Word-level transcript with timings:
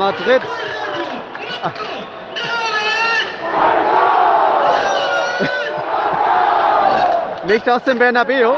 Madrid. 0.00 0.40
Nicht 7.44 7.68
aus 7.68 7.84
dem 7.84 7.98
Bernabeu. 7.98 8.52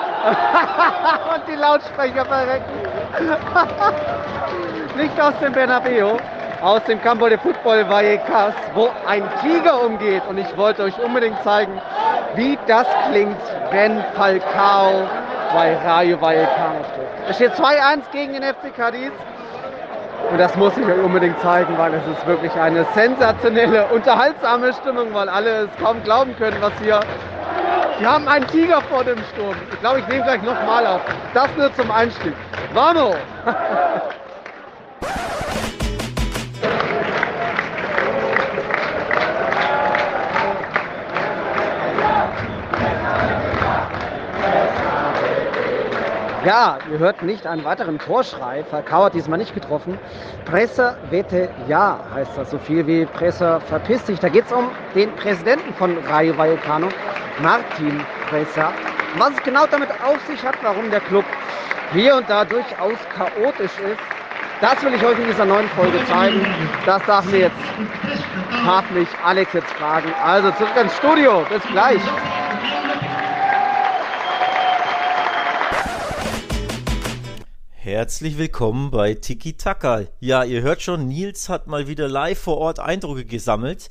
Und 1.35 1.49
die 1.49 1.57
Lautsprecher 1.57 2.25
verrecken. 2.27 2.71
Nicht 4.97 5.21
aus 5.21 5.37
dem 5.41 5.53
Bernabeu, 5.53 6.17
aus 6.61 6.85
dem 6.85 7.03
Campo 7.03 7.29
de 7.29 7.39
Fútbol 7.39 7.89
Vallecas, 7.89 8.55
wo 8.75 8.91
ein 9.09 9.29
Tiger 9.41 9.83
umgeht. 9.83 10.23
Und 10.29 10.39
ich 10.39 10.57
wollte 10.57 10.85
euch 10.85 10.97
unbedingt 11.03 11.43
zeigen, 11.43 11.81
wie 12.37 12.57
das 12.69 12.87
klingt, 13.09 13.43
wenn 13.73 14.01
Falcao 14.15 15.09
bei 15.53 15.77
Rayo 15.77 16.21
Vallecano 16.21 16.85
trifft. 16.95 17.31
Es 17.31 17.35
steht 17.35 17.55
2-1 17.55 18.03
gegen 18.13 18.35
den 18.35 18.45
FC 18.45 18.73
Cadiz. 18.77 19.11
Und 20.33 20.39
das 20.39 20.57
muss 20.57 20.75
ich 20.79 20.87
euch 20.87 21.05
unbedingt 21.05 21.39
zeigen, 21.41 21.77
weil 21.77 21.93
es 21.93 22.09
ist 22.09 22.27
wirklich 22.27 22.59
eine 22.59 22.87
sensationelle, 22.95 23.87
unterhaltsame 23.89 24.73
Stimmung, 24.73 25.13
weil 25.13 25.29
alle 25.29 25.65
es 25.65 25.79
kaum 25.79 26.03
glauben 26.05 26.35
können, 26.37 26.57
was 26.59 26.73
hier. 26.79 27.01
Wir 27.99 28.11
haben 28.11 28.27
einen 28.29 28.47
Tiger 28.47 28.81
vor 28.81 29.05
dem 29.05 29.23
Sturm. 29.35 29.57
Ich 29.71 29.81
glaube, 29.81 30.01
ich 30.01 30.09
nehme 30.09 30.23
gleich 30.23 30.41
nochmal 30.41 30.87
auf. 30.87 31.03
Das 31.35 31.55
nur 31.55 31.71
zum 31.75 31.91
Einstieg. 31.91 32.33
Vamos! 32.73 33.17
Ja, 46.45 46.79
ihr 46.91 46.99
hört 46.99 47.23
nicht 47.23 47.47
einen 47.47 47.65
weiteren 47.65 48.01
Torschrei. 48.01 48.65
Falcao 48.65 49.05
hat 49.05 49.15
diesmal 49.15 49.39
nicht 49.39 49.55
getroffen. 49.55 49.97
Pressa 50.45 50.97
vete 51.09 51.49
ja 51.69 52.01
heißt 52.13 52.33
das 52.37 52.51
so 52.51 52.59
viel 52.59 52.85
wie 52.85 53.07
Pressa 53.07 53.61
verpiss 53.61 54.03
dich. 54.05 54.19
Da 54.19 54.29
geht 54.29 54.47
es 54.47 54.53
um 54.53 54.69
den 54.93 55.15
Präsidenten 55.15 55.73
von 55.75 55.97
Rayo 56.09 56.37
Vallecano, 56.37 56.89
Martin 57.41 58.05
Pressa. 58.29 58.73
Was 59.19 59.31
es 59.31 59.43
genau 59.45 59.67
damit 59.67 59.89
auf 60.05 60.21
sich 60.27 60.45
hat, 60.45 60.57
warum 60.63 60.91
der 60.91 61.01
Club 61.01 61.25
hier 61.93 62.17
und 62.17 62.29
da 62.29 62.45
durchaus 62.45 62.99
chaotisch 63.15 63.79
ist, 63.79 64.01
das 64.61 64.83
will 64.83 64.95
ich 64.95 65.05
euch 65.05 65.19
in 65.21 65.27
dieser 65.27 65.45
neuen 65.45 65.69
Folge 65.71 66.05
zeigen. 66.07 66.45
Das 66.85 67.05
darf 67.05 67.25
mir 67.27 67.39
jetzt, 67.39 67.57
darf 68.67 68.91
mich 68.91 69.09
Alex 69.25 69.53
jetzt 69.53 69.71
fragen. 69.75 70.13
Also 70.25 70.51
zurück 70.53 70.77
ins 70.81 70.97
Studio. 70.97 71.45
Bis 71.49 71.63
gleich. 71.71 72.01
Herzlich 77.85 78.39
willkommen 78.39 78.93
bei 78.93 79.15
Tiki 79.15 79.55
Taka. 79.55 80.03
Ja, 80.21 80.45
ihr 80.45 80.63
hört 80.63 80.83
schon, 80.83 81.09
Nils 81.09 81.49
hat 81.49 81.67
mal 81.67 81.89
wieder 81.89 82.07
live 82.07 82.39
vor 82.39 82.59
Ort 82.59 82.79
Eindrücke 82.79 83.25
gesammelt. 83.25 83.91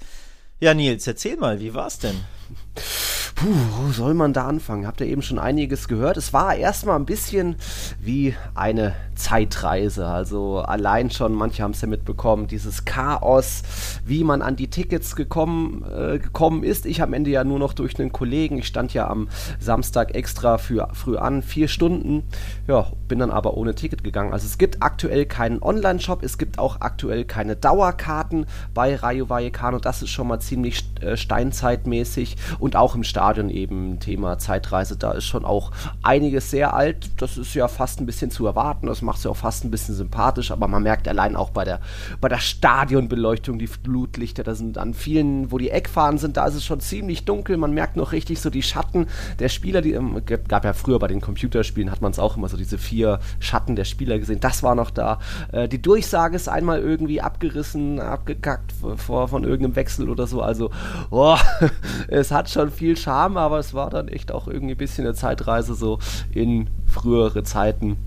Ja, 0.62 0.74
Nils, 0.74 1.06
erzähl 1.08 1.36
mal, 1.36 1.60
wie 1.60 1.74
war's 1.74 2.00
denn? 2.00 2.16
Puh, 3.42 3.48
wo 3.76 3.92
soll 3.92 4.14
man 4.14 4.34
da 4.34 4.46
anfangen? 4.46 4.86
Habt 4.86 5.02
ihr 5.02 5.08
eben 5.08 5.24
schon 5.24 5.40
einiges 5.40 5.88
gehört? 5.88 6.16
Es 6.16 6.32
war 6.32 6.54
erstmal 6.54 6.96
ein 6.96 7.08
bisschen 7.08 7.56
wie 8.00 8.36
eine 8.54 8.94
Zeitreise. 9.16 10.06
Also 10.06 10.60
allein 10.60 11.10
schon, 11.10 11.34
manche 11.34 11.64
haben 11.64 11.72
es 11.72 11.82
ja 11.82 11.88
mitbekommen, 11.88 12.46
dieses 12.46 12.86
Chaos, 12.86 13.64
wie 14.06 14.24
man 14.24 14.44
an 14.44 14.58
die 14.58 14.68
Tickets 14.68 15.16
gekommen, 15.16 15.84
äh, 15.92 16.20
gekommen 16.20 16.64
ist. 16.64 16.86
Ich 16.86 17.02
am 17.02 17.14
Ende 17.14 17.32
ja 17.32 17.44
nur 17.44 17.58
noch 17.58 17.74
durch 17.74 18.00
einen 18.00 18.12
Kollegen. 18.12 18.60
Ich 18.60 18.68
stand 18.68 18.94
ja 18.94 19.10
am 19.10 19.28
Samstag 19.60 20.14
extra 20.14 20.60
für, 20.60 20.90
früh 20.94 21.18
an, 21.18 21.42
vier 21.42 21.68
Stunden. 21.68 22.22
Ja, 22.68 22.92
bin 23.08 23.18
dann 23.18 23.32
aber 23.32 23.58
ohne 23.58 23.74
Ticket 23.74 24.04
gegangen. 24.04 24.34
Also 24.34 24.46
es 24.46 24.60
gibt 24.60 24.84
aktuell 24.84 25.26
keinen 25.26 25.64
Online-Shop, 25.64 26.22
es 26.22 26.38
gibt 26.38 26.60
auch 26.60 26.82
aktuell 26.82 27.26
keine 27.26 27.56
Dauerkarten 27.56 28.46
bei 28.76 28.96
Rayo 28.96 29.30
Vallecano. 29.30 29.80
Das 29.80 30.04
ist 30.04 30.12
schon 30.12 30.28
mal 30.28 30.40
ziemlich 30.40 30.86
äh, 31.02 31.18
steinzeitmäßig 31.18 32.38
und 32.60 32.76
auch 32.76 32.94
im 32.94 33.04
Stadion 33.04 33.31
eben 33.38 34.00
Thema 34.00 34.38
Zeitreise. 34.38 34.98
Da 34.98 35.12
ist 35.12 35.26
schon 35.26 35.46
auch 35.46 35.72
einiges 36.04 36.52
sehr 36.52 36.74
alt. 36.74 37.10
Das 37.18 37.38
ist 37.38 37.54
ja 37.54 37.68
fast 37.68 38.00
ein 38.00 38.06
bisschen 38.06 38.32
zu 38.32 38.46
erwarten. 38.46 38.88
Das 38.88 39.02
macht 39.02 39.20
es 39.20 39.24
ja 39.24 39.32
auch 39.32 39.38
fast 39.38 39.64
ein 39.64 39.72
bisschen 39.72 39.96
sympathisch, 39.96 40.52
aber 40.52 40.68
man 40.68 40.84
merkt 40.84 41.08
allein 41.08 41.36
auch 41.36 41.50
bei 41.50 41.64
der, 41.64 41.80
bei 42.20 42.30
der 42.30 42.40
Stadionbeleuchtung, 42.40 43.60
die 43.60 43.68
Flutlichter, 43.68 44.44
da 44.44 44.56
sind 44.56 44.78
an 44.78 44.94
vielen, 44.94 45.52
wo 45.52 45.58
die 45.58 45.70
Eckfahnen 45.70 46.18
sind, 46.18 46.38
da 46.38 46.46
ist 46.46 46.56
es 46.56 46.66
schon 46.66 46.80
ziemlich 46.80 47.26
dunkel. 47.26 47.58
Man 47.58 47.74
merkt 47.74 47.96
noch 47.96 48.12
richtig 48.12 48.42
so 48.42 48.50
die 48.50 48.64
Schatten 48.64 49.08
der 49.40 49.50
Spieler, 49.50 49.82
die 49.82 49.94
ähm, 49.94 50.22
gab 50.26 50.66
ja 50.66 50.74
früher 50.74 51.00
bei 51.00 51.08
den 51.08 51.22
Computerspielen, 51.22 51.92
hat 51.92 52.02
man 52.02 52.12
es 52.12 52.20
auch 52.20 52.38
immer 52.38 52.50
so 52.50 52.58
diese 52.58 52.78
vier 52.78 53.20
Schatten 53.40 53.76
der 53.76 53.86
Spieler 53.86 54.20
gesehen. 54.20 54.40
Das 54.40 54.64
war 54.64 54.76
noch 54.76 54.92
da. 54.92 55.20
Äh, 55.52 55.68
die 55.68 55.82
Durchsage 55.82 56.36
ist 56.36 56.50
einmal 56.50 56.80
irgendwie 56.80 57.22
abgerissen, 57.22 58.00
abgekackt 58.00 58.74
vor, 58.98 59.28
von 59.28 59.44
irgendeinem 59.44 59.76
Wechsel 59.76 60.10
oder 60.10 60.28
so. 60.28 60.42
Also, 60.42 60.72
boah, 61.10 61.40
es 62.08 62.32
hat 62.32 62.50
schon 62.50 62.72
viel 62.72 62.98
Charme, 63.22 63.38
aber 63.38 63.60
es 63.60 63.74
war 63.74 63.90
dann 63.90 64.08
echt 64.08 64.32
auch 64.32 64.48
irgendwie 64.48 64.74
ein 64.74 64.78
bisschen 64.78 65.06
eine 65.06 65.14
Zeitreise 65.14 65.76
so 65.76 66.00
in 66.32 66.68
frühere 66.88 67.44
Zeiten. 67.44 67.98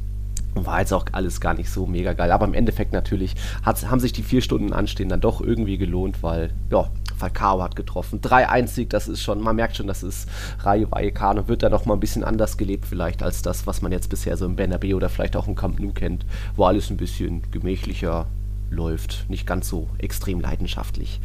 War 0.54 0.80
jetzt 0.80 0.92
auch 0.92 1.06
alles 1.12 1.41
gar 1.41 1.54
nicht 1.54 1.70
so 1.70 1.86
mega 1.86 2.12
geil. 2.14 2.32
Aber 2.32 2.47
im 2.47 2.54
Endeffekt 2.54 2.92
natürlich 2.92 3.34
haben 3.64 4.00
sich 4.00 4.12
die 4.12 4.22
vier 4.22 4.41
Stunden 4.41 4.72
Anstehen 4.72 5.08
dann 5.08 5.20
doch 5.20 5.41
irgendwie 5.41 5.78
gelohnt, 5.78 6.22
weil, 6.22 6.50
ja, 6.70 6.88
Falcao 7.16 7.62
hat 7.62 7.76
getroffen. 7.76 8.20
3-1-Sieg, 8.20 8.91
das 8.91 9.06
ist 9.06 9.22
schon, 9.22 9.41
man 9.41 9.56
merkt 9.56 9.76
schon, 9.76 9.86
das 9.86 10.03
ist 10.03 10.28
Rayo 10.60 10.91
Vallecano, 10.91 11.47
wird 11.47 11.62
da 11.62 11.70
noch 11.70 11.86
mal 11.86 11.94
ein 11.94 12.00
bisschen 12.00 12.24
anders 12.24 12.56
gelebt 12.56 12.86
vielleicht 12.86 13.22
als 13.22 13.42
das, 13.42 13.66
was 13.69 13.82
man 13.82 13.92
jetzt 13.92 14.10
bisher 14.10 14.36
so 14.36 14.47
im 14.47 14.56
Bernabeu 14.56 14.97
oder 14.97 15.08
vielleicht 15.08 15.36
auch 15.36 15.47
im 15.47 15.54
Camp 15.54 15.78
Nou 15.78 15.92
kennt, 15.92 16.26
wo 16.56 16.64
alles 16.64 16.91
ein 16.91 16.97
bisschen 16.97 17.42
gemächlicher 17.53 18.26
läuft, 18.70 19.26
nicht 19.28 19.47
ganz 19.47 19.69
so 19.69 19.88
extrem 19.98 20.41
leidenschaftlich. 20.41 21.20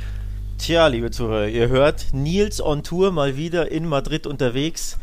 Tja, 0.59 0.87
liebe 0.87 1.09
Zuhörer, 1.09 1.47
ihr 1.47 1.69
hört 1.69 2.07
Nils 2.11 2.59
on 2.59 2.83
Tour 2.83 3.13
mal 3.13 3.37
wieder 3.37 3.71
in 3.71 3.87
Madrid 3.87 4.27
unterwegs. 4.27 4.97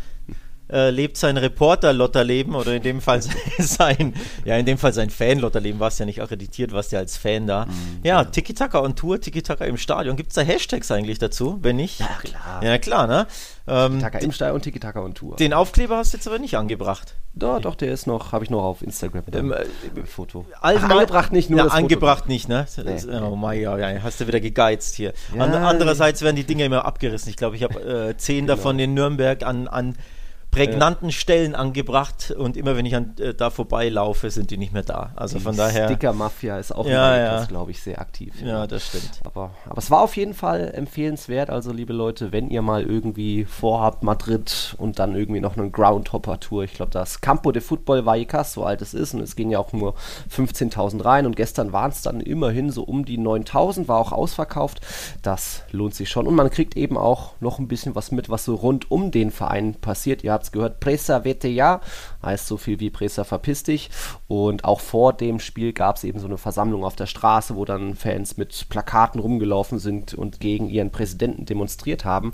Äh, 0.69 0.91
lebt 0.91 1.16
sein 1.16 1.37
Reporter-Lotterleben 1.37 2.56
oder 2.56 2.75
in 2.75 2.82
dem 2.82 3.00
Fall 3.00 3.22
sein, 3.59 4.15
ja, 4.44 4.56
in 4.56 4.66
dem 4.66 4.78
Fall 4.78 4.93
sein 4.93 5.10
Fan-Lotterleben, 5.10 5.79
warst 5.79 6.00
ja 6.00 6.06
nicht 6.06 6.20
akkreditiert, 6.20 6.73
warst 6.73 6.90
ja 6.90 6.99
als 6.99 7.17
Fan 7.17 7.46
da. 7.46 7.67
Mhm, 7.67 8.00
ja, 8.02 8.23
genau. 8.23 8.31
Tiki-Taka 8.32 8.81
on 8.81 8.96
Tour, 8.96 9.20
Tiki-Taka 9.20 9.64
im 9.64 9.76
Stadion. 9.76 10.17
Gibt 10.17 10.31
es 10.31 10.35
da 10.35 10.43
Hashtags 10.43 10.90
eigentlich 10.90 11.20
dazu? 11.20 11.58
Wenn 11.62 11.76
nicht? 11.76 12.00
Ja, 12.00 12.08
klar. 12.20 12.64
Ja, 12.64 12.79
klar, 12.79 13.06
ne? 13.06 13.29
Ähm, 13.69 13.93
Tiki-Taka 13.93 14.19
im 14.19 14.32
Stadion 14.32 14.55
und 14.56 14.62
Tiki-Taka 14.62 15.00
on 15.00 15.14
Tour. 15.14 15.37
Den 15.37 15.52
Aufkleber 15.52 15.99
hast 15.99 16.12
du 16.12 16.17
jetzt 16.17 16.26
aber 16.26 16.40
nicht 16.40 16.56
angebracht. 16.56 17.14
Doch, 17.35 17.61
doch, 17.61 17.75
der 17.75 17.93
ist 17.93 18.06
noch, 18.06 18.32
habe 18.32 18.44
ich 18.44 18.50
noch 18.50 18.64
auf 18.64 18.82
Instagram 18.82 19.23
mit 19.26 19.35
dem 19.35 19.52
ähm, 19.52 20.06
Foto. 20.06 20.46
Ach, 20.61 20.73
angebracht 20.82 21.32
nicht, 21.32 21.50
nur 21.50 21.61
ja, 21.61 21.67
angebracht 21.67 22.25
Foto. 22.25 22.32
nicht, 22.32 22.49
ne? 22.49 22.67
Nee, 22.79 23.20
oh 23.20 23.37
mein 23.37 23.61
ja, 23.61 23.76
ja, 23.79 24.02
hast 24.02 24.20
du 24.20 24.26
wieder 24.26 24.40
gegeizt 24.40 24.96
hier. 24.96 25.12
Ja, 25.37 25.44
andererseits 25.44 26.23
werden 26.23 26.35
die 26.35 26.44
Dinge 26.44 26.64
immer 26.64 26.85
abgerissen. 26.87 27.29
Ich 27.29 27.37
glaube, 27.37 27.55
ich 27.55 27.62
habe 27.62 28.08
äh, 28.08 28.17
zehn 28.17 28.46
genau. 28.46 28.56
davon 28.56 28.79
in 28.79 28.94
Nürnberg 28.94 29.44
an, 29.44 29.69
an 29.69 29.96
prägnanten 30.56 31.12
Stellen 31.12 31.55
angebracht 31.55 32.31
und 32.37 32.56
immer 32.56 32.76
wenn 32.76 32.87
ich 32.87 32.97
an, 32.97 33.14
äh, 33.19 33.35
da 33.35 33.50
vorbeilaufe, 33.50 34.31
sind 34.31 34.50
die 34.50 34.56
nicht 34.56 34.73
mehr 34.73 34.82
da. 34.82 35.12
Also 35.17 35.38
Die 35.38 35.44
von 35.44 35.56
daher. 35.56 35.87
Sticker-Mafia 35.87 36.58
ist 36.58 36.73
auch 36.73 36.87
Ja, 36.87 37.17
ja. 37.17 37.44
glaube 37.44 37.70
ich, 37.70 37.82
sehr 37.82 38.00
aktiv. 38.00 38.35
Ja, 38.43 38.67
das 38.67 38.87
stimmt. 38.87 39.20
Aber, 39.25 39.50
aber 39.67 39.79
es 39.79 39.91
war 39.91 40.00
auf 40.03 40.17
jeden 40.17 40.35
Fall 40.35 40.73
empfehlenswert. 40.75 41.50
Also, 41.50 41.73
liebe 41.73 41.93
Leute, 41.93 42.32
wenn 42.32 42.49
ihr 42.49 42.62
mal 42.62 42.82
irgendwie 42.82 43.44
vorhabt, 43.44 44.03
Madrid 44.03 44.75
und 44.79 44.99
dann 44.99 45.14
irgendwie 45.14 45.41
noch 45.41 45.56
eine 45.56 45.70
Groundhopper-Tour, 45.70 46.64
ich 46.64 46.75
glaube, 46.75 46.93
das 46.93 47.20
Campo 47.20 47.52
de 47.52 47.62
Football 47.62 48.06
Vallecas, 48.06 48.52
so 48.52 48.64
alt 48.64 48.82
es 48.82 48.94
ist, 48.94 49.14
und 49.14 49.20
es 49.20 49.37
gehen 49.37 49.50
ja 49.50 49.59
auch 49.59 49.73
nur 49.73 49.94
15.000 50.35 51.05
rein. 51.05 51.26
Und 51.26 51.37
gestern 51.37 51.73
waren 51.73 51.91
es 51.91 52.02
dann 52.02 52.20
immerhin 52.20 52.70
so 52.70 52.82
um 52.82 53.05
die 53.05 53.19
9.000, 53.19 53.88
war 53.88 53.99
auch 53.99 54.12
ausverkauft. 54.12 54.81
Das 55.23 55.62
lohnt 55.70 55.94
sich 55.94 56.09
schon. 56.09 56.26
Und 56.26 56.35
man 56.35 56.50
kriegt 56.50 56.76
eben 56.76 56.97
auch 56.97 57.32
noch 57.41 57.59
ein 57.59 57.69
bisschen 57.69 57.94
was 57.94 58.11
mit, 58.11 58.31
was 58.31 58.44
so 58.44 58.55
rund 58.55 58.91
um 58.91 59.11
den 59.11 59.31
Verein 59.31 59.75
passiert. 59.75 60.25
Ihr 60.25 60.32
habt 60.32 60.45
es 60.46 60.52
gehört, 60.52 60.81
Presa 60.81 61.25
vete 61.25 61.48
ja, 61.48 61.81
heißt 62.22 62.46
so 62.46 62.56
viel 62.56 62.81
wie 62.81 62.90
Presa 62.90 63.25
verpiss 63.25 63.62
dich. 63.62 63.90
Und 64.28 64.64
auch 64.64 64.81
vor 64.81 65.12
dem 65.12 65.38
Spiel 65.38 65.72
gab 65.72 65.96
es 65.96 66.04
eben 66.04 66.19
so 66.19 66.26
eine 66.26 66.38
Versammlung 66.38 66.84
auf 66.84 66.96
der 66.96 67.06
Straße, 67.06 67.56
wo 67.56 67.64
dann 67.64 67.94
Fans 67.94 68.37
mit 68.37 68.69
Plakaten 68.69 69.20
rumgelaufen 69.20 69.78
sind 69.78 70.14
und 70.14 70.40
gegen 70.40 70.69
ihren 70.69 70.90
Präsidenten 70.90 71.44
demonstriert 71.44 72.04
haben. 72.04 72.32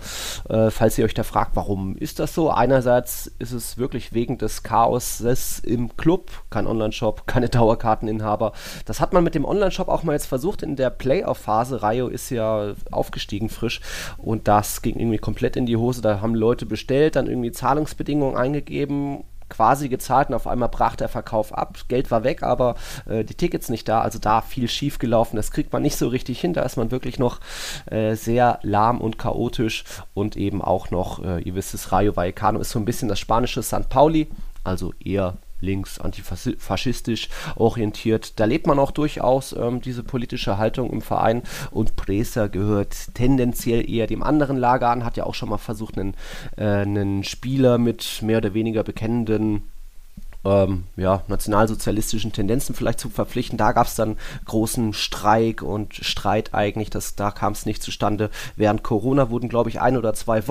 Äh, 0.48 0.70
falls 0.70 0.98
ihr 0.98 1.04
euch 1.04 1.14
da 1.14 1.22
fragt, 1.22 1.56
warum 1.56 1.96
ist 1.96 2.18
das 2.18 2.34
so? 2.34 2.50
Einerseits 2.50 3.30
ist 3.38 3.52
es 3.52 3.78
wirklich 3.78 4.12
wegen 4.12 4.38
des 4.38 4.62
Chaoses 4.62 5.58
im 5.58 5.96
Club, 5.96 6.30
kein 6.50 6.66
Online-Shop, 6.66 7.26
keine 7.26 7.48
Dauerkarteninhaber. 7.48 8.52
Das 8.86 9.00
hat 9.00 9.12
man 9.12 9.24
mit 9.24 9.34
dem 9.34 9.44
Online-Shop 9.44 9.88
auch 9.88 10.02
mal 10.02 10.12
jetzt 10.12 10.26
versucht 10.26 10.62
in 10.62 10.76
der 10.76 10.90
Playoff-Phase. 10.90 11.82
Rayo 11.82 12.08
ist 12.08 12.30
ja 12.30 12.74
aufgestiegen 12.90 13.48
frisch 13.48 13.80
und 14.18 14.48
das 14.48 14.82
ging 14.82 14.98
irgendwie 14.98 15.18
komplett 15.18 15.56
in 15.56 15.66
die 15.66 15.76
Hose. 15.76 16.02
Da 16.02 16.20
haben 16.20 16.34
Leute 16.34 16.66
bestellt, 16.66 17.16
dann 17.16 17.26
irgendwie 17.26 17.52
Zahlungsbedingungen 17.52 18.01
eingegeben 18.36 19.24
quasi 19.52 19.90
gezahlt 19.90 20.30
und 20.30 20.34
auf 20.34 20.46
einmal 20.46 20.70
brach 20.70 20.96
der 20.96 21.08
Verkauf 21.08 21.52
ab. 21.52 21.76
Geld 21.88 22.10
war 22.10 22.24
weg, 22.24 22.42
aber 22.42 22.74
äh, 23.06 23.22
die 23.22 23.34
Tickets 23.34 23.68
nicht 23.68 23.86
da. 23.86 24.00
Also 24.00 24.18
da 24.18 24.40
viel 24.40 24.68
schief 24.68 24.98
gelaufen. 24.98 25.36
Das 25.36 25.50
kriegt 25.50 25.72
man 25.72 25.82
nicht 25.82 25.96
so 25.96 26.08
richtig 26.08 26.40
hin. 26.40 26.54
Da 26.54 26.62
ist 26.62 26.76
man 26.76 26.90
wirklich 26.90 27.18
noch 27.18 27.40
äh, 27.86 28.14
sehr 28.14 28.58
lahm 28.62 29.00
und 29.00 29.18
chaotisch 29.18 29.84
und 30.14 30.36
eben 30.36 30.62
auch 30.62 30.90
noch, 30.90 31.22
äh, 31.22 31.40
ihr 31.42 31.54
wisst 31.54 31.74
es, 31.74 31.92
Rayo 31.92 32.16
Vallecano 32.16 32.60
ist 32.60 32.70
so 32.70 32.78
ein 32.78 32.86
bisschen 32.86 33.08
das 33.08 33.20
spanische 33.20 33.62
St. 33.62 33.90
Pauli, 33.90 34.28
also 34.64 34.94
eher 35.04 35.36
links, 35.62 35.98
antifaschistisch 35.98 37.28
orientiert. 37.56 38.38
Da 38.38 38.44
lebt 38.44 38.66
man 38.66 38.78
auch 38.78 38.90
durchaus 38.90 39.54
ähm, 39.54 39.80
diese 39.80 40.02
politische 40.02 40.58
Haltung 40.58 40.90
im 40.90 41.00
Verein 41.00 41.42
und 41.70 41.96
Presa 41.96 42.48
gehört 42.48 43.14
tendenziell 43.14 43.88
eher 43.88 44.06
dem 44.06 44.22
anderen 44.22 44.58
Lager 44.58 44.90
an, 44.90 45.04
hat 45.04 45.16
ja 45.16 45.24
auch 45.24 45.34
schon 45.34 45.48
mal 45.48 45.58
versucht, 45.58 45.96
einen, 45.98 46.14
äh, 46.56 46.64
einen 46.64 47.24
Spieler 47.24 47.78
mit 47.78 48.20
mehr 48.22 48.38
oder 48.38 48.52
weniger 48.54 48.82
bekennenden 48.82 49.62
ähm, 50.44 50.84
ja, 50.96 51.22
nationalsozialistischen 51.28 52.32
Tendenzen 52.32 52.74
vielleicht 52.74 53.00
zu 53.00 53.08
verpflichten. 53.08 53.58
Da 53.58 53.72
gab 53.72 53.86
es 53.86 53.94
dann 53.94 54.16
großen 54.44 54.92
Streik 54.92 55.62
und 55.62 55.94
Streit 55.94 56.54
eigentlich, 56.54 56.90
das, 56.90 57.14
da 57.14 57.30
kam 57.30 57.52
es 57.52 57.66
nicht 57.66 57.82
zustande. 57.82 58.30
Während 58.56 58.82
Corona 58.82 59.30
wurden, 59.30 59.48
glaube 59.48 59.70
ich, 59.70 59.80
ein 59.80 59.96
oder 59.96 60.14
zwei 60.14 60.48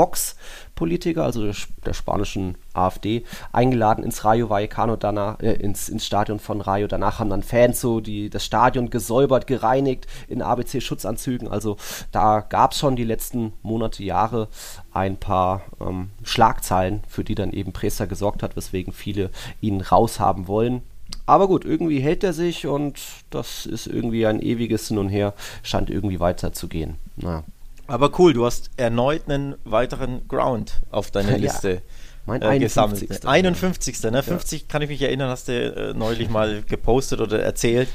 Vox-Politiker, 0.82 1.24
also 1.24 1.44
der, 1.44 1.56
der 1.86 1.94
spanischen 1.94 2.56
AfD, 2.74 3.24
eingeladen 3.52 4.04
ins 4.04 4.26
Rayo 4.26 4.50
Vallecano 4.50 4.96
danach, 4.96 5.40
äh, 5.40 5.54
ins, 5.54 5.90
ins 5.90 6.06
Stadion 6.06 6.40
von 6.40 6.62
Rayo. 6.62 6.88
Danach 6.88 7.20
haben 7.20 7.30
dann 7.30 7.44
Fans 7.44 7.80
so 7.80 8.00
die, 8.00 8.30
das 8.30 8.44
Stadion 8.44 8.90
gesäubert, 8.90 9.48
gereinigt 9.48 10.08
in 10.28 10.42
ABC-Schutzanzügen. 10.42 11.48
Also 11.48 11.78
da 12.12 12.42
gab 12.42 12.72
es 12.72 12.80
schon 12.80 12.96
die 12.96 13.04
letzten 13.04 13.54
Monate, 13.62 14.04
Jahre 14.04 14.48
ein 14.94 15.18
paar 15.18 15.62
ähm, 15.80 16.10
Schlagzeilen, 16.24 17.02
für 17.08 17.24
die 17.24 17.36
dann 17.36 17.52
eben 17.52 17.72
Presa 17.72 18.06
gesorgt 18.06 18.42
hat, 18.42 18.56
weswegen 18.56 18.94
viele 18.94 19.30
ihn 19.62 19.82
raushaben 19.82 20.48
wollen. 20.48 20.82
Aber 21.26 21.48
gut, 21.48 21.66
irgendwie 21.66 22.00
hält 22.00 22.24
er 22.24 22.34
sich 22.34 22.66
und 22.66 23.00
das 23.30 23.66
ist 23.66 23.86
irgendwie 23.86 24.26
ein 24.26 24.42
ewiges 24.42 24.88
Hin 24.88 24.98
und 24.98 25.10
Her, 25.10 25.34
scheint 25.62 25.90
irgendwie 25.90 26.20
weiterzugehen. 26.20 26.96
Naja. 27.18 27.44
Aber 27.88 28.18
cool, 28.20 28.34
du 28.34 28.46
hast 28.46 28.70
erneut 28.78 29.24
einen 29.28 29.56
weiteren 29.66 30.28
Ground 30.28 30.82
auf 30.92 31.12
deiner 31.12 31.32
Ja. 31.32 31.38
Liste. 31.38 31.82
Mein 32.26 32.42
äh, 32.42 32.60
gesammelt. 32.60 33.02
51. 33.26 33.28
51. 33.28 34.04
Ne? 34.12 34.24
50 34.24 34.68
kann 34.68 34.82
ich 34.84 34.90
mich 34.90 35.02
erinnern, 35.02 35.30
hast 35.30 35.48
du 35.48 35.54
äh, 35.54 35.94
neulich 35.94 36.30
mal 36.30 36.62
gepostet 36.62 37.20
oder 37.20 37.42
erzählt. 37.42 37.90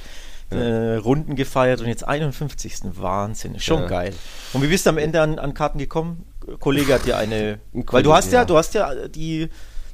Äh, 0.50 0.96
Runden 0.96 1.34
gefeiert 1.34 1.80
und 1.80 1.88
jetzt 1.88 2.06
51. 2.06 2.74
Wahnsinn, 3.00 3.58
schon 3.58 3.82
Ja. 3.82 3.88
geil. 3.88 4.14
Und 4.52 4.62
wie 4.62 4.68
bist 4.68 4.86
du 4.86 4.90
am 4.90 4.98
Ende 4.98 5.20
an, 5.20 5.38
an 5.40 5.54
Karten 5.54 5.78
gekommen? 5.78 6.24
Kollege 6.60 6.94
hat 6.94 7.04
dir 7.04 7.16
eine. 7.16 7.58
Ein 7.74 7.84
weil 7.90 8.04
du 8.04 8.12
hast 8.12 8.32
ja, 8.32 8.40
ja. 8.40 8.44
du 8.44 8.56
hast 8.56 8.74
ja 8.74 9.08
die 9.08 9.48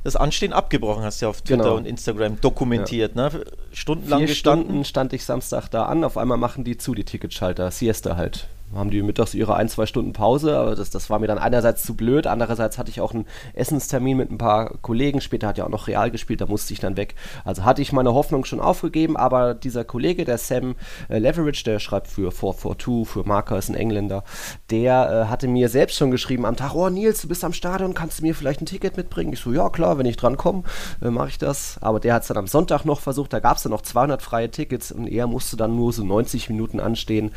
das 0.05 0.17
Anstehen 0.17 0.53
abgebrochen, 0.53 1.05
hast 1.05 1.23
du 1.23 1.27
ja 1.27 1.31
auf 1.31 1.41
Twitter 1.43 1.63
Genau. 1.63 1.77
und 1.77 1.87
Instagram 1.87 2.39
dokumentiert, 2.41 3.15
ne? 3.15 3.31
Stundenlang 3.73 4.19
Vier 4.21 4.27
gestanden. 4.29 4.67
Stunden 4.67 4.85
stand 4.85 5.13
ich 5.13 5.25
Samstag 5.25 5.69
da 5.69 5.85
an, 5.85 6.03
auf 6.05 6.19
einmal 6.19 6.39
machen 6.39 6.65
die 6.65 6.77
zu, 6.77 6.95
die 6.95 7.05
Ticketschalter, 7.05 7.71
Siesta 7.71 8.17
halt. 8.17 8.49
Haben 8.75 8.91
die 8.91 9.03
mittags 9.03 9.35
ihre 9.35 9.55
ein, 9.57 9.69
zwei 9.69 9.87
Stunden 9.87 10.13
Pause, 10.13 10.57
aber 10.57 10.75
das, 10.75 10.91
das 10.91 11.11
war 11.11 11.19
mir 11.19 11.27
dann 11.27 11.39
einerseits 11.39 11.83
zu 11.83 11.95
blöd, 11.95 12.27
andererseits 12.27 12.79
hatte 12.79 12.91
ich 12.91 13.01
auch 13.01 13.13
einen 13.13 13.27
Essenstermin 13.55 14.17
mit 14.17 14.31
ein 14.31 14.39
paar 14.39 14.79
Kollegen, 14.79 15.21
später 15.21 15.49
hat 15.49 15.59
ja 15.59 15.65
auch 15.65 15.71
noch 15.71 15.89
Real 15.89 16.11
gespielt, 16.11 16.41
da 16.41 16.47
musste 16.47 16.73
ich 16.73 16.81
dann 16.81 16.97
weg. 16.97 17.15
Also 17.45 17.65
hatte 17.65 17.83
ich 17.83 17.93
meine 17.93 18.15
Hoffnung 18.15 18.45
schon 18.45 18.61
aufgegeben, 18.61 19.17
aber 19.17 19.55
dieser 19.55 19.85
Kollege, 19.85 20.25
der 20.25 20.39
Sam 20.39 20.77
äh, 21.09 21.19
Leverage, 21.19 21.65
der 21.65 21.79
schreibt 21.79 22.09
für 22.09 22.31
442, 22.33 23.09
für 23.09 23.27
Marker, 23.27 23.59
ist 23.59 23.69
ein 23.69 23.75
Engländer, 23.75 24.25
der 24.71 25.25
äh, 25.27 25.31
hatte 25.31 25.49
mir 25.49 25.69
selbst 25.69 25.97
schon 25.97 26.11
geschrieben 26.11 26.47
am 26.47 26.57
Tag, 26.57 26.75
oh 26.75 26.89
Nils, 26.89 27.23
du 27.23 27.29
bist 27.29 27.45
am 27.45 27.53
Stadion, 27.53 27.95
kannst 27.95 28.21
du 28.21 28.23
mir 28.23 28.35
vielleicht 28.35 28.63
ein 28.63 28.67
Ticket 28.67 28.97
mitbringen? 28.97 29.33
Ich 29.33 29.41
so, 29.41 29.53
ja 29.53 29.69
klar, 29.69 29.99
wenn 29.99 30.07
ich 30.07 30.17
dran 30.17 30.37
komme, 30.37 30.63
äh, 31.03 31.11
mache 31.11 31.29
ich 31.29 31.39
das. 31.39 31.79
Aber 31.81 32.01
der 32.01 32.15
hat 32.15 32.23
es 32.23 32.29
dann 32.29 32.37
am 32.39 32.47
Sonntag 32.47 32.85
noch 32.85 33.01
versucht, 33.01 33.33
da 33.33 33.41
gab 33.41 33.57
es 33.57 33.63
dann 33.63 33.73
noch 33.73 33.83
200 33.83 34.23
freie 34.23 34.51
Tickets 34.51 34.93
und 34.93 35.07
er 35.07 35.27
musste 35.27 35.57
dann 35.57 35.77
nur 35.77 35.93
so 35.93 36.05
90 36.05 36.49
Minuten 36.49 36.81
anstehen 36.81 37.33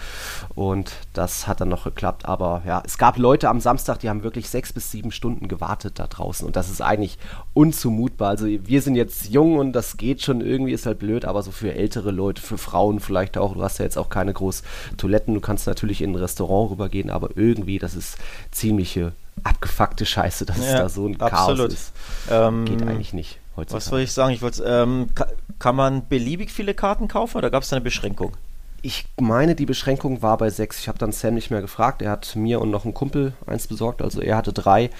und 0.56 0.94
das 1.26 1.48
hat 1.48 1.60
dann 1.60 1.70
noch 1.70 1.84
geklappt. 1.84 2.26
Aber 2.26 2.62
ja, 2.66 2.84
es 2.86 2.98
gab 2.98 3.18
Leute 3.18 3.50
am 3.50 3.60
Samstag, 3.60 4.00
die 4.00 4.10
haben 4.10 4.24
wirklich 4.24 4.50
sechs 4.50 4.72
bis 4.72 4.92
sieben 4.92 5.12
Stunden 5.12 5.48
gewartet 5.48 6.00
da 6.00 6.08
draußen 6.08 6.46
und 6.46 6.56
das 6.56 6.70
ist 6.70 6.82
eigentlich 6.82 7.18
unzumutbar. 7.54 8.30
Also 8.30 8.46
wir 8.46 8.82
sind 8.82 8.96
jetzt 8.96 9.30
jung 9.30 9.58
und 9.58 9.74
das 9.74 9.98
geht 9.98 10.22
schon 10.22 10.42
irgendwie, 10.42 10.72
ist 10.74 10.86
halt 10.86 11.00
blöd, 11.00 11.26
aber 11.26 11.42
so 11.42 11.52
für 11.52 11.74
ältere 11.74 12.12
Leute, 12.12 12.42
für 12.42 12.58
Frauen 12.58 13.00
vielleicht 13.00 13.38
auch, 13.38 13.54
du 13.54 13.64
hast 13.64 13.80
ja 13.80 13.86
jetzt 13.86 13.98
auch 13.98 14.10
keine 14.10 14.34
groß 14.34 14.64
Toiletten, 14.98 15.34
du 15.34 15.42
kannst 15.42 15.66
natürlich 15.68 16.02
in 16.02 16.12
ein 16.12 16.16
Restaurant 16.16 16.72
rübergehen, 16.72 17.10
aber 17.10 17.30
irgendwie, 17.36 17.80
das 17.80 17.96
ist 17.96 18.18
ziemliche 18.52 19.14
abgefuckte 19.44 20.06
Scheiße, 20.06 20.46
dass 20.46 20.60
es 20.60 20.68
Ja, 20.68 20.80
da 20.80 20.90
so 20.90 21.08
ein 21.08 21.20
absolut. 21.20 21.58
Chaos 21.58 21.74
ist. 21.74 21.94
Ähm, 22.30 22.66
Geht 22.66 22.84
eigentlich 22.84 23.14
nicht 23.14 23.40
heutzutage. 23.56 23.78
Was 23.78 23.86
soll 23.86 24.00
ich 24.02 24.12
sagen? 24.12 24.34
Ich 24.34 24.42
wollte, 24.42 24.64
ähm, 24.64 25.10
ka 25.16 25.28
kann 25.58 25.76
man 25.76 26.08
beliebig 26.10 26.52
viele 26.52 26.74
Karten 26.74 27.08
kaufen 27.08 27.38
oder 27.38 27.50
gab 27.50 27.64
es 27.64 27.70
da 27.70 27.78
eine 27.78 27.84
Beschränkung? 27.84 28.36
Ich 28.86 29.08
meine, 29.20 29.56
die 29.56 29.66
Beschränkung 29.66 30.22
war 30.22 30.38
bei 30.38 30.52
sechs. 30.52 30.78
Ich 30.78 30.88
habe 30.88 31.00
dann 31.00 31.12
Sam 31.12 31.34
nicht 31.34 31.50
mehr 31.50 31.62
gefragt. 31.62 32.04
Er 32.04 32.12
hat 32.12 32.36
mir 32.36 32.62
und 32.62 32.70
noch 32.70 32.86
einen 32.86 32.94
Kumpel 32.94 33.34
eins 33.48 33.66
besorgt. 33.66 34.00
Also 34.04 34.22
er 34.22 34.38
hatte 34.38 34.54
drei, 34.54 34.92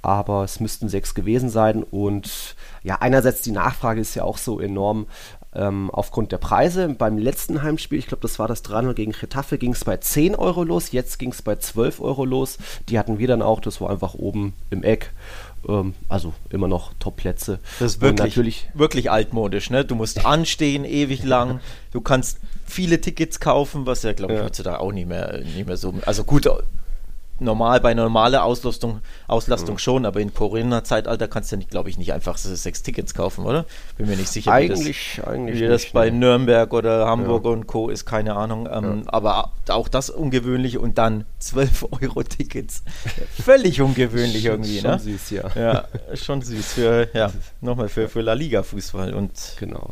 aber 0.00 0.42
es 0.42 0.58
müssten 0.58 0.88
sechs 0.88 1.14
gewesen 1.14 1.50
sein. 1.50 1.82
Und 1.82 2.56
ja, 2.82 2.96
einerseits 3.02 3.42
die 3.42 3.50
Nachfrage 3.50 4.00
ist 4.00 4.14
ja 4.14 4.24
auch 4.24 4.38
so 4.38 4.58
enorm 4.58 5.06
ähm, 5.54 5.90
aufgrund 5.90 6.32
der 6.32 6.38
Preise. 6.38 6.88
Beim 6.88 7.18
letzten 7.18 7.62
Heimspiel, 7.62 7.98
ich 7.98 8.06
glaube, 8.06 8.22
das 8.22 8.38
war 8.38 8.48
das 8.48 8.64
3-0 8.64 8.94
gegen 8.94 9.12
Getafe, 9.12 9.58
ging 9.58 9.72
es 9.72 9.84
bei 9.84 9.98
10 9.98 10.34
Euro 10.34 10.64
los. 10.64 10.92
Jetzt 10.92 11.18
ging 11.18 11.32
es 11.32 11.42
bei 11.42 11.56
12 11.56 12.00
Euro 12.00 12.24
los. 12.24 12.56
Die 12.88 12.98
hatten 12.98 13.18
wir 13.18 13.28
dann 13.28 13.42
auch. 13.42 13.60
Das 13.60 13.82
war 13.82 13.90
einfach 13.90 14.14
oben 14.14 14.54
im 14.70 14.82
Eck. 14.82 15.12
Ähm, 15.68 15.92
also 16.08 16.32
immer 16.48 16.68
noch 16.68 16.94
Top-Plätze. 17.00 17.58
Das 17.80 17.96
ist 17.96 18.00
wirklich, 18.00 18.70
wirklich 18.72 19.10
altmodisch, 19.10 19.68
ne? 19.68 19.84
Du 19.84 19.94
musst 19.94 20.24
anstehen 20.24 20.86
ewig 20.86 21.22
lang. 21.22 21.60
Du 21.92 22.00
kannst 22.00 22.38
viele 22.66 23.00
Tickets 23.00 23.40
kaufen, 23.40 23.86
was 23.86 24.02
ja, 24.02 24.12
glaube 24.12 24.34
ich, 24.34 24.38
Ja. 24.38 24.44
heutzutage 24.44 24.80
auch 24.80 24.92
nicht 24.92 25.08
mehr, 25.08 25.38
nicht 25.38 25.66
mehr 25.66 25.76
so. 25.76 25.94
Also 26.04 26.24
gut, 26.24 26.48
normal 27.38 27.80
bei 27.80 27.94
normaler 27.94 28.44
Auslastung, 28.44 29.00
Auslastung 29.28 29.78
schon, 29.78 30.06
aber 30.06 30.20
in 30.20 30.32
Corona-Zeitalter 30.32 31.28
kannst 31.28 31.52
du, 31.52 31.56
nicht, 31.56 31.70
glaube 31.70 31.90
ich, 31.90 31.98
nicht 31.98 32.12
einfach 32.12 32.38
sechs 32.38 32.82
Tickets 32.82 33.14
kaufen, 33.14 33.44
oder? 33.44 33.66
Bin 33.98 34.08
mir 34.08 34.16
nicht 34.16 34.28
sicher, 34.30 34.52
eigentlich, 34.52 35.18
wie 35.18 35.22
eigentlich 35.24 35.60
das, 35.60 35.62
wie 35.62 35.68
das 35.68 35.82
nicht, 35.82 35.92
bei 35.92 36.10
ne. 36.10 36.16
Nürnberg 36.16 36.72
oder 36.72 37.06
Hamburg 37.06 37.44
und 37.44 37.66
Co. 37.66 37.90
ist, 37.90 38.06
keine 38.06 38.36
Ahnung. 38.36 38.68
Ähm, 38.72 39.02
Aber 39.06 39.52
auch 39.68 39.88
das 39.88 40.10
ungewöhnlich 40.10 40.78
und 40.78 40.98
dann 40.98 41.24
12 41.40 41.86
Euro 42.02 42.22
Tickets. 42.22 42.82
Völlig 43.44 43.80
ungewöhnlich 43.82 44.44
irgendwie, 44.46 44.80
schon 44.80 44.90
ne? 44.92 44.98
süß, 44.98 45.30
ja. 45.30 45.50
Ja, 45.54 45.84
schon 46.14 46.42
süß 46.42 46.72
für, 46.72 47.08
ja, 47.12 47.30
nochmal 47.60 47.88
für, 47.88 48.08
für 48.08 48.22
La 48.22 48.32
Liga 48.32 48.62
Fußball 48.62 49.12
und 49.14 49.32
Genau. 49.60 49.90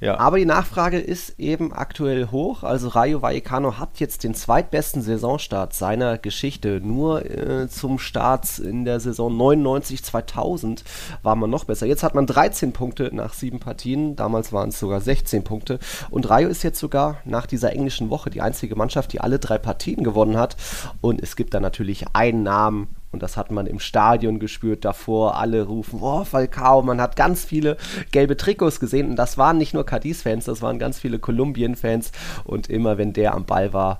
Ja. 0.00 0.18
Aber 0.18 0.38
die 0.38 0.46
Nachfrage 0.46 0.98
ist 0.98 1.38
eben 1.38 1.72
aktuell 1.72 2.28
hoch. 2.30 2.62
Also 2.62 2.88
Rayo 2.88 3.20
Vallecano 3.20 3.78
hat 3.78 4.00
jetzt 4.00 4.24
den 4.24 4.34
zweitbesten 4.34 5.02
Saisonstart 5.02 5.74
seiner 5.74 6.16
Geschichte. 6.16 6.80
Nur 6.82 7.24
äh, 7.24 7.68
zum 7.68 7.98
Start 7.98 8.58
in 8.58 8.86
der 8.86 8.98
Saison 9.00 9.30
99-2000 9.36 10.84
war 11.22 11.36
man 11.36 11.50
noch 11.50 11.64
besser. 11.64 11.86
Jetzt 11.86 12.02
hat 12.02 12.14
man 12.14 12.26
13 12.26 12.72
Punkte 12.72 13.10
nach 13.12 13.34
sieben 13.34 13.60
Partien. 13.60 14.16
Damals 14.16 14.54
waren 14.54 14.70
es 14.70 14.80
sogar 14.80 15.02
16 15.02 15.44
Punkte. 15.44 15.78
Und 16.08 16.30
Rayo 16.30 16.48
ist 16.48 16.62
jetzt 16.62 16.78
sogar 16.78 17.18
nach 17.26 17.44
dieser 17.44 17.72
englischen 17.72 18.08
Woche 18.08 18.30
die 18.30 18.40
einzige 18.40 18.76
Mannschaft, 18.76 19.12
die 19.12 19.20
alle 19.20 19.38
drei 19.38 19.58
Partien 19.58 20.02
gewonnen 20.02 20.38
hat. 20.38 20.56
Und 21.02 21.22
es 21.22 21.36
gibt 21.36 21.52
da 21.52 21.60
natürlich 21.60 22.06
einen 22.14 22.42
Namen, 22.42 22.88
Und 23.12 23.22
das 23.22 23.36
hat 23.36 23.50
man 23.50 23.66
im 23.66 23.80
Stadion 23.80 24.38
gespürt 24.38 24.84
davor. 24.84 25.36
Alle 25.36 25.64
rufen, 25.64 25.98
oh, 26.02 26.24
Falcao. 26.24 26.82
Man 26.82 27.00
hat 27.00 27.16
ganz 27.16 27.44
viele 27.44 27.76
gelbe 28.12 28.36
Trikots 28.36 28.80
gesehen. 28.80 29.10
Und 29.10 29.16
das 29.16 29.36
waren 29.36 29.58
nicht 29.58 29.74
nur 29.74 29.84
Cadiz-Fans, 29.84 30.44
das 30.44 30.62
waren 30.62 30.78
ganz 30.78 30.98
viele 30.98 31.18
Kolumbien-Fans. 31.18 32.12
Und 32.44 32.68
immer, 32.68 32.98
wenn 32.98 33.12
der 33.12 33.34
am 33.34 33.44
Ball 33.44 33.72
war, 33.72 33.98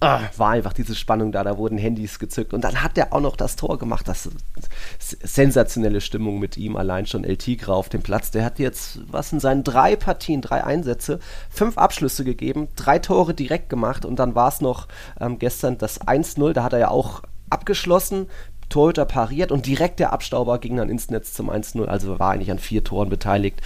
ah, 0.00 0.22
war 0.36 0.50
einfach 0.50 0.72
diese 0.72 0.94
Spannung 0.94 1.30
da, 1.30 1.44
da 1.44 1.56
wurden 1.56 1.78
Handys 1.78 2.18
gezückt 2.18 2.54
und 2.54 2.64
dann 2.64 2.82
hat 2.82 2.96
er 2.98 3.12
auch 3.12 3.20
noch 3.20 3.36
das 3.36 3.56
Tor 3.56 3.78
gemacht. 3.78 4.08
Das 4.08 4.28
sensationelle 4.98 6.00
Stimmung 6.00 6.38
mit 6.38 6.56
ihm, 6.56 6.76
allein 6.76 7.06
schon 7.06 7.24
El 7.24 7.36
Tigre 7.36 7.74
auf 7.74 7.88
dem 7.88 8.02
Platz. 8.02 8.30
Der 8.30 8.44
hat 8.44 8.58
jetzt, 8.58 9.00
was 9.06 9.32
in 9.32 9.40
seinen 9.40 9.62
drei 9.62 9.96
Partien, 9.96 10.40
drei 10.40 10.64
Einsätze, 10.64 11.20
fünf 11.50 11.78
Abschlüsse 11.78 12.24
gegeben, 12.24 12.68
drei 12.76 12.98
Tore 12.98 13.34
direkt 13.34 13.68
gemacht 13.68 14.04
und 14.04 14.18
dann 14.18 14.34
war 14.34 14.48
es 14.48 14.60
noch 14.60 14.88
ähm, 15.20 15.38
gestern 15.38 15.78
das 15.78 16.00
1-0, 16.00 16.52
da 16.52 16.64
hat 16.64 16.72
er 16.72 16.78
ja 16.78 16.88
auch 16.88 17.22
abgeschlossen, 17.50 18.28
Torhüter 18.68 19.04
pariert 19.04 19.52
und 19.52 19.66
direkt 19.66 20.00
der 20.00 20.12
Abstauber 20.12 20.58
ging 20.58 20.76
dann 20.76 20.88
ins 20.88 21.10
Netz 21.10 21.32
zum 21.34 21.50
1-0, 21.50 21.84
also 21.86 22.18
war 22.18 22.30
eigentlich 22.30 22.50
an 22.50 22.58
vier 22.58 22.84
Toren 22.84 23.08
beteiligt. 23.08 23.60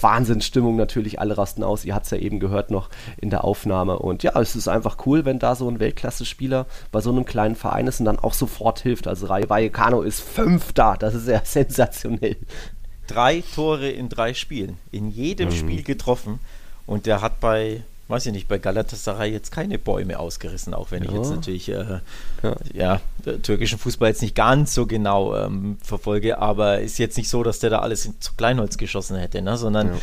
Wahnsinnsstimmung 0.00 0.76
natürlich, 0.76 1.20
alle 1.20 1.36
rasten 1.36 1.62
aus. 1.62 1.84
Ihr 1.84 1.94
habt 1.94 2.06
es 2.06 2.10
ja 2.10 2.18
eben 2.18 2.40
gehört 2.40 2.70
noch 2.70 2.88
in 3.18 3.30
der 3.30 3.44
Aufnahme. 3.44 3.98
Und 3.98 4.22
ja, 4.22 4.38
es 4.40 4.56
ist 4.56 4.68
einfach 4.68 5.06
cool, 5.06 5.24
wenn 5.24 5.38
da 5.38 5.54
so 5.54 5.68
ein 5.68 5.80
Weltklasse-Spieler 5.80 6.66
bei 6.90 7.00
so 7.00 7.10
einem 7.10 7.24
kleinen 7.24 7.56
Verein 7.56 7.86
ist 7.86 8.00
und 8.00 8.06
dann 8.06 8.18
auch 8.18 8.32
sofort 8.32 8.80
hilft. 8.80 9.06
Also 9.06 9.26
Rayo 9.26 9.48
Vallecano 9.48 10.02
ist 10.02 10.20
Fünfter, 10.20 10.96
das 10.98 11.14
ist 11.14 11.28
ja 11.28 11.40
sensationell. 11.44 12.36
Drei 13.06 13.42
Tore 13.54 13.90
in 13.90 14.08
drei 14.08 14.34
Spielen, 14.34 14.78
in 14.90 15.10
jedem 15.10 15.48
mhm. 15.48 15.54
Spiel 15.54 15.82
getroffen. 15.82 16.38
Und 16.86 17.06
der 17.06 17.22
hat 17.22 17.40
bei 17.40 17.82
weiß 18.10 18.26
ich 18.26 18.32
nicht, 18.32 18.48
bei 18.48 18.58
Galatasaray 18.58 19.30
jetzt 19.30 19.52
keine 19.52 19.78
Bäume 19.78 20.18
ausgerissen, 20.18 20.74
auch 20.74 20.90
wenn 20.90 21.04
ja. 21.04 21.10
ich 21.10 21.16
jetzt 21.16 21.30
natürlich 21.30 21.68
äh, 21.68 22.00
ja. 22.42 22.56
ja 22.72 23.00
türkischen 23.42 23.78
Fußball 23.78 24.08
jetzt 24.08 24.22
nicht 24.22 24.34
ganz 24.34 24.74
so 24.74 24.86
genau 24.86 25.36
ähm, 25.36 25.78
verfolge, 25.82 26.38
aber 26.38 26.80
ist 26.80 26.98
jetzt 26.98 27.16
nicht 27.16 27.28
so, 27.28 27.42
dass 27.42 27.60
der 27.60 27.70
da 27.70 27.78
alles 27.78 28.06
in, 28.06 28.20
zu 28.20 28.32
Kleinholz 28.36 28.76
geschossen 28.76 29.16
hätte, 29.16 29.40
ne? 29.42 29.56
sondern 29.56 29.88
ja. 29.88 29.94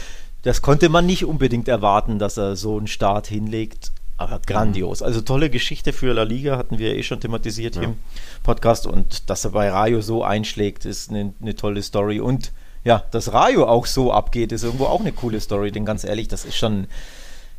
das 0.43 0.61
konnte 0.61 0.89
man 0.89 1.05
nicht 1.05 1.25
unbedingt 1.25 1.67
erwarten, 1.67 2.19
dass 2.19 2.37
er 2.37 2.55
so 2.55 2.77
einen 2.77 2.87
Start 2.87 3.27
hinlegt. 3.27 3.91
Aber 4.19 4.41
grandios. 4.43 5.03
Also 5.03 5.21
tolle 5.21 5.51
Geschichte 5.51 5.93
für 5.93 6.11
La 6.11 6.23
Liga, 6.23 6.57
hatten 6.57 6.79
wir 6.79 6.95
eh 6.95 7.03
schon 7.03 7.19
thematisiert 7.19 7.75
hier 7.75 7.83
im 7.83 7.99
Podcast. 8.41 8.87
Und 8.87 9.29
dass 9.29 9.45
er 9.45 9.51
bei 9.51 9.69
Rayo 9.69 10.01
so 10.01 10.23
einschlägt, 10.23 10.85
ist 10.85 11.11
eine, 11.11 11.35
eine 11.39 11.55
tolle 11.55 11.83
Story. 11.83 12.19
Und 12.19 12.51
ja, 12.83 13.03
dass 13.11 13.31
Rayo 13.31 13.67
auch 13.67 13.85
so 13.85 14.11
abgeht, 14.11 14.51
ist 14.51 14.63
irgendwo 14.63 14.85
auch 14.85 15.01
eine 15.01 15.11
coole 15.11 15.39
Story. 15.39 15.71
Denn 15.71 15.85
ganz 15.85 16.03
ehrlich, 16.03 16.27
das 16.27 16.45
ist 16.45 16.57
schon 16.57 16.87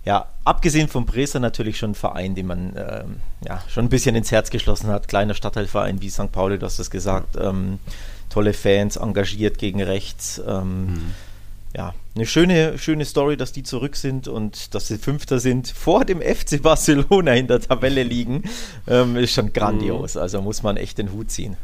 ja, 0.05 0.27
abgesehen 0.45 0.89
vom 0.89 1.07
Bresser 1.07 1.41
natürlich 1.41 1.79
schon 1.79 1.91
ein 1.91 1.95
Verein, 1.95 2.35
den 2.35 2.47
man 2.47 2.75
ähm, 2.77 3.17
ja, 3.47 3.63
schon 3.69 3.87
ein 3.87 3.89
bisschen 3.89 4.15
ins 4.15 4.31
Herz 4.31 4.51
geschlossen 4.51 4.89
hat. 4.89 5.09
Kleiner 5.09 5.35
Stadtteilverein 5.35 6.01
wie 6.01 6.11
St. 6.11 6.33
Pauli, 6.33 6.59
du 6.59 6.67
hast 6.67 6.79
es 6.79 6.91
gesagt. 6.91 7.37
Ähm, 7.39 7.79
tolle 8.31 8.53
Fans, 8.53 8.97
engagiert 8.97 9.59
gegen 9.59 9.83
rechts. 9.83 10.41
Ähm, 10.47 10.87
mhm. 10.87 11.15
Ja, 11.77 11.95
eine 12.15 12.27
schöne, 12.27 12.79
schöne 12.79 13.05
Story, 13.05 13.37
dass 13.37 13.53
die 13.53 13.63
zurück 13.63 13.97
sind 13.97 14.27
und 14.27 14.75
dass 14.75 14.89
sie 14.89 14.97
Fünfter 14.97 15.39
sind, 15.39 15.69
vor 15.69 16.05
dem 16.05 16.23
FC 16.23 16.63
Barcelona 16.63 17.35
in 17.35 17.47
der 17.47 17.61
Tabelle 17.61 18.03
liegen, 18.03 18.45
ähm, 18.87 19.17
ist 19.17 19.35
schon 19.35 19.53
grandios. 19.53 20.15
Mhm. 20.15 20.23
Also 20.23 20.41
muss 20.41 20.63
man 20.63 20.77
echt 20.77 20.99
den 20.99 21.13
Hut 21.13 21.31
ziehen. 21.31 21.57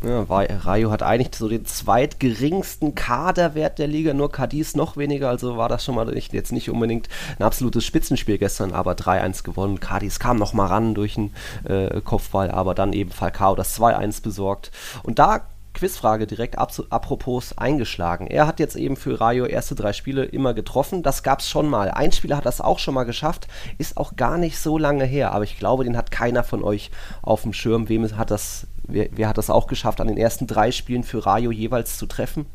Ja, 0.00 0.22
Rayo 0.22 0.92
hat 0.92 1.02
eigentlich 1.02 1.34
so 1.34 1.48
den 1.48 1.66
zweitgeringsten 1.66 2.94
Kaderwert 2.94 3.80
der 3.80 3.88
Liga, 3.88 4.14
nur 4.14 4.30
Cadiz 4.30 4.76
noch 4.76 4.96
weniger, 4.96 5.28
also 5.28 5.56
war 5.56 5.68
das 5.68 5.84
schon 5.84 5.96
mal 5.96 6.06
nicht, 6.06 6.32
jetzt 6.32 6.52
nicht 6.52 6.70
unbedingt 6.70 7.08
ein 7.36 7.42
absolutes 7.42 7.84
Spitzenspiel 7.84 8.38
gestern, 8.38 8.72
aber 8.72 8.92
3-1 8.92 9.42
gewonnen. 9.42 9.80
Cadiz 9.80 10.20
kam 10.20 10.36
noch 10.36 10.52
mal 10.52 10.66
ran 10.66 10.94
durch 10.94 11.18
einen 11.18 11.34
äh, 11.64 12.00
Kopfball, 12.00 12.52
aber 12.52 12.76
dann 12.76 12.92
eben 12.92 13.10
Falcao 13.10 13.56
das 13.56 13.76
2-1 13.76 14.22
besorgt. 14.22 14.70
Und 15.02 15.18
da 15.18 15.46
Quizfrage 15.78 16.26
direkt 16.26 16.58
apropos 16.58 17.56
eingeschlagen. 17.56 18.26
Er 18.26 18.48
hat 18.48 18.58
jetzt 18.58 18.74
eben 18.74 18.96
für 18.96 19.20
Rayo 19.20 19.46
erste 19.46 19.76
drei 19.76 19.92
Spiele 19.92 20.24
immer 20.24 20.52
getroffen. 20.52 21.04
Das 21.04 21.22
gab 21.22 21.38
es 21.38 21.48
schon 21.48 21.68
mal. 21.68 21.92
Ein 21.92 22.10
Spieler 22.10 22.36
hat 22.36 22.46
das 22.46 22.60
auch 22.60 22.80
schon 22.80 22.94
mal 22.94 23.04
geschafft. 23.04 23.46
Ist 23.78 23.96
auch 23.96 24.16
gar 24.16 24.38
nicht 24.38 24.58
so 24.58 24.76
lange 24.76 25.04
her. 25.04 25.30
Aber 25.32 25.44
ich 25.44 25.56
glaube, 25.56 25.84
den 25.84 25.96
hat 25.96 26.10
keiner 26.10 26.42
von 26.42 26.64
euch 26.64 26.90
auf 27.22 27.42
dem 27.42 27.52
Schirm. 27.52 27.88
Wem 27.88 28.04
hat 28.18 28.32
das, 28.32 28.66
wer, 28.88 29.08
wer 29.12 29.28
hat 29.28 29.38
das 29.38 29.50
auch 29.50 29.68
geschafft, 29.68 30.00
an 30.00 30.08
den 30.08 30.18
ersten 30.18 30.48
drei 30.48 30.72
Spielen 30.72 31.04
für 31.04 31.24
Rayo 31.24 31.52
jeweils 31.52 31.96
zu 31.96 32.06
treffen? 32.06 32.46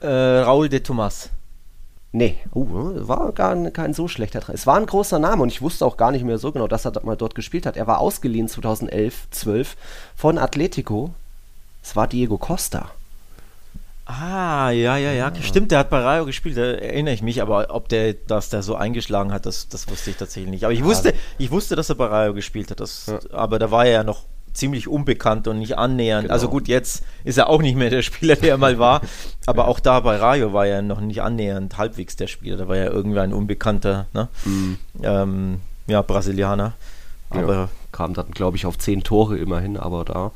Äh, 0.00 0.08
Raul 0.08 0.70
de 0.70 0.80
Tomas. 0.80 1.28
Nee, 2.12 2.38
uh, 2.54 3.06
war 3.06 3.30
gar 3.32 3.54
kein 3.70 3.92
so 3.92 4.08
schlechter 4.08 4.40
Treffer. 4.40 4.54
Es 4.54 4.66
war 4.66 4.76
ein 4.78 4.86
großer 4.86 5.18
Name 5.18 5.42
und 5.42 5.50
ich 5.50 5.60
wusste 5.62 5.84
auch 5.84 5.98
gar 5.98 6.10
nicht 6.12 6.24
mehr 6.24 6.38
so 6.38 6.50
genau, 6.50 6.66
dass 6.66 6.86
er 6.86 6.92
mal 7.04 7.16
dort 7.16 7.34
gespielt 7.34 7.66
hat. 7.66 7.76
Er 7.76 7.86
war 7.86 8.00
ausgeliehen 8.00 8.48
2011, 8.48 9.28
12 9.30 9.76
von 10.16 10.38
Atletico 10.38 11.14
es 11.90 11.96
war 11.96 12.06
Diego 12.06 12.38
Costa. 12.38 12.92
Ah, 14.06 14.70
ja, 14.70 14.96
ja, 14.96 15.10
ja. 15.10 15.32
Stimmt, 15.42 15.72
der 15.72 15.80
hat 15.80 15.90
bei 15.90 15.98
Rayo 15.98 16.24
gespielt, 16.24 16.56
da 16.56 16.62
erinnere 16.62 17.14
ich 17.14 17.22
mich, 17.22 17.42
aber 17.42 17.74
ob 17.74 17.88
der 17.88 18.14
das 18.14 18.48
da 18.48 18.62
so 18.62 18.76
eingeschlagen 18.76 19.32
hat, 19.32 19.44
das, 19.44 19.68
das 19.68 19.88
wusste 19.88 20.10
ich 20.10 20.16
tatsächlich 20.16 20.50
nicht. 20.50 20.64
Aber 20.64 20.72
ich 20.72 20.84
wusste, 20.84 21.14
ich 21.38 21.50
wusste, 21.50 21.74
dass 21.74 21.88
er 21.88 21.96
bei 21.96 22.06
Rayo 22.06 22.32
gespielt 22.32 22.70
hat. 22.70 22.78
Das, 22.78 23.06
ja. 23.06 23.18
Aber 23.32 23.58
da 23.58 23.72
war 23.72 23.86
er 23.86 23.90
ja 23.90 24.04
noch 24.04 24.22
ziemlich 24.52 24.86
unbekannt 24.86 25.48
und 25.48 25.58
nicht 25.58 25.78
annähernd. 25.78 26.24
Genau. 26.24 26.34
Also 26.34 26.48
gut, 26.48 26.68
jetzt 26.68 27.02
ist 27.24 27.38
er 27.38 27.48
auch 27.48 27.60
nicht 27.60 27.76
mehr 27.76 27.90
der 27.90 28.02
Spieler, 28.02 28.36
der 28.36 28.50
er 28.50 28.58
mal 28.58 28.78
war. 28.78 29.00
Aber 29.46 29.66
auch 29.66 29.80
da 29.80 29.98
bei 29.98 30.16
Rayo 30.16 30.52
war 30.52 30.66
er 30.66 30.82
noch 30.82 31.00
nicht 31.00 31.22
annähernd 31.22 31.76
halbwegs 31.76 32.14
der 32.14 32.28
Spieler. 32.28 32.56
Da 32.56 32.68
war 32.68 32.76
ja 32.76 32.86
irgendwie 32.86 33.18
ein 33.18 33.32
unbekannter, 33.32 34.06
ne? 34.12 34.28
Mhm. 34.44 34.78
Ähm, 35.02 35.60
ja, 35.88 36.02
Brasilianer. 36.02 36.74
Aber 37.30 37.52
ja, 37.52 37.68
kam 37.90 38.14
dann, 38.14 38.30
glaube 38.30 38.56
ich, 38.56 38.66
auf 38.66 38.78
zehn 38.78 39.02
Tore 39.02 39.38
immerhin, 39.38 39.76
aber 39.76 40.04
da 40.04 40.32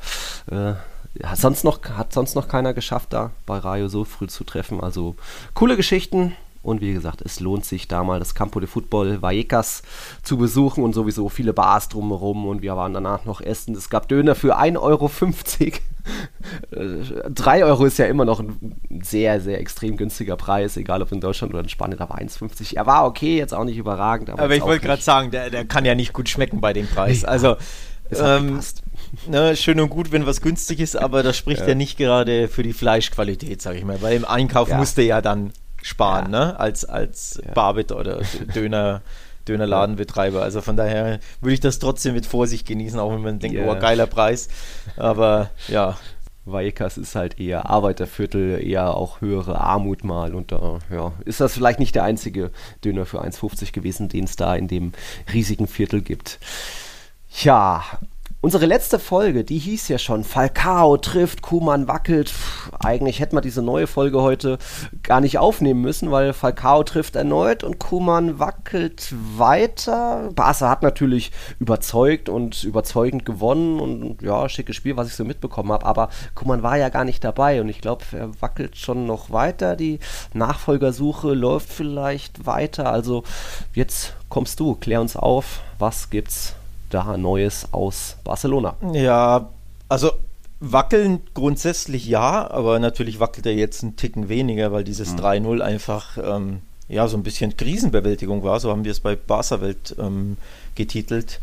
äh, 0.51 0.75
hat 1.23 1.37
sonst 1.37 1.63
noch, 1.63 1.81
hat 1.95 2.13
sonst 2.13 2.35
noch 2.35 2.47
keiner 2.47 2.73
geschafft, 2.73 3.13
da 3.13 3.31
bei 3.45 3.57
Rayo 3.57 3.87
so 3.87 4.03
früh 4.03 4.27
zu 4.27 4.43
treffen. 4.43 4.81
Also 4.81 5.15
coole 5.53 5.77
Geschichten. 5.77 6.35
Und 6.61 6.81
wie 6.81 6.93
gesagt, 6.93 7.21
es 7.21 7.39
lohnt 7.39 7.63
sich 7.63 7.87
da 7.87 8.03
mal 8.03 8.17
das 8.17 8.33
Campo 8.33 8.59
de 8.59 8.67
Football 8.67 9.21
Vallecas 9.21 9.83
zu 10.23 10.35
besuchen 10.35 10.83
und 10.83 10.93
sowieso 10.93 11.29
viele 11.29 11.53
Bars 11.53 11.89
drumherum. 11.89 12.47
Und 12.47 12.63
wir 12.63 12.75
waren 12.75 12.91
danach 12.91 13.23
noch 13.23 13.39
essen. 13.39 13.75
Es 13.75 13.91
gab 13.91 14.07
Döner 14.07 14.33
für 14.33 14.57
1,50 14.57 14.79
Euro. 14.79 15.11
3 17.29 17.65
Euro 17.65 17.85
ist 17.85 17.99
ja 17.99 18.05
immer 18.05 18.25
noch 18.25 18.39
ein 18.39 18.79
sehr, 19.03 19.41
sehr 19.41 19.59
extrem 19.59 19.95
günstiger 19.95 20.37
Preis, 20.37 20.75
egal 20.75 21.03
ob 21.03 21.11
in 21.11 21.21
Deutschland 21.21 21.53
oder 21.53 21.61
in 21.61 21.69
Spanien, 21.69 21.99
aber 21.99 22.15
1,50. 22.17 22.75
Er 22.75 22.87
war 22.87 23.05
okay, 23.05 23.37
jetzt 23.37 23.53
auch 23.53 23.63
nicht 23.63 23.77
überragend. 23.77 24.31
Aber, 24.31 24.41
aber 24.41 24.55
ich 24.55 24.63
wollte 24.63 24.85
gerade 24.85 25.01
sagen, 25.03 25.29
der, 25.29 25.51
der 25.51 25.65
kann 25.65 25.85
ja 25.85 25.93
nicht 25.93 26.13
gut 26.13 26.29
schmecken 26.29 26.61
bei 26.61 26.73
dem 26.73 26.87
Preis. 26.87 27.21
Ja. 27.21 27.27
Also 27.27 27.57
ähm, 28.11 28.59
ne, 29.27 29.55
schön 29.55 29.79
und 29.79 29.89
gut, 29.89 30.11
wenn 30.11 30.25
was 30.25 30.41
günstig 30.41 30.79
ist, 30.79 30.95
aber 30.95 31.23
das 31.23 31.37
spricht 31.37 31.61
ja, 31.61 31.69
ja 31.69 31.75
nicht 31.75 31.97
gerade 31.97 32.47
für 32.47 32.63
die 32.63 32.73
Fleischqualität, 32.73 33.61
sag 33.61 33.75
ich 33.75 33.83
mal, 33.83 34.01
weil 34.01 34.15
im 34.15 34.25
Einkauf 34.25 34.69
ja. 34.69 34.77
musste 34.77 35.01
ja 35.01 35.21
dann 35.21 35.51
sparen, 35.81 36.31
ja. 36.31 36.39
ne? 36.45 36.59
Als, 36.59 36.85
als 36.85 37.41
ja. 37.43 37.51
Barbit 37.53 37.91
oder 37.91 38.21
Döner. 38.55 39.01
Dönerladenbetreiber. 39.47 40.41
Also 40.41 40.61
von 40.61 40.75
daher 40.75 41.19
würde 41.39 41.53
ich 41.53 41.59
das 41.59 41.77
trotzdem 41.77 42.15
mit 42.15 42.25
Vorsicht 42.25 42.65
genießen, 42.65 42.99
auch 42.99 43.11
wenn 43.11 43.21
man 43.21 43.37
denkt, 43.37 43.55
yeah. 43.55 43.71
oh, 43.71 43.79
geiler 43.79 44.07
Preis. 44.07 44.47
Aber 44.97 45.51
ja. 45.67 45.97
Vallecas 46.45 46.97
ist 46.97 47.15
halt 47.15 47.39
eher 47.39 47.69
Arbeiterviertel, 47.69 48.63
eher 48.63 48.95
auch 48.95 49.19
höhere 49.21 49.59
Armut 49.59 50.03
mal. 50.03 50.35
Und 50.35 50.51
da 50.51 50.79
ja, 50.91 51.11
ist 51.25 51.41
das 51.41 51.53
vielleicht 51.53 51.79
nicht 51.79 51.95
der 51.95 52.03
einzige 52.03 52.51
Döner 52.83 53.05
für 53.05 53.23
1,50 53.23 53.71
gewesen, 53.71 54.09
den 54.09 54.25
es 54.25 54.35
da 54.35 54.55
in 54.55 54.67
dem 54.67 54.93
riesigen 55.33 55.67
Viertel 55.67 56.01
gibt. 56.01 56.39
Ja, 57.41 57.83
Unsere 58.45 58.67
letzte 58.67 58.99
Folge, 58.99 59.43
die 59.43 59.57
hieß 59.57 59.87
ja 59.87 59.97
schon 59.97 60.23
Falcao 60.23 60.97
trifft, 60.97 61.41
Kuman 61.41 61.87
wackelt. 61.87 62.31
Puh, 62.31 62.77
eigentlich 62.79 63.19
hätten 63.19 63.35
wir 63.35 63.41
diese 63.41 63.63
neue 63.63 63.87
Folge 63.87 64.21
heute 64.21 64.59
gar 65.01 65.19
nicht 65.19 65.39
aufnehmen 65.39 65.81
müssen, 65.81 66.11
weil 66.11 66.31
Falcao 66.31 66.83
trifft 66.83 67.15
erneut 67.15 67.63
und 67.63 67.79
Kuman 67.79 68.37
wackelt 68.37 69.15
weiter. 69.35 70.29
Barca 70.35 70.69
hat 70.69 70.83
natürlich 70.83 71.31
überzeugt 71.57 72.29
und 72.29 72.63
überzeugend 72.63 73.25
gewonnen 73.25 73.79
und 73.79 74.21
ja, 74.21 74.47
schickes 74.47 74.75
Spiel, 74.75 74.95
was 74.95 75.07
ich 75.07 75.15
so 75.15 75.25
mitbekommen 75.25 75.71
habe. 75.71 75.87
Aber 75.87 76.09
Kuman 76.35 76.61
war 76.61 76.77
ja 76.77 76.89
gar 76.89 77.03
nicht 77.03 77.23
dabei 77.23 77.61
und 77.61 77.69
ich 77.69 77.81
glaube, 77.81 78.05
er 78.11 78.29
wackelt 78.43 78.77
schon 78.77 79.07
noch 79.07 79.31
weiter. 79.31 79.75
Die 79.75 79.97
Nachfolgersuche 80.35 81.33
läuft 81.33 81.69
vielleicht 81.69 82.45
weiter. 82.45 82.91
Also 82.91 83.23
jetzt 83.73 84.13
kommst 84.29 84.59
du, 84.59 84.75
klär 84.75 85.01
uns 85.01 85.15
auf, 85.15 85.61
was 85.79 86.11
gibt's 86.11 86.54
da 86.89 87.17
Neues 87.17 87.67
aus 87.71 88.17
Barcelona? 88.23 88.75
Ja, 88.93 89.49
also 89.89 90.11
wackeln 90.59 91.21
grundsätzlich 91.33 92.07
ja, 92.07 92.49
aber 92.49 92.79
natürlich 92.79 93.19
wackelt 93.19 93.45
er 93.45 93.53
jetzt 93.53 93.83
einen 93.83 93.95
Ticken 93.95 94.29
weniger, 94.29 94.71
weil 94.71 94.83
dieses 94.83 95.13
mhm. 95.13 95.19
3-0 95.19 95.61
einfach 95.61 96.17
ähm, 96.17 96.61
ja 96.87 97.07
so 97.07 97.17
ein 97.17 97.23
bisschen 97.23 97.57
Krisenbewältigung 97.57 98.43
war. 98.43 98.59
So 98.59 98.71
haben 98.71 98.85
wir 98.85 98.91
es 98.91 98.99
bei 98.99 99.15
Barca 99.15 99.61
Welt 99.61 99.95
ähm, 99.99 100.37
getitelt. 100.75 101.39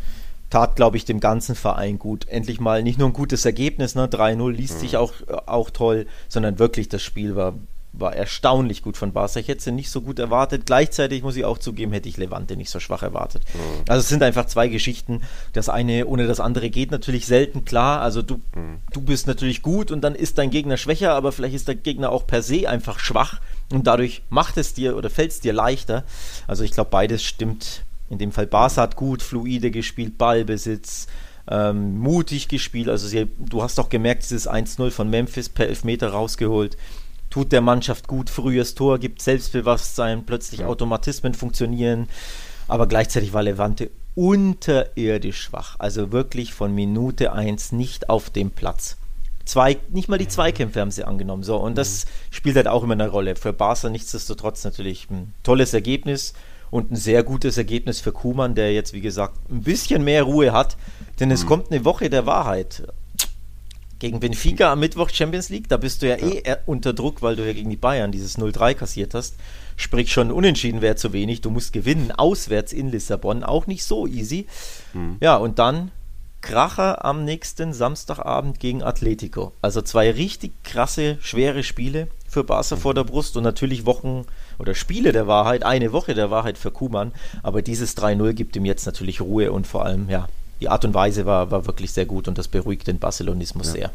Tat, 0.49 0.75
glaube 0.75 0.97
ich, 0.97 1.05
dem 1.05 1.19
ganzen 1.19 1.55
Verein 1.55 1.97
gut. 1.97 2.27
Endlich 2.27 2.59
mal 2.59 2.83
nicht 2.83 2.99
nur 2.99 3.09
ein 3.09 3.13
gutes 3.13 3.43
Ergebnis, 3.43 3.95
ne? 3.95 4.05
3-0 4.05 4.51
liest 4.51 4.75
mhm. 4.75 4.79
sich 4.79 4.97
auch, 4.97 5.13
auch 5.47 5.69
toll, 5.71 6.05
sondern 6.29 6.59
wirklich 6.59 6.89
das 6.89 7.01
Spiel 7.01 7.35
war 7.35 7.53
war 7.93 8.15
erstaunlich 8.15 8.81
gut 8.81 8.97
von 8.97 9.13
Barca. 9.13 9.39
Ich 9.39 9.47
hätte 9.47 9.61
sie 9.61 9.71
nicht 9.71 9.91
so 9.91 10.01
gut 10.01 10.17
erwartet. 10.17 10.65
Gleichzeitig 10.65 11.21
muss 11.21 11.35
ich 11.35 11.45
auch 11.45 11.59
zugeben, 11.59 11.93
hätte 11.93 12.09
ich 12.09 12.17
Levante 12.17 12.57
nicht 12.57 12.71
so 12.71 12.79
schwach 12.79 13.03
erwartet. 13.03 13.43
Mhm. 13.53 13.83
Also 13.87 14.01
es 14.01 14.09
sind 14.09 14.23
einfach 14.23 14.45
zwei 14.47 14.67
Geschichten. 14.67 15.21
Das 15.53 15.69
eine 15.69 16.07
ohne 16.07 16.25
das 16.25 16.39
andere 16.39 16.71
geht 16.71 16.89
natürlich 16.89 17.27
selten 17.27 17.65
klar. 17.65 18.01
Also 18.01 18.23
du, 18.23 18.41
mhm. 18.55 18.79
du 18.91 19.01
bist 19.01 19.27
natürlich 19.27 19.61
gut 19.61 19.91
und 19.91 20.01
dann 20.01 20.15
ist 20.15 20.39
dein 20.39 20.49
Gegner 20.49 20.77
schwächer, 20.77 21.13
aber 21.13 21.31
vielleicht 21.31 21.53
ist 21.53 21.67
der 21.67 21.75
Gegner 21.75 22.11
auch 22.11 22.25
per 22.25 22.41
se 22.41 22.67
einfach 22.67 22.97
schwach 22.97 23.39
und 23.71 23.85
dadurch 23.85 24.23
macht 24.29 24.57
es 24.57 24.73
dir 24.73 24.97
oder 24.97 25.11
fällt 25.11 25.31
es 25.31 25.39
dir 25.39 25.53
leichter. 25.53 26.03
Also 26.47 26.63
ich 26.63 26.71
glaube, 26.71 26.89
beides 26.89 27.23
stimmt. 27.23 27.83
In 28.09 28.17
dem 28.17 28.31
Fall 28.31 28.47
Barca 28.47 28.81
hat 28.81 28.95
gut, 28.95 29.21
fluide 29.21 29.69
gespielt, 29.69 30.17
Ballbesitz, 30.17 31.07
ähm, 31.47 31.99
mutig 31.99 32.47
gespielt. 32.47 32.89
Also 32.89 33.07
sie, 33.07 33.27
du 33.37 33.61
hast 33.61 33.79
auch 33.79 33.89
gemerkt, 33.89 34.23
dieses 34.23 34.49
1-0 34.49 34.89
von 34.89 35.09
Memphis 35.11 35.49
per 35.49 35.67
Elfmeter 35.67 36.09
rausgeholt 36.09 36.75
tut 37.33 37.51
der 37.51 37.61
Mannschaft 37.61 38.07
gut, 38.07 38.29
frühes 38.29 38.75
Tor, 38.75 38.99
gibt 38.99 39.19
Selbstbewusstsein, 39.19 40.23
plötzlich 40.23 40.59
ja. 40.59 40.67
Automatismen 40.67 41.33
funktionieren, 41.33 42.07
aber 42.67 42.85
gleichzeitig 42.85 43.33
war 43.33 43.41
Levante 43.41 43.89
unterirdisch 44.13 45.41
schwach, 45.41 45.75
also 45.79 46.11
wirklich 46.11 46.53
von 46.53 46.75
Minute 46.75 47.33
1 47.33 47.71
nicht 47.71 48.11
auf 48.11 48.29
dem 48.29 48.51
Platz. 48.51 48.97
Zwei, 49.45 49.79
nicht 49.89 50.09
mal 50.09 50.19
die 50.19 50.27
Zweikämpfe 50.27 50.79
haben 50.79 50.91
sie 50.91 51.05
angenommen. 51.05 51.41
So, 51.41 51.57
und 51.57 51.75
das 51.75 52.05
mhm. 52.05 52.09
spielt 52.35 52.55
halt 52.55 52.67
auch 52.67 52.83
immer 52.83 52.93
eine 52.93 53.09
Rolle. 53.09 53.35
Für 53.35 53.51
Barca 53.51 53.89
nichtsdestotrotz 53.89 54.63
natürlich 54.63 55.09
ein 55.09 55.33
tolles 55.41 55.73
Ergebnis 55.73 56.35
und 56.69 56.91
ein 56.91 56.95
sehr 56.95 57.23
gutes 57.23 57.57
Ergebnis 57.57 57.99
für 57.99 58.11
Kuman, 58.11 58.53
der 58.53 58.73
jetzt, 58.73 58.93
wie 58.93 59.01
gesagt, 59.01 59.39
ein 59.49 59.63
bisschen 59.63 60.03
mehr 60.03 60.21
Ruhe 60.21 60.53
hat. 60.53 60.77
Denn 61.19 61.31
es 61.31 61.45
mhm. 61.45 61.47
kommt 61.47 61.71
eine 61.71 61.83
Woche 61.83 62.11
der 62.11 62.27
Wahrheit 62.27 62.83
gegen 64.03 64.19
Benfica 64.19 64.69
am 64.69 64.81
Mittwoch 64.81 65.09
Champions 65.09 65.47
League, 65.47 65.69
da 65.69 65.77
bist 65.77 66.01
du 66.01 66.09
ja, 66.09 66.17
ja. 66.17 66.27
eh 66.27 66.57
unter 66.65 66.91
Druck, 66.91 67.21
weil 67.21 67.37
du 67.37 67.47
ja 67.47 67.53
gegen 67.53 67.69
die 67.69 67.77
Bayern 67.77 68.11
dieses 68.11 68.37
0-3 68.37 68.73
kassiert 68.73 69.13
hast. 69.13 69.35
Sprich, 69.77 70.11
schon 70.11 70.29
unentschieden 70.29 70.81
wäre 70.81 70.97
zu 70.97 71.13
wenig. 71.13 71.39
Du 71.39 71.49
musst 71.49 71.71
gewinnen, 71.71 72.11
auswärts 72.11 72.73
in 72.73 72.91
Lissabon, 72.91 73.45
auch 73.45 73.65
nicht 73.65 73.85
so 73.85 74.05
easy. 74.05 74.45
Hm. 74.91 75.15
Ja, 75.21 75.37
und 75.37 75.57
dann 75.57 75.91
Kracher 76.41 77.05
am 77.05 77.23
nächsten 77.23 77.71
Samstagabend 77.71 78.59
gegen 78.59 78.83
Atletico. 78.83 79.53
Also 79.61 79.81
zwei 79.81 80.11
richtig 80.11 80.51
krasse, 80.65 81.17
schwere 81.21 81.63
Spiele 81.63 82.09
für 82.27 82.43
Barca 82.43 82.75
vor 82.75 82.93
der 82.93 83.05
Brust 83.05 83.37
und 83.37 83.43
natürlich 83.43 83.85
Wochen 83.85 84.25
oder 84.59 84.75
Spiele 84.75 85.13
der 85.13 85.27
Wahrheit, 85.27 85.63
eine 85.63 85.93
Woche 85.93 86.13
der 86.13 86.29
Wahrheit 86.29 86.57
für 86.57 86.71
Kuman. 86.71 87.13
Aber 87.41 87.61
dieses 87.61 87.95
3-0 87.95 88.33
gibt 88.33 88.57
ihm 88.57 88.65
jetzt 88.65 88.85
natürlich 88.85 89.21
Ruhe 89.21 89.53
und 89.53 89.65
vor 89.65 89.85
allem, 89.85 90.09
ja, 90.09 90.27
die 90.63 90.69
Art 90.69 90.85
und 90.85 90.93
Weise 90.93 91.25
war, 91.25 91.51
war 91.51 91.67
wirklich 91.67 91.91
sehr 91.91 92.05
gut 92.05 92.29
und 92.29 92.37
das 92.37 92.47
beruhigt 92.47 92.87
den 92.87 92.97
Barcelonismus 92.97 93.67
ja. 93.67 93.73
sehr. 93.73 93.91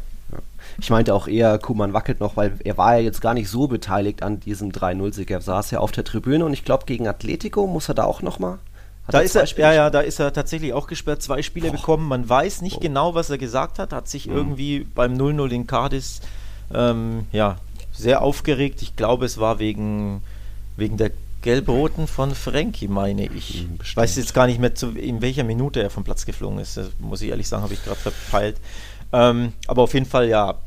Ich 0.77 0.91
meinte 0.91 1.15
auch 1.15 1.27
eher, 1.27 1.57
Kuman 1.57 1.93
wackelt 1.93 2.19
noch, 2.19 2.37
weil 2.37 2.53
er 2.63 2.77
war 2.77 2.95
ja 2.95 3.01
jetzt 3.01 3.21
gar 3.21 3.33
nicht 3.33 3.49
so 3.49 3.67
beteiligt 3.67 4.21
an 4.21 4.39
diesem 4.39 4.71
3-0-Sieg. 4.71 5.31
Er 5.31 5.41
saß 5.41 5.71
ja 5.71 5.79
auf 5.79 5.91
der 5.91 6.03
Tribüne 6.03 6.45
und 6.45 6.53
ich 6.53 6.63
glaube, 6.63 6.85
gegen 6.85 7.07
Atletico 7.07 7.65
muss 7.65 7.89
er 7.89 7.95
da 7.95 8.03
auch 8.03 8.21
nochmal. 8.21 8.59
Da 9.07 9.21
ist 9.21 9.35
er, 9.35 9.45
ja, 9.57 9.73
ja, 9.73 9.89
da 9.89 10.01
ist 10.01 10.19
er 10.19 10.31
tatsächlich 10.31 10.73
auch 10.73 10.85
gesperrt, 10.85 11.23
zwei 11.23 11.41
Spiele 11.41 11.71
Boah. 11.71 11.77
bekommen. 11.77 12.07
Man 12.07 12.29
weiß 12.29 12.61
nicht 12.61 12.75
Boah. 12.75 12.81
genau, 12.81 13.15
was 13.15 13.31
er 13.31 13.39
gesagt 13.39 13.79
hat, 13.79 13.91
hat 13.91 14.07
sich 14.07 14.27
mhm. 14.27 14.35
irgendwie 14.35 14.79
beim 14.93 15.15
0-0 15.15 15.49
in 15.49 15.65
Cadiz 15.65 16.21
ähm, 16.71 17.25
ja, 17.31 17.57
sehr 17.91 18.21
aufgeregt. 18.21 18.83
Ich 18.83 18.95
glaube, 18.95 19.25
es 19.25 19.39
war 19.39 19.57
wegen, 19.57 20.21
wegen 20.77 20.97
der 20.97 21.09
Gelb-Roten 21.41 22.07
von 22.07 22.35
Frankie, 22.35 22.87
meine 22.87 23.25
ich. 23.25 23.47
Bestimmt. 23.47 23.81
Ich 23.83 23.97
weiß 23.97 24.15
jetzt 24.17 24.33
gar 24.33 24.47
nicht 24.47 24.59
mehr, 24.59 24.75
zu, 24.75 24.91
in 24.91 25.21
welcher 25.21 25.43
Minute 25.43 25.81
er 25.81 25.89
vom 25.89 26.03
Platz 26.03 26.25
geflogen 26.25 26.59
ist. 26.59 26.77
Das 26.77 26.89
muss 26.99 27.21
ich 27.21 27.29
ehrlich 27.29 27.47
sagen, 27.47 27.63
habe 27.63 27.73
ich 27.73 27.83
gerade 27.83 27.99
verpeilt. 27.99 28.57
Ähm, 29.11 29.53
aber 29.67 29.83
auf 29.83 29.93
jeden 29.93 30.05
Fall, 30.05 30.27
ja, 30.27 30.59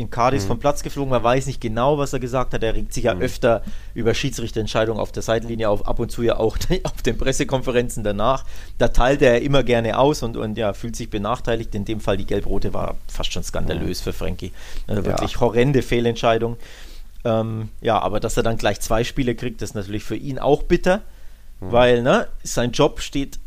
in 0.00 0.10
Cardiff 0.10 0.44
mhm. 0.44 0.48
vom 0.48 0.58
Platz 0.58 0.82
geflogen. 0.82 1.10
Man 1.10 1.22
weiß 1.22 1.46
nicht 1.46 1.60
genau, 1.60 1.98
was 1.98 2.12
er 2.12 2.18
gesagt 2.18 2.54
hat. 2.54 2.62
Er 2.62 2.74
regt 2.74 2.92
sich 2.92 3.04
ja 3.04 3.14
mhm. 3.14 3.22
öfter 3.22 3.62
über 3.94 4.14
Schiedsrichterentscheidungen 4.14 5.00
auf 5.00 5.12
der 5.12 5.22
Seitenlinie 5.22 5.68
auf, 5.68 5.86
ab 5.86 5.98
und 5.98 6.10
zu 6.10 6.22
ja 6.22 6.36
auch 6.36 6.56
auf 6.84 7.02
den 7.02 7.16
Pressekonferenzen 7.16 8.02
danach. 8.02 8.44
Da 8.78 8.88
teilt 8.88 9.22
er 9.22 9.42
immer 9.42 9.62
gerne 9.62 9.98
aus 9.98 10.22
und, 10.22 10.36
und 10.36 10.58
ja, 10.58 10.72
fühlt 10.72 10.96
sich 10.96 11.10
benachteiligt. 11.10 11.74
In 11.74 11.84
dem 11.84 12.00
Fall 12.00 12.16
die 12.16 12.26
Gelb-Rote 12.26 12.74
war 12.74 12.96
fast 13.06 13.32
schon 13.32 13.44
skandalös 13.44 14.00
mhm. 14.00 14.04
für 14.04 14.12
Frankie. 14.12 14.52
Also 14.86 15.04
wirklich 15.04 15.32
ja. 15.32 15.40
horrende 15.40 15.82
Fehlentscheidung. 15.82 16.56
Ähm, 17.24 17.68
ja, 17.80 17.98
aber 17.98 18.20
dass 18.20 18.36
er 18.36 18.42
dann 18.42 18.56
gleich 18.56 18.80
zwei 18.80 19.04
Spiele 19.04 19.34
kriegt, 19.34 19.62
ist 19.62 19.74
natürlich 19.74 20.04
für 20.04 20.16
ihn 20.16 20.38
auch 20.38 20.62
bitter, 20.62 21.02
mhm. 21.60 21.72
weil 21.72 22.02
ne, 22.02 22.28
sein 22.42 22.72
Job 22.72 23.00
steht 23.00 23.38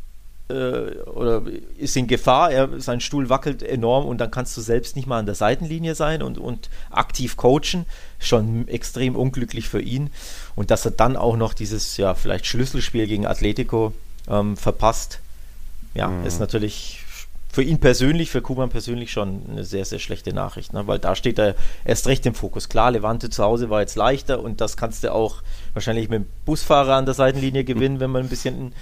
äh, 0.49 0.99
oder 1.05 1.41
ist 1.77 1.95
in 1.95 2.07
Gefahr, 2.07 2.51
er, 2.51 2.79
sein 2.79 2.99
Stuhl 2.99 3.29
wackelt 3.29 3.63
enorm 3.63 4.05
und 4.05 4.19
dann 4.19 4.31
kannst 4.31 4.55
du 4.57 4.61
selbst 4.61 4.95
nicht 4.95 5.07
mal 5.07 5.19
an 5.19 5.25
der 5.25 5.35
Seitenlinie 5.35 5.95
sein 5.95 6.21
und, 6.21 6.37
und 6.37 6.69
aktiv 6.91 7.37
coachen. 7.37 7.85
Schon 8.19 8.67
extrem 8.67 9.15
unglücklich 9.15 9.67
für 9.67 9.81
ihn. 9.81 10.09
Und 10.55 10.71
dass 10.71 10.85
er 10.85 10.91
dann 10.91 11.17
auch 11.17 11.35
noch 11.35 11.53
dieses, 11.53 11.97
ja, 11.97 12.13
vielleicht 12.13 12.45
Schlüsselspiel 12.45 13.07
gegen 13.07 13.25
Atletico 13.25 13.93
ähm, 14.29 14.57
verpasst, 14.57 15.19
ja, 15.93 16.07
mhm. 16.07 16.25
ist 16.25 16.39
natürlich 16.39 17.02
für 17.53 17.61
ihn 17.61 17.79
persönlich, 17.79 18.31
für 18.31 18.41
Kuban 18.41 18.71
persönlich 18.71 19.11
schon 19.11 19.43
eine 19.47 19.63
sehr, 19.63 19.85
sehr 19.85 19.99
schlechte 19.99 20.33
Nachricht, 20.33 20.73
ne? 20.73 20.87
weil 20.87 20.97
da 20.97 21.15
steht 21.15 21.37
er 21.37 21.53
erst 21.85 22.07
recht 22.07 22.25
im 22.25 22.33
Fokus. 22.33 22.67
Klar, 22.67 22.89
Levante 22.89 23.29
zu 23.29 23.43
Hause 23.43 23.69
war 23.69 23.81
jetzt 23.81 23.95
leichter 23.95 24.41
und 24.41 24.59
das 24.59 24.75
kannst 24.75 25.03
du 25.03 25.13
auch 25.13 25.43
wahrscheinlich 25.73 26.09
mit 26.09 26.23
dem 26.23 26.29
Busfahrer 26.45 26.95
an 26.95 27.05
der 27.05 27.13
Seitenlinie 27.13 27.63
gewinnen, 27.63 27.99
wenn 27.99 28.09
man 28.09 28.23
ein 28.23 28.29
bisschen 28.29 28.73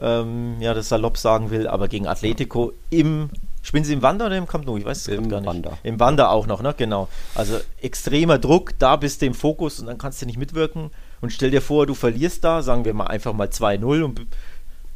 ähm, 0.00 0.56
ja, 0.58 0.72
das 0.72 0.88
salopp 0.88 1.18
sagen 1.18 1.50
will, 1.50 1.68
aber 1.68 1.86
gegen 1.88 2.06
Atletico 2.06 2.72
im 2.88 3.28
Spielen 3.60 3.84
Sie 3.84 3.94
im 3.94 4.02
Wander 4.02 4.26
oder 4.26 4.36
im 4.36 4.46
Camp 4.46 4.66
Nou? 4.66 4.76
Ich 4.76 4.84
weiß 4.84 5.08
es 5.08 5.28
gar 5.28 5.40
nicht. 5.40 5.46
Wander. 5.46 5.78
Im 5.82 5.98
Wander 5.98 6.30
auch 6.30 6.46
noch, 6.46 6.60
ne? 6.60 6.74
Genau. 6.76 7.08
Also 7.34 7.58
extremer 7.80 8.38
Druck, 8.38 8.78
da 8.78 8.96
bist 8.96 9.22
du 9.22 9.26
im 9.26 9.32
Fokus 9.32 9.80
und 9.80 9.86
dann 9.86 9.96
kannst 9.96 10.20
du 10.20 10.26
nicht 10.26 10.38
mitwirken. 10.38 10.90
Und 11.22 11.30
stell 11.32 11.50
dir 11.50 11.62
vor, 11.62 11.86
du 11.86 11.94
verlierst 11.94 12.44
da, 12.44 12.62
sagen 12.62 12.84
wir 12.84 12.92
mal 12.92 13.06
einfach 13.06 13.32
mal 13.32 13.48
2-0 13.48 14.02
und 14.02 14.20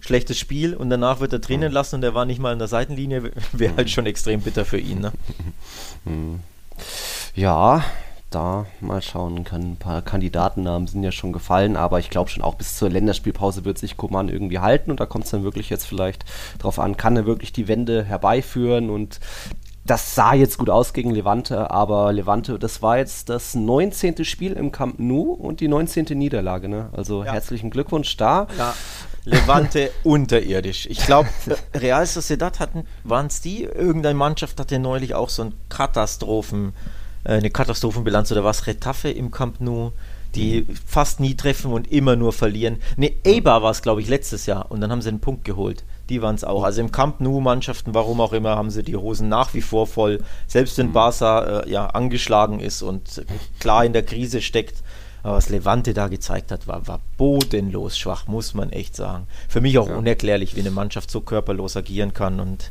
schlechtes 0.09 0.39
Spiel 0.39 0.75
und 0.75 0.89
danach 0.89 1.21
wird 1.21 1.35
er 1.35 1.39
drinnen 1.39 1.71
lassen 1.71 1.97
und 1.97 2.03
er 2.03 2.15
war 2.15 2.25
nicht 2.25 2.41
mal 2.41 2.53
in 2.53 2.59
der 2.59 2.67
Seitenlinie, 2.67 3.31
wäre 3.53 3.77
halt 3.77 3.91
schon 3.91 4.07
extrem 4.07 4.41
bitter 4.41 4.65
für 4.65 4.79
ihn. 4.79 5.01
Ne? 5.01 5.13
Ja, 7.35 7.85
da 8.31 8.65
mal 8.81 9.03
schauen 9.03 9.45
kann. 9.45 9.73
Ein 9.73 9.77
paar 9.77 10.01
Kandidatennamen 10.01 10.89
sind 10.89 11.03
ja 11.03 11.13
schon 11.13 11.33
gefallen, 11.33 11.77
aber 11.77 11.99
ich 11.99 12.09
glaube 12.09 12.31
schon 12.31 12.43
auch 12.43 12.55
bis 12.55 12.77
zur 12.77 12.89
Länderspielpause 12.89 13.67
wird 13.67 13.77
sich 13.77 13.99
Koman 13.99 14.31
irgendwie 14.31 14.59
halten 14.59 14.91
und 14.91 14.99
da 14.99 15.05
kommt 15.05 15.27
es 15.27 15.31
dann 15.31 15.45
wirklich 15.45 15.69
jetzt 15.69 15.87
vielleicht 15.87 16.25
drauf 16.59 16.79
an, 16.79 16.97
kann 16.97 17.17
er 17.17 17.27
wirklich 17.27 17.53
die 17.53 17.69
Wende 17.69 18.03
herbeiführen 18.03 18.89
und 18.89 19.21
das 19.85 20.15
sah 20.15 20.35
jetzt 20.35 20.59
gut 20.59 20.71
aus 20.71 20.93
gegen 20.93 21.11
Levante, 21.11 21.71
aber 21.71 22.13
Levante, 22.13 22.59
das 22.59 22.83
war 22.83 22.99
jetzt 22.99 23.29
das 23.29 23.55
19. 23.55 24.25
Spiel 24.25 24.53
im 24.53 24.73
Camp 24.73 24.99
Nou 24.99 25.33
und 25.33 25.61
die 25.61 25.69
19. 25.69 26.07
Niederlage. 26.17 26.69
Ne? 26.69 26.91
Also 26.93 27.25
ja. 27.25 27.33
herzlichen 27.33 27.71
Glückwunsch 27.71 28.17
da. 28.17 28.47
Ja. 28.59 28.75
Levante 29.29 29.91
unterirdisch. 30.05 30.87
Ich 30.87 31.05
glaube, 31.05 31.29
Real 31.75 32.07
Sociedad 32.07 32.61
hatten, 32.61 32.87
waren 33.05 33.27
es 33.27 33.41
die? 33.41 33.65
Irgendeine 33.65 34.17
Mannschaft 34.17 34.59
hatte 34.59 34.79
neulich 34.79 35.15
auch 35.15 35.29
so 35.29 35.43
ein 35.43 35.55
Katastrophen, 35.69 36.73
äh, 37.25 37.33
eine 37.33 37.51
Katastrophenbilanz 37.51 38.33
oder 38.33 38.45
was? 38.45 38.67
Retafe 38.67 39.11
im 39.11 39.31
Camp 39.31 39.61
Nou, 39.61 39.93
die 40.35 40.65
mhm. 40.67 40.77
fast 40.87 41.21
nie 41.21 41.35
treffen 41.35 41.73
und 41.73 41.91
immer 41.93 42.17
nur 42.17 42.33
verlieren. 42.33 42.79
Ne, 42.97 43.13
Eibar 43.27 43.63
war 43.63 43.71
es, 43.71 43.83
glaube 43.83 44.01
ich, 44.01 44.09
letztes 44.09 44.47
Jahr 44.47 44.71
und 44.71 44.81
dann 44.81 44.91
haben 44.91 45.03
sie 45.03 45.11
einen 45.11 45.21
Punkt 45.21 45.45
geholt. 45.45 45.85
Die 46.09 46.23
waren 46.23 46.35
es 46.35 46.45
auch. 46.45 46.63
Also 46.63 46.81
im 46.81 46.91
Camp 46.91 47.21
Nou-Mannschaften, 47.21 47.93
warum 47.93 48.23
auch 48.23 48.33
immer, 48.33 48.57
haben 48.57 48.71
sie 48.71 48.83
die 48.83 48.97
Hosen 48.97 49.29
nach 49.29 49.53
wie 49.53 49.61
vor 49.61 49.87
voll. 49.87 50.23
Selbst 50.47 50.79
wenn 50.79 50.89
mhm. 50.89 50.93
Barca 50.93 51.61
äh, 51.61 51.71
ja, 51.71 51.87
angeschlagen 51.89 52.61
ist 52.61 52.81
und 52.81 53.25
klar 53.61 53.85
in 53.85 53.93
der 53.93 54.05
Krise 54.05 54.41
steckt, 54.41 54.83
aber 55.23 55.37
was 55.37 55.49
Levante 55.49 55.95
da 55.95 56.09
gezeigt 56.09 56.53
hat, 56.53 56.67
war, 56.67 56.87
war 56.87 57.01
bodenlos 57.17 57.99
schwach, 57.99 58.27
muss 58.27 58.55
man 58.55 58.71
echt 58.71 58.97
sagen. 58.97 59.27
Für 59.49 59.61
mich 59.61 59.79
auch 59.79 59.89
ja. 59.89 59.97
unerklärlich, 59.97 60.57
wie 60.57 60.61
eine 60.61 60.71
Mannschaft 60.71 61.11
so 61.11 61.21
körperlos 61.21 61.77
agieren 61.77 62.15
kann. 62.15 62.41
Und 62.41 62.71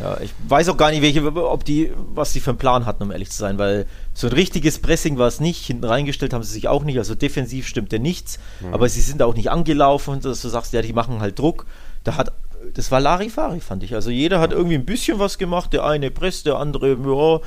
ja, 0.00 0.18
ich 0.20 0.32
weiß 0.48 0.68
auch 0.68 0.76
gar 0.76 0.90
nicht, 0.90 1.02
welche, 1.02 1.24
ob 1.24 1.64
die, 1.64 1.92
was 2.14 2.32
sie 2.32 2.40
für 2.40 2.50
einen 2.50 2.58
Plan 2.58 2.86
hatten, 2.86 3.02
um 3.02 3.10
ehrlich 3.10 3.30
zu 3.30 3.38
sein, 3.38 3.58
weil 3.58 3.86
so 4.14 4.28
ein 4.28 4.32
richtiges 4.32 4.78
Pressing 4.78 5.18
war 5.18 5.28
es 5.28 5.40
nicht. 5.40 5.66
Hinten 5.66 5.84
reingestellt 5.84 6.32
haben 6.32 6.44
sie 6.44 6.52
sich 6.52 6.68
auch 6.68 6.84
nicht, 6.84 6.98
also 6.98 7.14
defensiv 7.14 7.66
stimmte 7.66 7.98
nichts, 7.98 8.38
mhm. 8.60 8.74
aber 8.74 8.88
sie 8.88 9.00
sind 9.00 9.22
auch 9.22 9.34
nicht 9.34 9.50
angelaufen, 9.50 10.20
dass 10.20 10.40
du 10.40 10.48
sagst, 10.48 10.72
ja, 10.72 10.82
die 10.82 10.92
machen 10.92 11.20
halt 11.20 11.38
Druck. 11.38 11.66
Da 12.04 12.16
hat 12.16 12.32
das 12.74 12.92
war 12.92 13.00
Larifari, 13.00 13.60
fand 13.60 13.82
ich. 13.82 13.94
Also 13.94 14.10
jeder 14.10 14.38
hat 14.38 14.52
irgendwie 14.52 14.76
ein 14.76 14.84
bisschen 14.84 15.18
was 15.18 15.36
gemacht. 15.36 15.72
Der 15.72 15.84
eine 15.84 16.12
presst, 16.12 16.46
der 16.46 16.58
andere, 16.58 16.90
ja, 16.92 17.40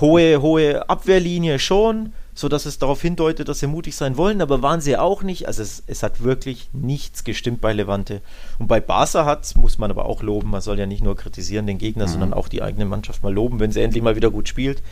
hohe, 0.00 0.42
hohe 0.42 0.88
Abwehrlinie 0.88 1.58
schon 1.58 2.12
sodass 2.40 2.64
es 2.64 2.78
darauf 2.78 3.02
hindeutet, 3.02 3.48
dass 3.48 3.60
sie 3.60 3.66
mutig 3.66 3.94
sein 3.94 4.16
wollen, 4.16 4.40
aber 4.40 4.62
waren 4.62 4.80
sie 4.80 4.96
auch 4.96 5.22
nicht. 5.22 5.46
Also 5.46 5.62
es, 5.62 5.82
es 5.86 6.02
hat 6.02 6.22
wirklich 6.24 6.70
nichts 6.72 7.22
gestimmt 7.22 7.60
bei 7.60 7.74
Levante. 7.74 8.22
Und 8.58 8.66
bei 8.66 8.80
Barca 8.80 9.26
hat, 9.26 9.54
muss 9.56 9.76
man 9.76 9.90
aber 9.90 10.06
auch 10.06 10.22
loben, 10.22 10.48
man 10.48 10.62
soll 10.62 10.78
ja 10.78 10.86
nicht 10.86 11.04
nur 11.04 11.16
kritisieren 11.16 11.66
den 11.66 11.76
Gegner, 11.76 12.06
mhm. 12.06 12.10
sondern 12.10 12.32
auch 12.32 12.48
die 12.48 12.62
eigene 12.62 12.86
Mannschaft 12.86 13.22
mal 13.22 13.32
loben, 13.32 13.60
wenn 13.60 13.72
sie 13.72 13.82
endlich 13.82 14.02
mal 14.02 14.16
wieder 14.16 14.30
gut 14.30 14.48
spielt. 14.48 14.82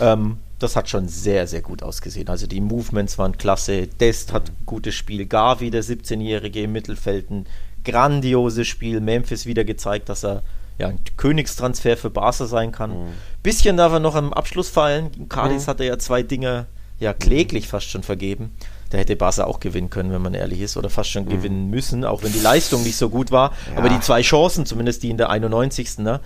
Ähm, 0.00 0.38
das 0.58 0.76
hat 0.76 0.88
schon 0.88 1.08
sehr, 1.08 1.46
sehr 1.46 1.60
gut 1.60 1.82
ausgesehen. 1.82 2.28
Also 2.28 2.46
die 2.46 2.62
Movements 2.62 3.18
waren 3.18 3.36
klasse. 3.36 3.86
Dest 3.86 4.32
hat 4.32 4.48
ein 4.48 4.56
gutes 4.64 4.94
Spiel. 4.94 5.26
Gavi, 5.26 5.70
der 5.70 5.84
17-Jährige 5.84 6.62
im 6.62 6.72
Mittelfeld, 6.72 7.30
ein 7.30 7.46
grandioses 7.84 8.66
Spiel. 8.66 9.00
Memphis 9.00 9.44
wieder 9.44 9.64
gezeigt, 9.64 10.08
dass 10.08 10.24
er 10.24 10.42
ja, 10.78 10.88
ein 10.88 11.00
Königstransfer 11.18 11.98
für 11.98 12.08
Barca 12.08 12.46
sein 12.46 12.72
kann. 12.72 12.90
Mhm. 12.90 13.08
Bisschen 13.42 13.76
darf 13.76 13.92
er 13.92 14.00
noch 14.00 14.14
am 14.14 14.32
Abschluss 14.32 14.70
fallen. 14.70 15.28
Cardis 15.28 15.66
mhm. 15.66 15.70
hatte 15.70 15.84
ja 15.84 15.98
zwei 15.98 16.22
Dinge 16.22 16.66
ja 17.00 17.12
kläglich 17.12 17.68
fast 17.68 17.88
schon 17.88 18.02
vergeben. 18.02 18.52
Da 18.90 18.98
hätte 18.98 19.16
Barca 19.16 19.44
auch 19.44 19.60
gewinnen 19.60 19.90
können, 19.90 20.12
wenn 20.12 20.22
man 20.22 20.34
ehrlich 20.34 20.60
ist, 20.60 20.76
oder 20.76 20.88
fast 20.88 21.10
schon 21.10 21.24
mhm. 21.24 21.30
gewinnen 21.30 21.70
müssen, 21.70 22.04
auch 22.04 22.22
wenn 22.22 22.32
die 22.32 22.40
Leistung 22.40 22.82
nicht 22.82 22.96
so 22.96 23.10
gut 23.10 23.30
war. 23.30 23.52
Ja. 23.70 23.78
Aber 23.78 23.88
die 23.88 24.00
zwei 24.00 24.22
Chancen, 24.22 24.64
zumindest 24.64 25.02
die 25.02 25.10
in 25.10 25.18
der 25.18 25.28
91. 25.30 25.98
Ne, 25.98 26.20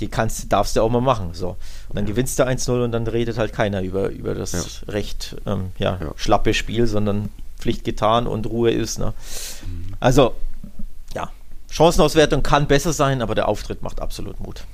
die 0.00 0.08
kannst, 0.08 0.52
darfst 0.52 0.76
du 0.76 0.82
auch 0.82 0.90
mal 0.90 1.00
machen. 1.00 1.30
So. 1.32 1.50
Und 1.88 1.96
dann 1.96 2.04
ja. 2.04 2.10
gewinnst 2.10 2.38
du 2.38 2.44
1-0 2.44 2.84
und 2.84 2.92
dann 2.92 3.06
redet 3.06 3.38
halt 3.38 3.52
keiner 3.52 3.82
über, 3.82 4.10
über 4.10 4.34
das 4.34 4.52
ja. 4.52 4.92
recht 4.92 5.36
ähm, 5.46 5.70
ja, 5.78 5.98
ja, 6.00 6.12
schlappe 6.16 6.54
Spiel, 6.54 6.86
sondern 6.86 7.30
Pflicht 7.58 7.84
getan 7.84 8.26
und 8.26 8.46
Ruhe 8.46 8.70
ist. 8.70 8.98
Ne? 8.98 9.14
Mhm. 9.66 9.94
Also, 10.00 10.34
ja, 11.14 11.30
Chancenauswertung 11.70 12.42
kann 12.42 12.66
besser 12.66 12.92
sein, 12.92 13.22
aber 13.22 13.34
der 13.34 13.48
Auftritt 13.48 13.82
macht 13.82 14.00
absolut 14.00 14.40
Mut. 14.40 14.64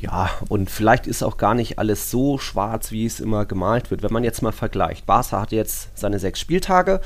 Ja, 0.00 0.30
und 0.48 0.70
vielleicht 0.70 1.06
ist 1.06 1.22
auch 1.22 1.36
gar 1.36 1.54
nicht 1.54 1.78
alles 1.78 2.10
so 2.10 2.38
schwarz, 2.38 2.92
wie 2.92 3.04
es 3.04 3.18
immer 3.18 3.46
gemalt 3.46 3.90
wird. 3.90 4.02
Wenn 4.02 4.12
man 4.12 4.24
jetzt 4.24 4.42
mal 4.42 4.52
vergleicht, 4.52 5.06
Barca 5.06 5.40
hat 5.40 5.52
jetzt 5.52 5.90
seine 5.98 6.18
sechs 6.20 6.38
Spieltage. 6.40 7.00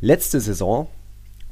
Letzte 0.00 0.40
Saison 0.40 0.88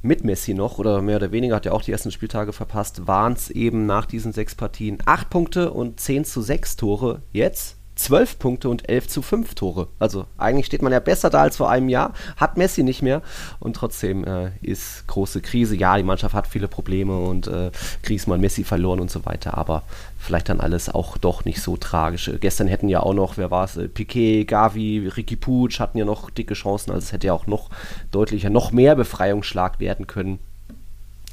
mit 0.03 0.23
Messi 0.23 0.55
noch, 0.55 0.79
oder 0.79 1.01
mehr 1.03 1.17
oder 1.17 1.33
weniger 1.33 1.57
hat 1.57 1.67
er 1.67 1.75
auch 1.75 1.83
die 1.83 1.91
ersten 1.91 2.13
Spieltage 2.13 2.53
verpasst, 2.53 3.07
waren 3.07 3.33
es 3.33 3.51
eben 3.51 3.87
nach 3.87 4.07
diesen 4.07 4.33
sechs 4.33 4.55
Partien 4.55 4.99
acht 5.07 5.31
Punkte 5.31 5.73
und 5.73 5.99
10 5.99 6.27
zu 6.27 6.43
6 6.43 6.77
Tore. 6.77 7.23
Jetzt 7.33 7.77
12 7.97 8.39
Punkte 8.39 8.69
und 8.69 8.89
11 8.89 9.09
zu 9.09 9.23
5 9.23 9.55
Tore. 9.55 9.89
Also 9.99 10.27
eigentlich 10.37 10.67
steht 10.67 10.83
man 10.83 10.93
ja 10.93 11.01
besser 11.01 11.31
da 11.31 11.43
als 11.43 11.57
vor 11.57 11.71
einem 11.71 11.89
Jahr, 11.89 12.13
hat 12.37 12.57
Messi 12.57 12.83
nicht 12.83 13.03
mehr 13.03 13.23
und 13.61 13.77
trotzdem 13.77 14.25
äh, 14.25 14.51
ist 14.63 15.07
große 15.07 15.41
Krise. 15.41 15.77
Ja, 15.77 15.97
die 15.97 16.03
Mannschaft 16.03 16.35
hat 16.35 16.47
viele 16.47 16.69
Probleme 16.69 17.17
und 17.17 17.47
äh, 17.47 17.71
Griezmann, 18.03 18.41
Messi 18.41 18.65
verloren 18.65 19.01
und 19.01 19.11
so 19.11 19.25
weiter, 19.25 19.57
aber 19.57 19.85
vielleicht 20.25 20.49
dann 20.49 20.61
alles 20.61 20.89
auch 20.89 21.19
doch 21.19 21.45
nicht 21.45 21.61
so 21.61 21.77
tragisch. 21.77 22.31
Gestern 22.41 22.67
hätten 22.67 22.89
ja 22.89 23.01
auch 23.01 23.15
noch, 23.15 23.37
wer 23.37 23.51
war 23.51 23.65
es, 23.65 23.77
äh, 23.77 23.89
Piquet, 23.89 24.45
Gavi, 24.45 25.07
Ricky 25.17 25.37
Puig 25.37 25.79
hatten 25.79 25.99
ja 25.99 26.05
noch 26.05 26.31
dicke 26.31 26.55
Chancen, 26.55 26.91
also 26.91 27.05
es 27.05 27.13
hätte 27.13 27.29
ja 27.29 27.33
auch 27.33 27.47
noch 27.47 27.71
deutlicher, 28.11 28.51
noch 28.51 28.73
mehr 28.73 28.97
Befreiungsschlag 28.97 29.81
werden 29.81 30.07
können. 30.07 30.39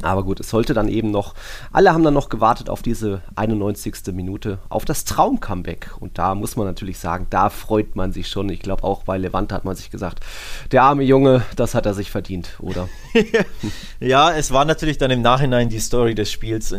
Aber 0.03 0.23
gut, 0.23 0.39
es 0.39 0.49
sollte 0.49 0.73
dann 0.73 0.87
eben 0.87 1.11
noch, 1.11 1.35
alle 1.71 1.93
haben 1.93 2.03
dann 2.03 2.13
noch 2.13 2.29
gewartet 2.29 2.69
auf 2.69 2.81
diese 2.81 3.21
91. 3.35 4.13
Minute, 4.13 4.59
auf 4.69 4.85
das 4.85 5.05
Traum-Comeback. 5.05 5.91
Und 5.99 6.17
da 6.17 6.35
muss 6.35 6.55
man 6.55 6.65
natürlich 6.65 6.99
sagen, 6.99 7.27
da 7.29 7.49
freut 7.49 7.95
man 7.95 8.11
sich 8.11 8.27
schon. 8.27 8.49
Ich 8.49 8.61
glaube 8.61 8.83
auch 8.83 9.03
bei 9.03 9.17
Levante 9.17 9.55
hat 9.55 9.65
man 9.65 9.75
sich 9.75 9.91
gesagt, 9.91 10.23
der 10.71 10.83
arme 10.83 11.03
Junge, 11.03 11.43
das 11.55 11.75
hat 11.75 11.85
er 11.85 11.93
sich 11.93 12.11
verdient, 12.11 12.57
oder? 12.59 12.89
ja, 13.99 14.31
es 14.31 14.51
war 14.51 14.65
natürlich 14.65 14.97
dann 14.97 15.11
im 15.11 15.21
Nachhinein 15.21 15.69
die 15.69 15.79
Story 15.79 16.15
des 16.15 16.31
Spiels. 16.31 16.75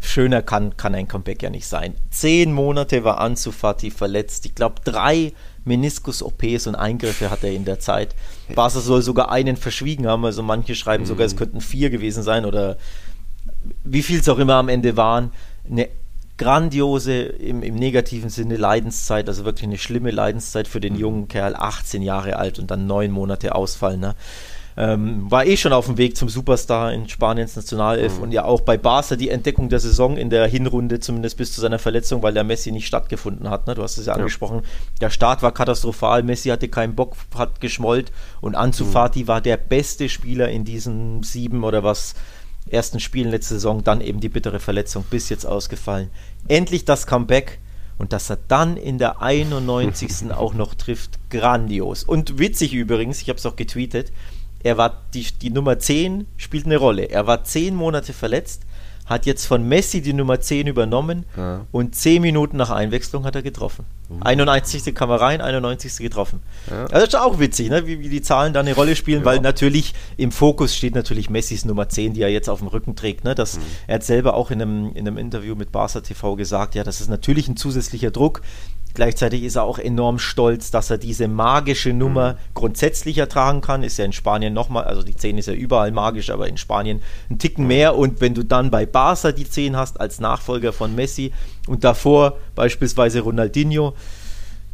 Schöner 0.00 0.42
kann, 0.42 0.76
kann 0.76 0.94
ein 0.94 1.08
Comeback 1.08 1.42
ja 1.42 1.50
nicht 1.50 1.66
sein. 1.66 1.94
Zehn 2.10 2.52
Monate 2.52 3.04
war 3.04 3.20
Ansu 3.20 3.52
Fati 3.52 3.90
verletzt. 3.90 4.46
Ich 4.46 4.54
glaube, 4.54 4.76
drei 4.82 5.32
Meniskus-OPs 5.64 6.66
und 6.66 6.74
Eingriffe 6.74 7.30
hat 7.30 7.44
er 7.44 7.52
in 7.52 7.64
der 7.64 7.78
Zeit. 7.80 8.14
Barca 8.54 8.80
soll 8.80 9.02
sogar 9.02 9.30
einen 9.30 9.56
verschwiegen 9.56 10.06
haben, 10.06 10.24
also 10.24 10.42
manche 10.42 10.74
schreiben 10.74 11.06
sogar, 11.06 11.26
es 11.26 11.34
mhm. 11.34 11.38
könnten 11.38 11.60
vier 11.60 11.90
gewesen 11.90 12.22
sein 12.22 12.44
oder 12.44 12.76
wie 13.84 14.02
viel 14.02 14.20
es 14.20 14.28
auch 14.28 14.38
immer 14.38 14.54
am 14.54 14.68
Ende 14.68 14.96
waren. 14.96 15.32
Eine 15.70 15.88
grandiose, 16.38 17.22
im, 17.22 17.62
im, 17.62 17.74
negativen 17.74 18.30
Sinne 18.30 18.56
Leidenszeit, 18.56 19.28
also 19.28 19.44
wirklich 19.44 19.64
eine 19.64 19.76
schlimme 19.76 20.10
Leidenszeit 20.10 20.66
für 20.66 20.80
den 20.80 20.94
mhm. 20.94 21.00
jungen 21.00 21.28
Kerl, 21.28 21.54
18 21.54 22.00
Jahre 22.02 22.36
alt 22.36 22.58
und 22.58 22.70
dann 22.70 22.86
neun 22.86 23.10
Monate 23.10 23.54
Ausfall. 23.54 23.98
Ne? 23.98 24.14
Ähm, 24.76 25.30
war 25.30 25.46
eh 25.46 25.56
schon 25.56 25.72
auf 25.72 25.86
dem 25.86 25.98
Weg 25.98 26.16
zum 26.16 26.28
Superstar 26.28 26.92
in 26.92 27.08
Spaniens 27.08 27.56
Nationalelf 27.56 28.16
mhm. 28.16 28.22
und 28.22 28.32
ja 28.32 28.44
auch 28.44 28.60
bei 28.60 28.78
Barca 28.78 29.16
die 29.16 29.28
Entdeckung 29.28 29.68
der 29.68 29.80
Saison 29.80 30.16
in 30.16 30.30
der 30.30 30.46
Hinrunde, 30.46 31.00
zumindest 31.00 31.36
bis 31.36 31.52
zu 31.52 31.60
seiner 31.60 31.78
Verletzung, 31.78 32.22
weil 32.22 32.34
der 32.34 32.44
Messi 32.44 32.70
nicht 32.70 32.86
stattgefunden 32.86 33.50
hat. 33.50 33.66
Ne? 33.66 33.74
Du 33.74 33.82
hast 33.82 33.98
es 33.98 34.06
ja, 34.06 34.12
ja, 34.12 34.18
angesprochen. 34.18 34.62
Der 35.00 35.10
Start 35.10 35.42
war 35.42 35.52
katastrophal, 35.52 36.22
Messi 36.22 36.50
hatte 36.50 36.68
keinen 36.68 36.94
Bock, 36.94 37.16
hat 37.34 37.60
geschmollt 37.60 38.12
und 38.40 38.54
Ansu 38.54 38.84
mhm. 38.84 38.90
Fati 38.90 39.28
war 39.28 39.40
der 39.40 39.56
beste 39.56 40.08
Spieler 40.08 40.48
in 40.48 40.64
diesen 40.64 41.22
sieben 41.22 41.64
oder 41.64 41.82
was 41.82 42.14
ersten 42.70 43.00
Spielen 43.00 43.30
letzte 43.30 43.54
Saison, 43.54 43.82
dann 43.82 44.00
eben 44.00 44.20
die 44.20 44.28
bittere 44.28 44.60
Verletzung, 44.60 45.04
bis 45.10 45.28
jetzt 45.28 45.44
ausgefallen. 45.44 46.10
Endlich 46.48 46.84
das 46.84 47.06
Comeback 47.06 47.58
und 47.98 48.12
dass 48.12 48.30
er 48.30 48.38
dann 48.48 48.76
in 48.76 48.98
der 48.98 49.20
91. 49.22 50.32
auch 50.32 50.54
noch 50.54 50.74
trifft, 50.74 51.18
grandios. 51.30 52.04
Und 52.04 52.38
witzig 52.38 52.72
übrigens, 52.74 53.20
ich 53.20 53.28
habe 53.28 53.38
es 53.38 53.46
auch 53.46 53.56
getweetet, 53.56 54.12
er 54.62 54.76
war 54.78 55.02
die, 55.14 55.26
die 55.40 55.50
Nummer 55.50 55.78
10 55.78 56.26
spielt 56.36 56.66
eine 56.66 56.76
Rolle. 56.76 57.04
Er 57.04 57.26
war 57.26 57.44
10 57.44 57.74
Monate 57.74 58.12
verletzt, 58.12 58.62
hat 59.10 59.26
jetzt 59.26 59.46
von 59.46 59.66
Messi 59.68 60.02
die 60.02 60.12
Nummer 60.12 60.40
10 60.40 60.68
übernommen 60.68 61.26
ja. 61.36 61.66
und 61.72 61.96
10 61.96 62.22
Minuten 62.22 62.56
nach 62.56 62.70
Einwechslung 62.70 63.24
hat 63.24 63.34
er 63.34 63.42
getroffen. 63.42 63.84
Mhm. 64.08 64.22
91. 64.22 64.94
kam 64.94 65.10
er 65.10 65.20
rein, 65.20 65.40
91. 65.40 65.96
getroffen. 65.96 66.40
Ja. 66.70 66.82
Also 66.82 66.94
das 66.94 67.08
ist 67.08 67.16
auch 67.16 67.40
witzig, 67.40 67.70
ne? 67.70 67.88
wie, 67.88 67.98
wie 67.98 68.08
die 68.08 68.22
Zahlen 68.22 68.52
da 68.52 68.60
eine 68.60 68.72
Rolle 68.72 68.94
spielen, 68.94 69.20
ja. 69.20 69.24
weil 69.24 69.40
natürlich 69.40 69.94
im 70.16 70.30
Fokus 70.30 70.76
steht 70.76 70.94
natürlich 70.94 71.28
Messis 71.28 71.64
Nummer 71.64 71.88
10, 71.88 72.14
die 72.14 72.22
er 72.22 72.28
jetzt 72.28 72.48
auf 72.48 72.60
dem 72.60 72.68
Rücken 72.68 72.94
trägt. 72.94 73.24
Ne? 73.24 73.34
Das, 73.34 73.56
mhm. 73.56 73.62
Er 73.88 73.96
hat 73.96 74.04
selber 74.04 74.34
auch 74.34 74.52
in 74.52 74.62
einem, 74.62 74.92
in 74.94 75.08
einem 75.08 75.18
Interview 75.18 75.56
mit 75.56 75.72
Barca 75.72 76.00
TV 76.00 76.36
gesagt, 76.36 76.76
ja, 76.76 76.84
das 76.84 77.00
ist 77.00 77.08
natürlich 77.08 77.48
ein 77.48 77.56
zusätzlicher 77.56 78.12
Druck. 78.12 78.42
Gleichzeitig 78.94 79.44
ist 79.44 79.56
er 79.56 79.64
auch 79.64 79.78
enorm 79.78 80.18
stolz, 80.18 80.70
dass 80.70 80.90
er 80.90 80.98
diese 80.98 81.28
magische 81.28 81.92
Nummer 81.92 82.32
mhm. 82.32 82.36
grundsätzlich 82.54 83.18
ertragen 83.18 83.60
kann. 83.60 83.82
Ist 83.82 83.98
ja 83.98 84.04
in 84.04 84.12
Spanien 84.12 84.52
nochmal, 84.52 84.84
also 84.84 85.02
die 85.02 85.16
10 85.16 85.38
ist 85.38 85.46
ja 85.46 85.54
überall 85.54 85.92
magisch, 85.92 86.30
aber 86.30 86.48
in 86.48 86.56
Spanien 86.56 87.02
ein 87.30 87.38
Ticken 87.38 87.66
mehr. 87.66 87.96
Und 87.96 88.20
wenn 88.20 88.34
du 88.34 88.42
dann 88.42 88.70
bei 88.70 88.86
Barca 88.86 89.32
die 89.32 89.48
10 89.48 89.76
hast 89.76 90.00
als 90.00 90.20
Nachfolger 90.20 90.72
von 90.72 90.94
Messi 90.94 91.32
und 91.66 91.84
davor 91.84 92.38
beispielsweise 92.54 93.20
Ronaldinho, 93.20 93.94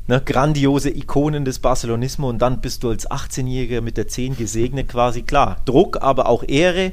ne, 0.06 0.22
grandiose 0.24 0.90
Ikonen 0.90 1.44
des 1.44 1.58
Barcelonismo 1.58 2.28
und 2.28 2.38
dann 2.38 2.60
bist 2.60 2.82
du 2.82 2.90
als 2.90 3.10
18-Jähriger 3.10 3.80
mit 3.80 3.96
der 3.96 4.08
10 4.08 4.36
gesegnet 4.36 4.88
quasi. 4.88 5.22
Klar, 5.22 5.60
Druck, 5.64 6.02
aber 6.02 6.28
auch 6.28 6.44
Ehre 6.46 6.92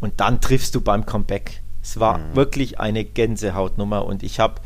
und 0.00 0.20
dann 0.20 0.40
triffst 0.40 0.74
du 0.74 0.80
beim 0.80 1.06
Comeback. 1.06 1.62
Es 1.82 1.98
war 2.00 2.18
mhm. 2.18 2.36
wirklich 2.36 2.80
eine 2.80 3.04
Gänsehautnummer 3.04 4.04
und 4.04 4.22
ich 4.22 4.40
habe 4.40 4.60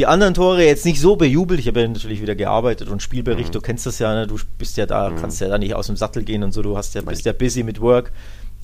die 0.00 0.06
anderen 0.06 0.32
Tore 0.32 0.64
jetzt 0.64 0.86
nicht 0.86 0.98
so 0.98 1.16
bejubelt. 1.16 1.60
Ich 1.60 1.68
habe 1.68 1.82
ja 1.82 1.86
natürlich 1.86 2.22
wieder 2.22 2.34
gearbeitet 2.34 2.88
und 2.88 3.02
Spielbericht, 3.02 3.50
mhm. 3.50 3.52
du 3.52 3.60
kennst 3.60 3.84
das 3.84 3.98
ja, 3.98 4.14
ne? 4.14 4.26
du 4.26 4.38
bist 4.56 4.78
ja 4.78 4.86
da, 4.86 5.10
mhm. 5.10 5.16
kannst 5.16 5.42
ja 5.42 5.48
da 5.48 5.58
nicht 5.58 5.74
aus 5.74 5.88
dem 5.88 5.96
Sattel 5.96 6.22
gehen 6.22 6.42
und 6.42 6.52
so, 6.52 6.62
du 6.62 6.74
hast 6.74 6.94
ja, 6.94 7.02
bist 7.02 7.26
ja 7.26 7.34
busy 7.34 7.62
mit 7.64 7.82
Work. 7.82 8.10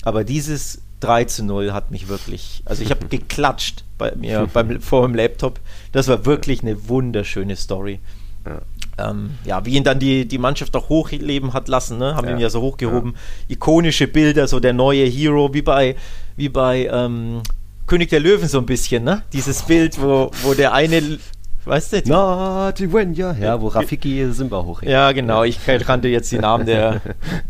Aber 0.01 0.23
dieses 0.23 0.81
3 1.01 1.25
zu 1.25 1.45
0 1.45 1.73
hat 1.73 1.91
mich 1.91 2.07
wirklich, 2.07 2.63
also 2.65 2.81
ich 2.81 2.89
habe 2.89 3.05
geklatscht 3.09 3.83
bei 3.99 4.15
mir 4.15 4.49
beim, 4.53 4.81
vor 4.81 5.05
dem 5.05 5.13
Laptop. 5.13 5.59
Das 5.91 6.07
war 6.07 6.25
wirklich 6.25 6.63
eine 6.63 6.89
wunderschöne 6.89 7.55
Story. 7.55 7.99
Ja. 8.43 8.61
Ähm, 8.97 9.35
ja, 9.45 9.63
wie 9.63 9.75
ihn 9.75 9.83
dann 9.83 9.99
die, 9.99 10.27
die 10.27 10.39
Mannschaft 10.39 10.75
auch 10.75 10.89
hochleben 10.89 11.53
hat 11.53 11.67
lassen, 11.67 11.99
ne? 11.99 12.15
haben 12.15 12.29
ja. 12.29 12.33
ihn 12.33 12.39
ja 12.39 12.49
so 12.49 12.61
hochgehoben. 12.61 13.11
Ja. 13.11 13.53
Ikonische 13.53 14.07
Bilder, 14.07 14.47
so 14.47 14.59
der 14.59 14.73
neue 14.73 15.05
Hero, 15.05 15.53
wie 15.53 15.61
bei, 15.61 15.95
wie 16.35 16.49
bei 16.49 16.89
ähm, 16.91 17.43
König 17.87 18.09
der 18.09 18.19
Löwen 18.19 18.47
so 18.47 18.59
ein 18.59 18.65
bisschen, 18.65 19.03
ne? 19.03 19.23
Dieses 19.33 19.63
Bild, 19.63 20.01
wo, 20.01 20.31
wo 20.43 20.53
der 20.53 20.73
eine 20.73 21.19
Weißt 21.67 21.91
du? 21.91 22.01
Na, 22.05 22.71
die 22.71 22.91
Wenja. 22.91 23.33
Ja, 23.33 23.59
wo 23.59 23.67
Rafiki 23.67 24.31
Simba 24.31 24.63
hoch. 24.63 24.81
Ja, 24.83 25.11
genau. 25.11 25.43
Ich 25.43 25.59
kannte 25.65 26.07
jetzt 26.07 26.31
die 26.31 26.39
Namen 26.39 26.65
der, 26.65 27.01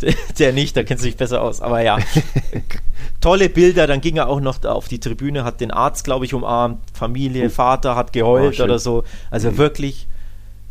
der, 0.02 0.15
der, 0.39 0.54
nicht, 0.54 0.76
da 0.76 0.84
kennt 0.84 1.00
sich 1.00 1.15
besser 1.15 1.41
aus. 1.41 1.62
Aber 1.62 1.82
ja, 1.82 2.00
tolle 3.21 3.47
Bilder. 3.47 3.86
Dann 3.86 4.02
ging 4.02 4.17
er 4.17 4.28
auch 4.28 4.39
noch 4.39 4.63
auf 4.65 4.88
die 4.88 5.00
Tribüne, 5.00 5.43
hat 5.43 5.62
den 5.62 5.69
Arzt, 5.69 6.04
glaube 6.04 6.26
ich, 6.26 6.34
umarmt. 6.34 6.80
Familie. 6.93 7.52
Vater 7.52 7.95
hat 7.95 8.12
geheult 8.12 8.60
oh, 8.60 8.63
oder 8.63 8.80
so. 8.80 9.04
Also 9.30 9.52
mhm. 9.52 9.58
wirklich 9.58 10.08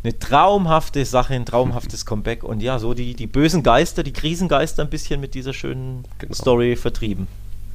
eine 0.03 0.19
traumhafte 0.19 1.05
Sache, 1.05 1.33
ein 1.33 1.45
traumhaftes 1.45 2.05
Comeback. 2.05 2.43
Und 2.43 2.61
ja, 2.61 2.79
so 2.79 2.93
die, 2.93 3.13
die 3.13 3.27
bösen 3.27 3.63
Geister, 3.63 4.03
die 4.03 4.13
Krisengeister 4.13 4.83
ein 4.83 4.89
bisschen 4.89 5.21
mit 5.21 5.33
dieser 5.35 5.53
schönen 5.53 6.03
genau. 6.19 6.33
Story 6.33 6.75
vertrieben. 6.75 7.27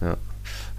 Ja. 0.03 0.19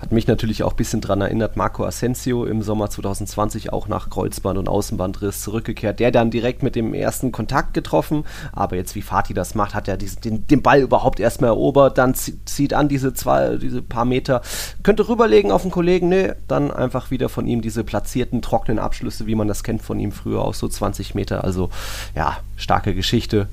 Hat 0.03 0.11
mich 0.11 0.27
natürlich 0.27 0.63
auch 0.63 0.71
ein 0.71 0.75
bisschen 0.75 0.99
daran 0.99 1.21
erinnert, 1.21 1.55
Marco 1.55 1.85
Asensio 1.85 2.43
im 2.43 2.61
Sommer 2.61 2.89
2020 2.89 3.71
auch 3.71 3.87
nach 3.87 4.09
Kreuzband- 4.09 4.59
und 4.59 4.67
Außenbandriss 4.67 5.39
zurückgekehrt. 5.39 6.01
Der 6.01 6.11
dann 6.11 6.29
direkt 6.29 6.61
mit 6.61 6.75
dem 6.75 6.93
ersten 6.93 7.31
Kontakt 7.31 7.73
getroffen, 7.73 8.25
aber 8.51 8.75
jetzt 8.75 8.95
wie 8.95 9.01
Fatih 9.01 9.33
das 9.33 9.55
macht, 9.55 9.73
hat 9.73 9.87
er 9.87 9.95
diesen, 9.95 10.19
den, 10.19 10.47
den 10.47 10.61
Ball 10.61 10.81
überhaupt 10.81 11.21
erstmal 11.21 11.51
erobert, 11.51 11.97
dann 11.97 12.15
zieht 12.15 12.73
an 12.73 12.89
diese 12.89 13.13
zwei, 13.13 13.55
diese 13.55 13.81
paar 13.81 14.03
Meter, 14.03 14.41
könnte 14.83 15.07
rüberlegen 15.07 15.53
auf 15.53 15.61
den 15.61 15.71
Kollegen, 15.71 16.09
nee, 16.09 16.33
dann 16.49 16.69
einfach 16.69 17.09
wieder 17.09 17.29
von 17.29 17.47
ihm 17.47 17.61
diese 17.61 17.85
platzierten, 17.85 18.41
trockenen 18.41 18.79
Abschlüsse, 18.79 19.25
wie 19.25 19.35
man 19.35 19.47
das 19.47 19.63
kennt 19.63 19.83
von 19.83 20.01
ihm 20.01 20.11
früher 20.11 20.41
aus 20.41 20.59
so 20.59 20.67
20 20.67 21.15
Meter. 21.15 21.45
Also 21.45 21.69
ja, 22.13 22.39
starke 22.57 22.93
Geschichte. 22.93 23.47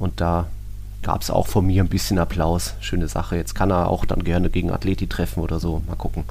Und 0.00 0.20
da 0.20 0.48
gab 1.02 1.22
es 1.22 1.30
auch 1.30 1.46
von 1.46 1.66
mir 1.66 1.82
ein 1.82 1.88
bisschen 1.88 2.18
Applaus. 2.18 2.74
Schöne 2.80 3.08
Sache. 3.08 3.36
Jetzt 3.36 3.54
kann 3.54 3.70
er 3.70 3.88
auch 3.88 4.04
dann 4.04 4.24
gerne 4.24 4.50
gegen 4.50 4.70
Athleti 4.70 5.06
treffen 5.06 5.40
oder 5.42 5.60
so. 5.60 5.82
Mal 5.86 5.96
gucken. 5.96 6.24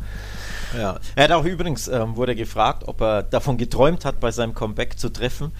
Ja, 0.77 0.99
er 1.15 1.23
hat 1.25 1.31
auch 1.31 1.43
übrigens, 1.43 1.87
ähm, 1.87 2.15
wurde 2.15 2.35
gefragt, 2.35 2.83
ob 2.87 3.01
er 3.01 3.23
davon 3.23 3.57
geträumt 3.57 4.05
hat, 4.05 4.19
bei 4.19 4.31
seinem 4.31 4.53
Comeback 4.53 4.97
zu 4.97 5.09
treffen 5.09 5.51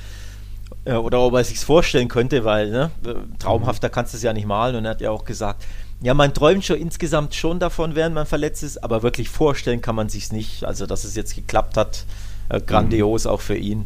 äh, 0.85 0.93
oder 0.93 1.19
ob 1.19 1.33
er 1.33 1.43
sich 1.43 1.59
vorstellen 1.59 2.07
könnte, 2.07 2.45
weil 2.45 2.69
ne, 2.71 2.91
äh, 3.05 3.13
traumhafter 3.39 3.89
kannst 3.89 4.13
du 4.13 4.17
es 4.17 4.23
ja 4.23 4.33
nicht 4.33 4.47
malen. 4.47 4.75
Und 4.75 4.85
er 4.85 4.91
hat 4.91 5.01
ja 5.01 5.11
auch 5.11 5.25
gesagt, 5.25 5.63
ja, 6.01 6.13
man 6.13 6.33
träumt 6.33 6.65
schon 6.65 6.77
insgesamt 6.77 7.35
schon 7.35 7.59
davon, 7.59 7.95
während 7.95 8.15
man 8.15 8.25
verletzt 8.25 8.63
ist, 8.63 8.83
aber 8.83 9.03
wirklich 9.03 9.29
vorstellen 9.29 9.81
kann 9.81 9.95
man 9.95 10.09
sich 10.09 10.31
nicht. 10.31 10.63
Also, 10.63 10.85
dass 10.85 11.03
es 11.03 11.15
jetzt 11.15 11.35
geklappt 11.35 11.77
hat, 11.77 12.05
äh, 12.49 12.61
grandios 12.61 13.25
mhm. 13.25 13.31
auch 13.31 13.41
für 13.41 13.57
ihn. 13.57 13.85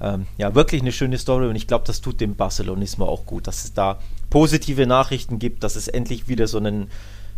ähm, 0.00 0.26
ja, 0.38 0.54
wirklich 0.54 0.82
eine 0.82 0.92
schöne 0.92 1.18
Story 1.18 1.46
und 1.46 1.56
ich 1.56 1.68
glaube, 1.68 1.84
das 1.86 2.00
tut 2.00 2.20
dem 2.20 2.34
Barcelonismo 2.34 3.06
auch 3.06 3.24
gut, 3.26 3.46
dass 3.46 3.64
es 3.64 3.74
da 3.74 3.98
positive 4.30 4.86
Nachrichten 4.86 5.38
gibt, 5.38 5.64
dass 5.64 5.76
es 5.76 5.88
endlich 5.88 6.28
wieder 6.28 6.46
so 6.46 6.58
einen 6.58 6.88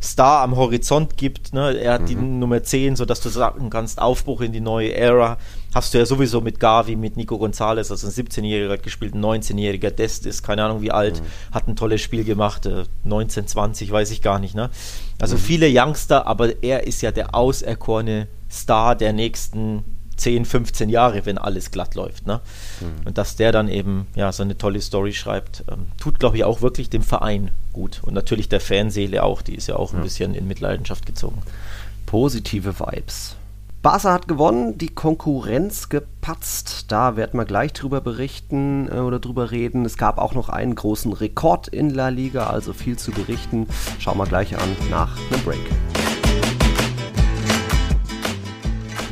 Star 0.02 0.42
am 0.42 0.56
Horizont 0.56 1.16
gibt. 1.16 1.54
Ne? 1.54 1.78
Er 1.78 1.94
hat 1.94 2.02
mhm. 2.02 2.06
die 2.06 2.14
Nummer 2.16 2.62
10, 2.62 2.96
sodass 2.96 3.20
du 3.20 3.28
sagen 3.28 3.70
kannst, 3.70 4.00
Aufbruch 4.00 4.42
in 4.42 4.52
die 4.52 4.60
neue 4.60 4.94
Ära. 4.94 5.38
Hast 5.74 5.94
du 5.94 5.98
ja 5.98 6.06
sowieso 6.06 6.40
mit 6.40 6.60
Gavi, 6.60 6.96
mit 6.96 7.16
Nico 7.16 7.38
Gonzalez, 7.38 7.90
also 7.90 8.06
ein 8.06 8.12
17-Jähriger 8.12 8.72
hat 8.72 8.82
gespielt, 8.82 9.14
ein 9.14 9.24
19-Jähriger, 9.24 9.90
Dest 9.90 10.26
ist 10.26 10.42
keine 10.42 10.64
Ahnung 10.64 10.82
wie 10.82 10.90
alt, 10.90 11.20
mhm. 11.20 11.54
hat 11.54 11.68
ein 11.68 11.76
tolles 11.76 12.00
Spiel 12.02 12.24
gemacht, 12.24 12.68
19, 13.04 13.44
äh, 13.44 13.46
20, 13.46 13.90
weiß 13.90 14.10
ich 14.10 14.22
gar 14.22 14.38
nicht. 14.38 14.54
Ne? 14.54 14.70
Also 15.18 15.36
mhm. 15.36 15.40
viele 15.40 15.68
Youngster, 15.70 16.26
aber 16.26 16.62
er 16.62 16.86
ist 16.86 17.02
ja 17.02 17.10
der 17.10 17.34
auserkorene 17.34 18.28
Star 18.50 18.94
der 18.94 19.12
nächsten 19.12 19.95
10, 20.16 20.44
15 20.44 20.88
Jahre, 20.88 21.26
wenn 21.26 21.38
alles 21.38 21.70
glatt 21.70 21.94
läuft. 21.94 22.26
Ne? 22.26 22.40
Mhm. 22.80 23.06
Und 23.06 23.18
dass 23.18 23.36
der 23.36 23.52
dann 23.52 23.68
eben 23.68 24.06
ja, 24.14 24.32
so 24.32 24.42
eine 24.42 24.56
tolle 24.56 24.80
Story 24.80 25.12
schreibt, 25.12 25.64
ähm, 25.70 25.86
tut, 26.00 26.18
glaube 26.18 26.36
ich, 26.36 26.44
auch 26.44 26.62
wirklich 26.62 26.90
dem 26.90 27.02
Verein 27.02 27.50
gut. 27.72 28.00
Und 28.02 28.14
natürlich 28.14 28.48
der 28.48 28.60
Fanseele 28.60 29.22
auch, 29.22 29.42
die 29.42 29.54
ist 29.54 29.66
ja 29.66 29.76
auch 29.76 29.92
ein 29.92 30.02
bisschen 30.02 30.34
in 30.34 30.48
Mitleidenschaft 30.48 31.06
gezogen. 31.06 31.42
Positive 32.06 32.78
Vibes. 32.78 33.36
Barca 33.86 34.12
hat 34.12 34.26
gewonnen, 34.26 34.78
die 34.78 34.88
Konkurrenz 34.88 35.88
gepatzt. 35.88 36.86
Da 36.90 37.16
werden 37.16 37.38
wir 37.38 37.44
gleich 37.44 37.72
drüber 37.72 38.00
berichten 38.00 38.88
äh, 38.90 38.98
oder 38.98 39.20
drüber 39.20 39.52
reden. 39.52 39.84
Es 39.84 39.96
gab 39.96 40.18
auch 40.18 40.34
noch 40.34 40.48
einen 40.48 40.74
großen 40.74 41.12
Rekord 41.12 41.68
in 41.68 41.90
La 41.90 42.08
Liga, 42.08 42.48
also 42.48 42.72
viel 42.72 42.98
zu 42.98 43.12
berichten. 43.12 43.68
Schauen 44.00 44.18
wir 44.18 44.26
gleich 44.26 44.56
an 44.56 44.76
nach 44.90 45.16
einem 45.30 45.44
Break. 45.44 46.15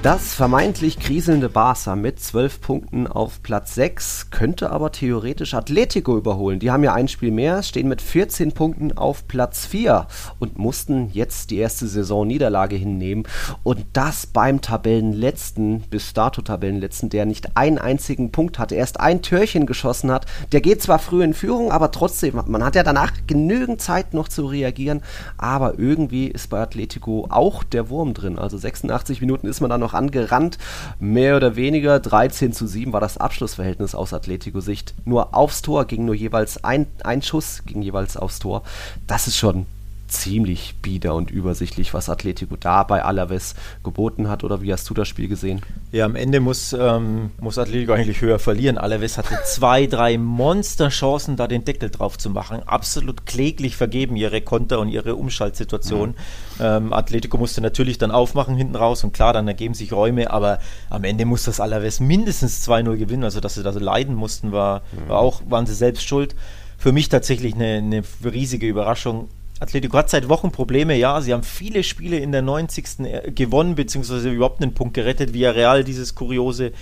Das 0.04 0.34
vermeintlich 0.34 0.98
kriselnde 0.98 1.48
Barca 1.48 1.96
mit 1.96 2.20
12 2.20 2.60
Punkten 2.60 3.06
auf 3.06 3.42
Platz 3.42 3.74
6 3.74 4.28
könnte 4.30 4.68
aber 4.68 4.92
theoretisch 4.92 5.54
Atletico 5.54 6.18
überholen. 6.18 6.58
Die 6.58 6.70
haben 6.70 6.84
ja 6.84 6.92
ein 6.92 7.08
Spiel 7.08 7.30
mehr, 7.30 7.62
stehen 7.62 7.88
mit 7.88 8.02
14 8.02 8.52
Punkten 8.52 8.98
auf 8.98 9.26
Platz 9.28 9.64
4 9.64 10.06
und 10.38 10.58
mussten 10.58 11.08
jetzt 11.14 11.50
die 11.50 11.56
erste 11.56 11.86
Saison-Niederlage 11.86 12.76
hinnehmen. 12.76 13.26
Und 13.62 13.86
das 13.94 14.26
beim 14.26 14.60
Tabellenletzten, 14.60 15.80
bis 15.88 16.12
dato 16.12 16.42
Tabellenletzten, 16.42 17.08
der 17.08 17.24
nicht 17.24 17.56
einen 17.56 17.78
einzigen 17.78 18.30
Punkt 18.30 18.58
hatte, 18.58 18.74
erst 18.74 19.00
ein 19.00 19.22
Türchen 19.22 19.64
geschossen 19.64 20.12
hat. 20.12 20.26
Der 20.52 20.60
geht 20.60 20.82
zwar 20.82 20.98
früh 20.98 21.24
in 21.24 21.32
Führung, 21.32 21.72
aber 21.72 21.92
trotzdem, 21.92 22.38
man 22.46 22.62
hat 22.62 22.74
ja 22.74 22.82
danach 22.82 23.12
genügend 23.26 23.80
Zeit 23.80 24.12
noch 24.12 24.28
zu 24.28 24.44
reagieren. 24.44 25.00
Aber 25.38 25.78
irgendwie 25.78 26.26
ist 26.26 26.50
bei 26.50 26.60
Atletico 26.60 27.26
auch 27.30 27.64
der 27.64 27.88
Wurm 27.88 28.12
drin. 28.12 28.38
Also 28.38 28.58
86 28.58 29.22
Minuten 29.22 29.46
ist 29.46 29.62
man 29.62 29.70
da 29.70 29.78
noch 29.78 29.93
angerannt. 29.94 30.58
Mehr 30.98 31.36
oder 31.36 31.56
weniger 31.56 32.00
13 32.00 32.52
zu 32.52 32.66
7 32.66 32.92
war 32.92 33.00
das 33.00 33.18
Abschlussverhältnis 33.18 33.94
aus 33.94 34.12
Atletico-Sicht. 34.12 34.94
Nur 35.04 35.34
aufs 35.34 35.62
Tor 35.62 35.86
ging 35.86 36.04
nur 36.04 36.14
jeweils 36.14 36.62
ein, 36.64 36.86
ein 37.02 37.22
Schuss, 37.22 37.62
ging 37.64 37.82
jeweils 37.82 38.16
aufs 38.16 38.38
Tor. 38.38 38.62
Das 39.06 39.26
ist 39.26 39.36
schon 39.36 39.66
ziemlich 40.14 40.76
bieder 40.80 41.14
und 41.14 41.30
übersichtlich, 41.30 41.92
was 41.92 42.08
Atletico 42.08 42.56
da 42.56 42.82
bei 42.82 43.04
Alaves 43.04 43.54
geboten 43.82 44.28
hat. 44.28 44.44
Oder 44.44 44.62
wie 44.62 44.72
hast 44.72 44.88
du 44.88 44.94
das 44.94 45.08
Spiel 45.08 45.28
gesehen? 45.28 45.60
Ja, 45.92 46.04
am 46.04 46.16
Ende 46.16 46.40
muss, 46.40 46.72
ähm, 46.72 47.30
muss 47.40 47.58
Atletico 47.58 47.92
eigentlich 47.92 48.20
höher 48.20 48.38
verlieren. 48.38 48.78
Alaves 48.78 49.18
hatte 49.18 49.38
zwei, 49.44 49.86
drei 49.86 50.16
Monsterchancen, 50.16 51.36
da 51.36 51.46
den 51.46 51.64
Deckel 51.64 51.90
drauf 51.90 52.16
zu 52.16 52.30
machen. 52.30 52.62
Absolut 52.66 53.26
kläglich 53.26 53.76
vergeben 53.76 54.16
ihre 54.16 54.40
Konter 54.40 54.78
und 54.80 54.88
ihre 54.88 55.16
Umschaltsituation. 55.16 56.10
Mhm. 56.10 56.14
Ähm, 56.60 56.92
Atletico 56.92 57.36
musste 57.36 57.60
natürlich 57.60 57.98
dann 57.98 58.10
aufmachen 58.10 58.56
hinten 58.56 58.76
raus 58.76 59.04
und 59.04 59.12
klar, 59.12 59.32
dann 59.32 59.48
ergeben 59.48 59.74
sich 59.74 59.92
Räume, 59.92 60.30
aber 60.30 60.58
am 60.90 61.04
Ende 61.04 61.24
muss 61.24 61.44
das 61.44 61.60
Alaves 61.60 62.00
mindestens 62.00 62.66
2-0 62.68 62.96
gewinnen. 62.96 63.24
Also, 63.24 63.40
dass 63.40 63.54
sie 63.54 63.62
da 63.62 63.72
so 63.72 63.80
leiden 63.80 64.14
mussten, 64.14 64.52
war, 64.52 64.82
mhm. 64.92 65.08
war 65.08 65.18
auch, 65.18 65.42
waren 65.48 65.66
sie 65.66 65.74
selbst 65.74 66.06
schuld. 66.06 66.34
Für 66.78 66.92
mich 66.92 67.08
tatsächlich 67.08 67.54
eine, 67.54 67.78
eine 67.78 68.02
riesige 68.24 68.66
Überraschung 68.66 69.28
Atletico 69.60 69.96
hat 69.96 70.10
seit 70.10 70.28
Wochen 70.28 70.50
Probleme, 70.50 70.96
ja. 70.96 71.20
Sie 71.20 71.32
haben 71.32 71.42
viele 71.42 71.82
Spiele 71.82 72.18
in 72.18 72.32
der 72.32 72.42
90. 72.42 73.00
Äh, 73.00 73.30
gewonnen, 73.30 73.74
beziehungsweise 73.74 74.30
überhaupt 74.30 74.62
einen 74.62 74.74
Punkt 74.74 74.94
gerettet. 74.94 75.32
Via 75.32 75.50
Real 75.50 75.84
dieses 75.84 76.14
kuriose 76.14 76.72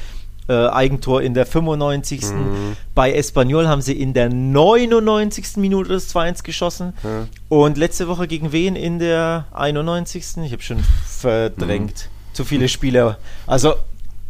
äh, 0.48 0.68
Eigentor 0.68 1.22
in 1.22 1.34
der 1.34 1.46
95. 1.46 2.22
Mhm. 2.22 2.76
Bei 2.94 3.12
Espanyol 3.12 3.68
haben 3.68 3.82
sie 3.82 3.92
in 3.92 4.12
der 4.14 4.28
99. 4.28 5.56
Minute 5.56 5.90
das 5.90 6.14
2-1 6.14 6.42
geschossen. 6.42 6.94
Mhm. 7.02 7.28
Und 7.48 7.78
letzte 7.78 8.08
Woche 8.08 8.26
gegen 8.26 8.52
wen 8.52 8.74
in 8.74 8.98
der 8.98 9.46
91. 9.52 10.38
Ich 10.44 10.52
habe 10.52 10.62
schon 10.62 10.78
verdrängt. 11.06 12.08
Mhm. 12.08 12.34
Zu 12.34 12.44
viele 12.44 12.68
Spieler. 12.68 13.18
Also, 13.46 13.74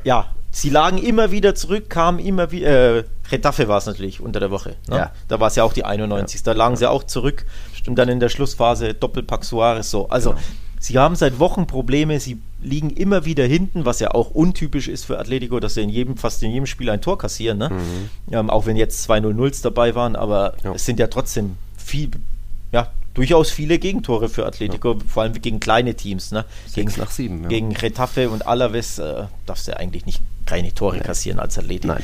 ja, 0.03 0.35
sie 0.53 0.71
lagen 0.71 0.99
immer 0.99 1.33
wieder 1.33 1.57
zurück, 1.57 1.91
kamen 1.91 2.21
immer 2.21 2.53
wieder. 2.53 2.99
Äh, 2.99 3.05
Retafe 3.33 3.67
war 3.67 3.79
es 3.79 3.87
natürlich 3.87 4.21
unter 4.21 4.38
der 4.38 4.51
Woche. 4.51 4.77
Ne? 4.88 4.97
Ja. 4.97 5.12
Da 5.27 5.41
war 5.41 5.49
es 5.49 5.57
ja 5.57 5.65
auch 5.65 5.73
die 5.73 5.85
91. 5.85 6.41
Ja. 6.41 6.45
Da 6.45 6.53
lagen 6.53 6.77
sie 6.77 6.88
auch 6.88 7.05
zurück 7.05 7.47
und 7.87 7.97
dann 7.97 8.09
in 8.09 8.21
der 8.21 8.29
Schlussphase 8.29 8.95
Doppelpack 8.95 9.45
Suarez 9.45 9.91
so. 9.91 10.09
Also 10.11 10.31
genau. 10.31 10.43
sie 10.79 10.99
haben 10.99 11.17
seit 11.17 11.38
Wochen 11.38 11.67
Probleme, 11.67 12.21
sie 12.21 12.41
liegen 12.61 12.91
immer 12.91 13.25
wieder 13.25 13.45
hinten, 13.45 13.87
was 13.87 13.99
ja 13.99 14.12
auch 14.12 14.31
untypisch 14.31 14.88
ist 14.88 15.07
für 15.07 15.19
Atletico, 15.19 15.59
dass 15.59 15.75
sie 15.75 15.83
in 15.83 15.88
jedem, 15.88 16.17
fast 16.19 16.43
in 16.43 16.51
jedem 16.51 16.67
Spiel 16.67 16.91
ein 16.91 17.01
Tor 17.01 17.19
kassieren, 17.19 17.59
ne? 17.59 17.71
Mhm. 17.71 18.35
Ähm, 18.35 18.51
auch 18.51 18.67
wenn 18.67 18.77
jetzt 18.77 19.03
zwei 19.03 19.19
0-0s 19.19 19.62
dabei 19.62 19.95
waren, 19.95 20.15
aber 20.15 20.55
ja. 20.62 20.75
es 20.75 20.85
sind 20.85 21.01
ja 21.01 21.07
trotzdem 21.07 21.57
viel, 21.77 22.11
ja, 22.71 22.93
durchaus 23.14 23.51
viele 23.51 23.79
Gegentore 23.79 24.29
für 24.29 24.46
Atletico, 24.46 24.94
ja. 24.94 24.98
vor 25.07 25.25
allem 25.25 25.40
gegen 25.40 25.61
kleine 25.61 25.94
Teams. 25.94 26.33
Ne? 26.33 26.44
Gegen, 26.75 26.92
nach 26.98 27.11
sieben, 27.11 27.42
ja. 27.42 27.48
gegen 27.48 27.75
Retafe 27.77 28.31
und 28.31 28.46
Alaves 28.46 28.98
äh, 28.98 29.25
darfst 29.46 29.68
du 29.68 29.77
eigentlich 29.77 30.07
nicht 30.07 30.22
keine 30.46 30.75
Tore 30.75 30.96
Nein. 30.96 31.07
kassieren 31.07 31.38
als 31.38 31.59
Atletico. 31.59 31.94
Nein. 31.94 32.03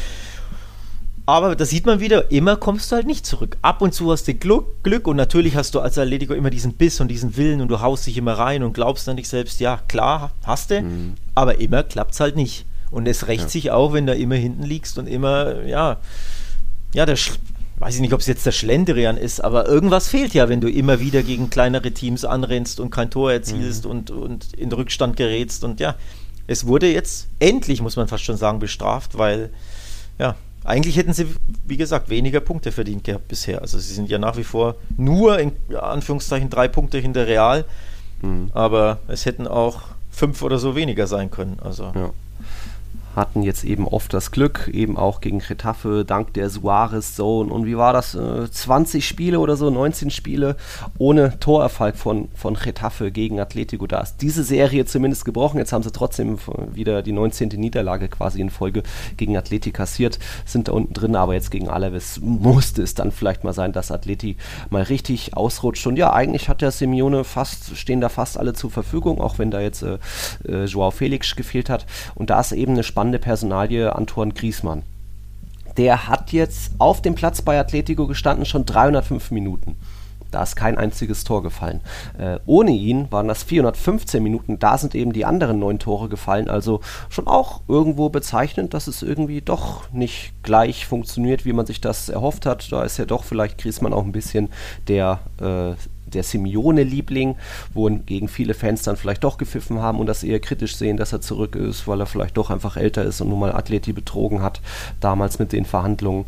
Aber 1.28 1.54
da 1.54 1.66
sieht 1.66 1.84
man 1.84 2.00
wieder, 2.00 2.30
immer 2.30 2.56
kommst 2.56 2.90
du 2.90 2.96
halt 2.96 3.06
nicht 3.06 3.26
zurück. 3.26 3.58
Ab 3.60 3.82
und 3.82 3.92
zu 3.92 4.10
hast 4.10 4.26
du 4.28 4.34
Glück, 4.34 4.82
Glück 4.82 5.06
und 5.06 5.16
natürlich 5.16 5.56
hast 5.56 5.74
du 5.74 5.80
als 5.80 5.98
Atletico 5.98 6.32
immer 6.32 6.48
diesen 6.48 6.72
Biss 6.72 7.02
und 7.02 7.08
diesen 7.08 7.36
Willen 7.36 7.60
und 7.60 7.68
du 7.68 7.82
haust 7.82 8.06
dich 8.06 8.16
immer 8.16 8.32
rein 8.32 8.62
und 8.62 8.72
glaubst 8.72 9.06
an 9.10 9.18
dich 9.18 9.28
selbst, 9.28 9.60
ja, 9.60 9.78
klar, 9.88 10.30
hast 10.44 10.70
du, 10.70 10.80
mhm. 10.80 11.14
aber 11.34 11.60
immer 11.60 11.82
klappt 11.82 12.14
es 12.14 12.20
halt 12.20 12.34
nicht. 12.34 12.64
Und 12.90 13.06
es 13.06 13.28
rächt 13.28 13.42
ja. 13.42 13.48
sich 13.50 13.70
auch, 13.70 13.92
wenn 13.92 14.06
du 14.06 14.14
immer 14.14 14.36
hinten 14.36 14.62
liegst 14.62 14.96
und 14.96 15.06
immer, 15.06 15.64
ja, 15.64 15.98
ja, 16.94 17.04
der 17.04 17.18
weiß 17.78 17.94
ich 17.94 18.00
nicht, 18.00 18.12
ob 18.12 18.20
es 18.20 18.26
jetzt 18.26 18.44
der 18.44 18.52
Schlendrian 18.52 19.16
ist, 19.16 19.42
aber 19.42 19.66
irgendwas 19.68 20.08
fehlt 20.08 20.34
ja, 20.34 20.48
wenn 20.48 20.60
du 20.60 20.68
immer 20.68 21.00
wieder 21.00 21.22
gegen 21.22 21.50
kleinere 21.50 21.92
Teams 21.92 22.24
anrennst 22.24 22.80
und 22.80 22.90
kein 22.90 23.10
Tor 23.10 23.32
erzielst 23.32 23.84
mhm. 23.84 23.90
und, 23.90 24.10
und 24.10 24.54
in 24.54 24.72
Rückstand 24.72 25.16
gerätst. 25.16 25.64
Und 25.64 25.80
ja, 25.80 25.94
es 26.46 26.66
wurde 26.66 26.90
jetzt 26.92 27.28
endlich, 27.38 27.80
muss 27.80 27.96
man 27.96 28.08
fast 28.08 28.24
schon 28.24 28.36
sagen, 28.36 28.58
bestraft, 28.58 29.16
weil 29.16 29.50
ja, 30.18 30.34
eigentlich 30.64 30.96
hätten 30.96 31.12
sie, 31.12 31.28
wie 31.66 31.76
gesagt, 31.76 32.10
weniger 32.10 32.40
Punkte 32.40 32.72
verdient 32.72 33.04
gehabt 33.04 33.28
bisher. 33.28 33.62
Also 33.62 33.78
sie 33.78 33.94
sind 33.94 34.10
ja 34.10 34.18
nach 34.18 34.36
wie 34.36 34.44
vor 34.44 34.74
nur 34.96 35.38
in 35.38 35.52
Anführungszeichen 35.78 36.50
drei 36.50 36.66
Punkte 36.66 36.98
hinter 36.98 37.26
Real, 37.26 37.64
mhm. 38.22 38.50
aber 38.54 38.98
es 39.06 39.24
hätten 39.24 39.46
auch 39.46 39.82
fünf 40.10 40.42
oder 40.42 40.58
so 40.58 40.74
weniger 40.74 41.06
sein 41.06 41.30
können. 41.30 41.58
Also 41.62 41.92
ja 41.94 42.10
hatten 43.14 43.42
jetzt 43.42 43.64
eben 43.64 43.86
oft 43.86 44.12
das 44.14 44.30
Glück, 44.30 44.70
eben 44.72 44.96
auch 44.96 45.20
gegen 45.20 45.40
Getafe, 45.40 46.04
dank 46.04 46.34
der 46.34 46.50
Suarez-Zone. 46.50 47.52
Und 47.52 47.66
wie 47.66 47.76
war 47.76 47.92
das? 47.92 48.16
20 48.50 48.98
äh, 48.98 49.06
Spiele 49.06 49.40
oder 49.40 49.56
so, 49.56 49.70
19 49.70 50.10
Spiele 50.10 50.56
ohne 50.98 51.38
Torerfolg 51.40 51.96
von, 51.96 52.28
von 52.34 52.54
Getafe 52.54 53.10
gegen 53.10 53.40
Atletico. 53.40 53.86
Da 53.86 54.00
ist 54.00 54.18
diese 54.18 54.44
Serie 54.44 54.84
zumindest 54.84 55.24
gebrochen. 55.24 55.58
Jetzt 55.58 55.72
haben 55.72 55.82
sie 55.82 55.92
trotzdem 55.92 56.38
wieder 56.72 57.02
die 57.02 57.12
19. 57.12 57.48
Niederlage 57.48 58.08
quasi 58.08 58.40
in 58.40 58.50
Folge 58.50 58.82
gegen 59.16 59.36
Atleti 59.36 59.72
kassiert, 59.72 60.18
sind 60.44 60.68
da 60.68 60.72
unten 60.72 60.94
drin, 60.94 61.16
aber 61.16 61.34
jetzt 61.34 61.50
gegen 61.50 61.68
Alaves 61.68 62.20
musste 62.20 62.82
es 62.82 62.94
dann 62.94 63.10
vielleicht 63.10 63.44
mal 63.44 63.52
sein, 63.52 63.72
dass 63.72 63.90
Atleti 63.90 64.36
mal 64.70 64.82
richtig 64.82 65.36
ausrutscht. 65.36 65.86
Und 65.86 65.96
ja, 65.96 66.12
eigentlich 66.12 66.48
hat 66.48 66.62
der 66.62 66.70
Simeone 66.70 67.24
fast, 67.24 67.76
stehen 67.76 68.00
da 68.00 68.08
fast 68.08 68.38
alle 68.38 68.52
zur 68.52 68.70
Verfügung, 68.70 69.20
auch 69.20 69.38
wenn 69.38 69.50
da 69.50 69.60
jetzt 69.60 69.82
äh, 69.82 69.98
äh, 70.46 70.64
Joao 70.64 70.90
Felix 70.90 71.34
gefehlt 71.34 71.70
hat. 71.70 71.86
Und 72.14 72.30
da 72.30 72.40
ist 72.40 72.52
eben 72.52 72.72
eine 72.72 72.84
spannende 72.84 72.97
spannende 72.98 73.20
Personalie 73.20 73.94
Antoine 73.94 74.32
Griesmann. 74.32 74.82
Der 75.76 76.08
hat 76.08 76.32
jetzt 76.32 76.72
auf 76.78 77.00
dem 77.00 77.14
Platz 77.14 77.42
bei 77.42 77.56
Atletico 77.56 78.08
gestanden, 78.08 78.44
schon 78.44 78.66
305 78.66 79.30
Minuten. 79.30 79.76
Da 80.32 80.42
ist 80.42 80.56
kein 80.56 80.76
einziges 80.76 81.22
Tor 81.22 81.44
gefallen. 81.44 81.80
Äh, 82.18 82.40
ohne 82.44 82.72
ihn 82.72 83.06
waren 83.12 83.28
das 83.28 83.44
415 83.44 84.20
Minuten. 84.20 84.58
Da 84.58 84.78
sind 84.78 84.96
eben 84.96 85.12
die 85.12 85.24
anderen 85.24 85.60
neun 85.60 85.78
Tore 85.78 86.08
gefallen. 86.08 86.50
Also 86.50 86.80
schon 87.08 87.28
auch 87.28 87.60
irgendwo 87.68 88.08
bezeichnend, 88.08 88.74
dass 88.74 88.88
es 88.88 89.04
irgendwie 89.04 89.42
doch 89.42 89.88
nicht 89.92 90.32
gleich 90.42 90.84
funktioniert, 90.84 91.44
wie 91.44 91.52
man 91.52 91.66
sich 91.66 91.80
das 91.80 92.08
erhofft 92.08 92.46
hat. 92.46 92.72
Da 92.72 92.82
ist 92.82 92.98
ja 92.98 93.04
doch 93.04 93.22
vielleicht 93.22 93.58
Griesmann 93.58 93.92
auch 93.92 94.04
ein 94.04 94.10
bisschen 94.10 94.48
der 94.88 95.20
äh, 95.40 95.74
der 96.10 96.22
Simeone-Liebling, 96.22 97.36
wohingegen 97.74 98.28
viele 98.28 98.54
Fans 98.54 98.82
dann 98.82 98.96
vielleicht 98.96 99.24
doch 99.24 99.38
gepfiffen 99.38 99.80
haben 99.80 99.98
und 99.98 100.06
das 100.06 100.22
eher 100.22 100.40
kritisch 100.40 100.76
sehen, 100.76 100.96
dass 100.96 101.12
er 101.12 101.20
zurück 101.20 101.56
ist, 101.56 101.86
weil 101.86 102.00
er 102.00 102.06
vielleicht 102.06 102.36
doch 102.36 102.50
einfach 102.50 102.76
älter 102.76 103.04
ist 103.04 103.20
und 103.20 103.28
nun 103.28 103.40
mal 103.40 103.52
Athleti 103.52 103.92
betrogen 103.92 104.42
hat, 104.42 104.60
damals 105.00 105.38
mit 105.38 105.52
den 105.52 105.64
Verhandlungen. 105.64 106.24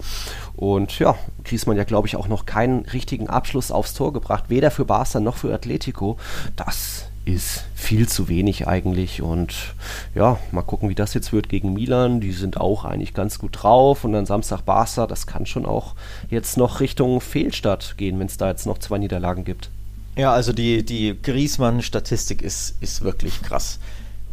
Und 0.56 0.98
ja, 0.98 1.16
Griezmann 1.44 1.76
ja, 1.76 1.84
glaube 1.84 2.06
ich, 2.06 2.16
auch 2.16 2.28
noch 2.28 2.46
keinen 2.46 2.84
richtigen 2.86 3.28
Abschluss 3.28 3.70
aufs 3.72 3.94
Tor 3.94 4.12
gebracht, 4.12 4.44
weder 4.48 4.70
für 4.70 4.84
Barca 4.84 5.20
noch 5.20 5.36
für 5.36 5.52
Atletico. 5.54 6.18
Das 6.56 7.09
ist 7.24 7.64
viel 7.74 8.08
zu 8.08 8.28
wenig 8.28 8.66
eigentlich. 8.66 9.22
Und 9.22 9.74
ja, 10.14 10.38
mal 10.52 10.62
gucken, 10.62 10.88
wie 10.88 10.94
das 10.94 11.14
jetzt 11.14 11.32
wird 11.32 11.48
gegen 11.48 11.72
Milan. 11.72 12.20
Die 12.20 12.32
sind 12.32 12.56
auch 12.56 12.84
eigentlich 12.84 13.14
ganz 13.14 13.38
gut 13.38 13.62
drauf. 13.62 14.04
Und 14.04 14.12
dann 14.12 14.26
Samstag 14.26 14.62
Barca, 14.62 15.06
das 15.06 15.26
kann 15.26 15.46
schon 15.46 15.66
auch 15.66 15.94
jetzt 16.30 16.56
noch 16.56 16.80
Richtung 16.80 17.20
Fehlstart 17.20 17.96
gehen, 17.96 18.18
wenn 18.18 18.26
es 18.26 18.36
da 18.36 18.48
jetzt 18.48 18.66
noch 18.66 18.78
zwei 18.78 18.98
Niederlagen 18.98 19.44
gibt. 19.44 19.70
Ja, 20.16 20.32
also 20.32 20.52
die, 20.52 20.84
die 20.84 21.16
Griesmann-Statistik 21.20 22.42
ist, 22.42 22.76
ist 22.80 23.02
wirklich 23.02 23.42
krass. 23.42 23.78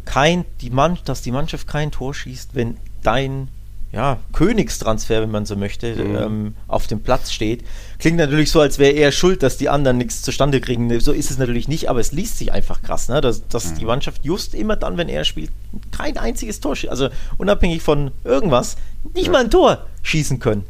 Kein, 0.04 0.44
die 0.60 0.70
Mann, 0.70 0.98
dass 1.04 1.22
die 1.22 1.32
Mannschaft 1.32 1.66
kein 1.66 1.90
Tor 1.90 2.14
schießt, 2.14 2.54
wenn 2.54 2.78
dein 3.02 3.48
ja, 3.90 4.18
Königstransfer, 4.32 5.22
wenn 5.22 5.30
man 5.30 5.46
so 5.46 5.56
möchte, 5.56 5.94
mhm. 5.94 6.16
ähm, 6.16 6.54
auf 6.66 6.86
dem 6.86 7.00
Platz 7.00 7.32
steht. 7.32 7.64
Klingt 7.98 8.18
natürlich 8.18 8.50
so, 8.50 8.60
als 8.60 8.78
wäre 8.78 8.92
er 8.92 9.12
schuld, 9.12 9.42
dass 9.42 9.56
die 9.56 9.70
anderen 9.70 9.96
nichts 9.96 10.20
zustande 10.22 10.60
kriegen. 10.60 11.00
So 11.00 11.12
ist 11.12 11.30
es 11.30 11.38
natürlich 11.38 11.68
nicht, 11.68 11.88
aber 11.88 12.00
es 12.00 12.12
liest 12.12 12.36
sich 12.36 12.52
einfach 12.52 12.82
krass, 12.82 13.08
ne? 13.08 13.20
dass, 13.22 13.48
dass 13.48 13.72
mhm. 13.72 13.78
die 13.78 13.84
Mannschaft 13.86 14.24
just 14.24 14.54
immer 14.54 14.76
dann, 14.76 14.98
wenn 14.98 15.08
er 15.08 15.24
spielt, 15.24 15.50
kein 15.90 16.18
einziges 16.18 16.60
Tor. 16.60 16.76
Also 16.88 17.08
unabhängig 17.38 17.82
von 17.82 18.10
irgendwas, 18.24 18.76
nicht 19.14 19.26
ja. 19.26 19.32
mal 19.32 19.44
ein 19.44 19.50
Tor 19.50 19.86
schießen 20.02 20.38
können. 20.38 20.64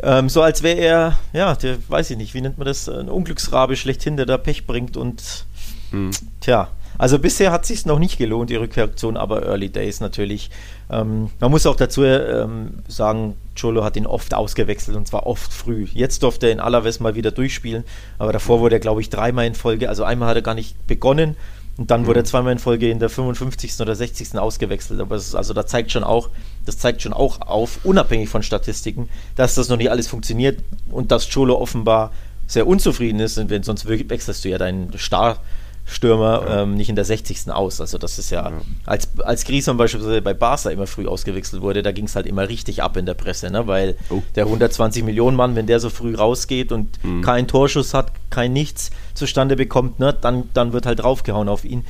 Ähm, 0.00 0.28
so 0.28 0.42
als 0.42 0.62
wäre 0.62 0.78
er, 0.78 1.18
ja, 1.32 1.54
der, 1.54 1.76
weiß 1.88 2.10
ich 2.10 2.16
nicht, 2.16 2.34
wie 2.34 2.40
nennt 2.40 2.58
man 2.58 2.66
das, 2.66 2.88
ein 2.88 3.08
Unglücksrabe 3.08 3.76
schlechthin, 3.76 4.16
der 4.16 4.26
da 4.26 4.36
Pech 4.36 4.66
bringt 4.66 4.96
und 4.96 5.44
mhm. 5.92 6.10
tja, 6.40 6.68
also 6.98 7.18
bisher 7.20 7.52
hat 7.52 7.62
es 7.62 7.68
sich 7.68 7.86
noch 7.86 8.00
nicht 8.00 8.18
gelohnt, 8.18 8.50
die 8.50 8.56
Rückreaktion, 8.56 9.16
aber 9.16 9.46
Early 9.46 9.70
Days 9.70 10.00
natürlich. 10.00 10.50
Ähm, 10.90 11.30
man 11.38 11.50
muss 11.50 11.64
auch 11.64 11.76
dazu 11.76 12.04
ähm, 12.04 12.82
sagen, 12.88 13.34
Cholo 13.58 13.84
hat 13.84 13.96
ihn 13.96 14.06
oft 14.06 14.34
ausgewechselt 14.34 14.96
und 14.96 15.06
zwar 15.06 15.26
oft 15.26 15.52
früh. 15.52 15.86
Jetzt 15.92 16.22
durfte 16.24 16.46
er 16.46 16.52
in 16.52 16.60
Alaves 16.60 16.98
mal 16.98 17.14
wieder 17.14 17.30
durchspielen, 17.30 17.84
aber 18.18 18.32
davor 18.32 18.60
wurde 18.60 18.76
er, 18.76 18.80
glaube 18.80 19.00
ich, 19.00 19.10
dreimal 19.10 19.46
in 19.46 19.54
Folge. 19.54 19.88
Also 19.88 20.02
einmal 20.02 20.28
hat 20.28 20.36
er 20.36 20.42
gar 20.42 20.54
nicht 20.54 20.86
begonnen 20.88 21.36
und 21.76 21.92
dann 21.92 22.02
mhm. 22.02 22.06
wurde 22.06 22.20
er 22.20 22.24
zweimal 22.24 22.52
in 22.52 22.58
Folge 22.58 22.90
in 22.90 22.98
der 22.98 23.08
55. 23.08 23.80
oder 23.80 23.94
60. 23.94 24.36
ausgewechselt. 24.36 25.00
Aber 25.00 25.14
ist, 25.14 25.36
also 25.36 25.54
da 25.54 25.66
zeigt 25.66 25.92
schon 25.92 26.02
auch, 26.02 26.30
das 26.66 26.78
zeigt 26.78 27.02
schon 27.02 27.12
auch 27.12 27.40
auf, 27.42 27.78
unabhängig 27.84 28.28
von 28.28 28.42
Statistiken, 28.42 29.08
dass 29.36 29.54
das 29.54 29.68
noch 29.68 29.76
nicht 29.76 29.90
alles 29.90 30.08
funktioniert 30.08 30.58
und 30.90 31.12
dass 31.12 31.32
Cholo 31.32 31.56
offenbar 31.56 32.10
sehr 32.48 32.66
unzufrieden 32.66 33.20
ist, 33.20 33.36
denn 33.36 33.62
sonst 33.62 33.86
wechselst 33.86 34.44
du 34.44 34.48
ja 34.48 34.58
deinen 34.58 34.90
Star 34.98 35.38
Stürmer 35.88 36.44
ja. 36.46 36.62
ähm, 36.62 36.74
nicht 36.74 36.90
in 36.90 36.96
der 36.96 37.04
60. 37.04 37.50
aus. 37.50 37.80
Also 37.80 37.96
das 37.96 38.18
ist 38.18 38.30
ja, 38.30 38.50
ja. 38.50 38.60
als, 38.84 39.08
als 39.24 39.44
Griezmann 39.44 39.78
beispielsweise 39.78 40.20
bei 40.20 40.34
Barca 40.34 40.68
immer 40.70 40.86
früh 40.86 41.06
ausgewechselt 41.06 41.62
wurde, 41.62 41.82
da 41.82 41.92
ging 41.92 42.04
es 42.04 42.14
halt 42.14 42.26
immer 42.26 42.48
richtig 42.48 42.82
ab 42.82 42.96
in 42.98 43.06
der 43.06 43.14
Presse, 43.14 43.50
ne? 43.50 43.66
weil 43.66 43.96
oh. 44.10 44.22
der 44.34 44.44
120 44.44 45.02
Millionen 45.02 45.36
Mann, 45.36 45.56
wenn 45.56 45.66
der 45.66 45.80
so 45.80 45.88
früh 45.88 46.14
rausgeht 46.14 46.72
und 46.72 47.02
mhm. 47.02 47.22
keinen 47.22 47.48
Torschuss 47.48 47.94
hat, 47.94 48.12
kein 48.28 48.52
Nichts 48.52 48.90
zustande 49.14 49.56
bekommt, 49.56 49.98
ne? 49.98 50.14
dann, 50.18 50.50
dann 50.52 50.72
wird 50.74 50.84
halt 50.84 51.00
draufgehauen 51.00 51.48
auf 51.48 51.64
ihn. 51.64 51.84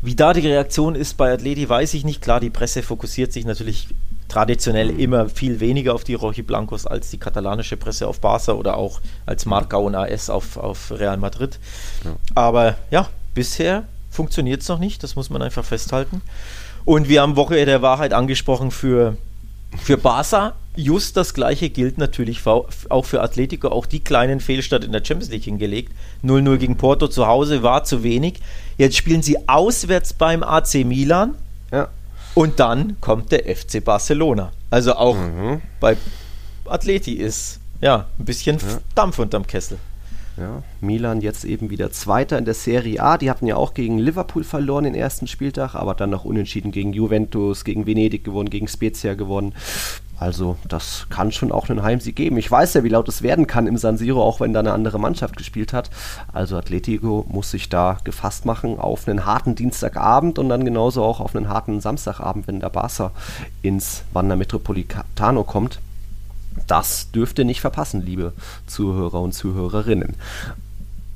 Wie 0.00 0.14
da 0.14 0.32
die 0.32 0.46
Reaktion 0.46 0.94
ist 0.94 1.16
bei 1.16 1.32
Atleti, 1.32 1.68
weiß 1.68 1.94
ich 1.94 2.04
nicht. 2.04 2.20
Klar, 2.20 2.40
die 2.40 2.50
Presse 2.50 2.82
fokussiert 2.82 3.32
sich 3.32 3.46
natürlich 3.46 3.88
traditionell 4.28 4.92
mhm. 4.92 4.98
immer 4.98 5.28
viel 5.28 5.60
weniger 5.60 5.94
auf 5.94 6.04
die 6.04 6.14
Rochi 6.14 6.42
Blancos 6.42 6.86
als 6.86 7.10
die 7.10 7.18
katalanische 7.18 7.76
Presse 7.76 8.08
auf 8.08 8.20
Barca 8.20 8.52
oder 8.52 8.76
auch 8.76 9.00
als 9.26 9.46
Marca 9.46 9.76
und 9.76 9.94
AS 9.94 10.30
auf, 10.30 10.56
auf 10.56 10.90
Real 10.90 11.16
Madrid. 11.16 11.58
Ja. 12.04 12.16
Aber 12.34 12.76
ja, 12.90 13.08
bisher 13.34 13.84
funktioniert 14.10 14.62
es 14.62 14.68
noch 14.68 14.78
nicht, 14.78 15.02
das 15.02 15.16
muss 15.16 15.30
man 15.30 15.42
einfach 15.42 15.64
festhalten. 15.64 16.22
Und 16.84 17.08
wir 17.08 17.22
haben 17.22 17.36
Woche 17.36 17.64
der 17.64 17.82
Wahrheit 17.82 18.12
angesprochen 18.12 18.70
für, 18.70 19.16
für 19.82 19.96
Barca. 19.96 20.54
Just 20.76 21.16
das 21.16 21.34
gleiche 21.34 21.70
gilt 21.70 21.98
natürlich 21.98 22.46
auch 22.46 23.04
für 23.04 23.22
Atletico, 23.22 23.68
auch 23.68 23.86
die 23.86 24.00
kleinen 24.00 24.40
Fehlstart 24.40 24.84
in 24.84 24.92
der 24.92 25.04
Champions 25.04 25.30
League 25.30 25.44
hingelegt. 25.44 25.92
0-0 26.24 26.56
gegen 26.56 26.76
Porto 26.76 27.08
zu 27.08 27.26
Hause 27.26 27.62
war 27.62 27.84
zu 27.84 28.02
wenig. 28.02 28.40
Jetzt 28.76 28.96
spielen 28.96 29.22
sie 29.22 29.48
auswärts 29.48 30.12
beim 30.12 30.42
AC 30.42 30.84
Milan. 30.84 31.34
Ja. 31.72 31.88
Und 32.34 32.58
dann 32.58 33.00
kommt 33.00 33.30
der 33.30 33.44
FC 33.54 33.82
Barcelona. 33.84 34.52
Also 34.70 34.94
auch 34.94 35.16
mhm. 35.16 35.62
bei 35.78 35.96
Atleti 36.66 37.12
ist 37.12 37.60
ja 37.80 38.06
ein 38.18 38.24
bisschen 38.24 38.58
ja. 38.58 38.80
Dampf 38.96 39.20
unterm 39.20 39.46
Kessel. 39.46 39.78
Ja, 40.36 40.62
Milan 40.80 41.20
jetzt 41.20 41.44
eben 41.44 41.70
wieder 41.70 41.92
Zweiter 41.92 42.38
in 42.38 42.44
der 42.44 42.54
Serie 42.54 43.00
A. 43.00 43.18
Die 43.18 43.30
hatten 43.30 43.46
ja 43.46 43.56
auch 43.56 43.72
gegen 43.72 43.98
Liverpool 43.98 44.42
verloren 44.42 44.84
den 44.84 44.94
ersten 44.94 45.28
Spieltag, 45.28 45.76
aber 45.76 45.94
dann 45.94 46.10
noch 46.10 46.24
unentschieden 46.24 46.72
gegen 46.72 46.92
Juventus, 46.92 47.64
gegen 47.64 47.86
Venedig 47.86 48.24
gewonnen, 48.24 48.50
gegen 48.50 48.66
Spezia 48.66 49.14
gewonnen. 49.14 49.54
Also 50.18 50.56
das 50.68 51.06
kann 51.10 51.32
schon 51.32 51.52
auch 51.52 51.68
einen 51.68 51.82
Heimsieg 51.82 52.16
geben. 52.16 52.36
Ich 52.36 52.50
weiß 52.50 52.74
ja, 52.74 52.84
wie 52.84 52.88
laut 52.88 53.08
es 53.08 53.22
werden 53.22 53.46
kann 53.46 53.66
im 53.66 53.76
San 53.76 53.96
Siro, 53.96 54.22
auch 54.22 54.40
wenn 54.40 54.52
da 54.52 54.60
eine 54.60 54.72
andere 54.72 54.98
Mannschaft 54.98 55.36
gespielt 55.36 55.72
hat. 55.72 55.90
Also 56.32 56.56
Atletico 56.56 57.26
muss 57.28 57.50
sich 57.50 57.68
da 57.68 57.98
gefasst 58.04 58.44
machen 58.44 58.78
auf 58.78 59.08
einen 59.08 59.26
harten 59.26 59.54
Dienstagabend 59.54 60.38
und 60.38 60.48
dann 60.48 60.64
genauso 60.64 61.02
auch 61.02 61.20
auf 61.20 61.34
einen 61.34 61.48
harten 61.48 61.80
Samstagabend, 61.80 62.46
wenn 62.46 62.60
der 62.60 62.70
Barca 62.70 63.10
ins 63.62 64.04
Wander 64.12 64.36
Metropolitano 64.36 65.42
kommt. 65.44 65.80
Das 66.66 67.10
dürft 67.10 67.38
ihr 67.38 67.44
nicht 67.44 67.60
verpassen, 67.60 68.02
liebe 68.04 68.32
Zuhörer 68.66 69.20
und 69.20 69.32
Zuhörerinnen. 69.32 70.16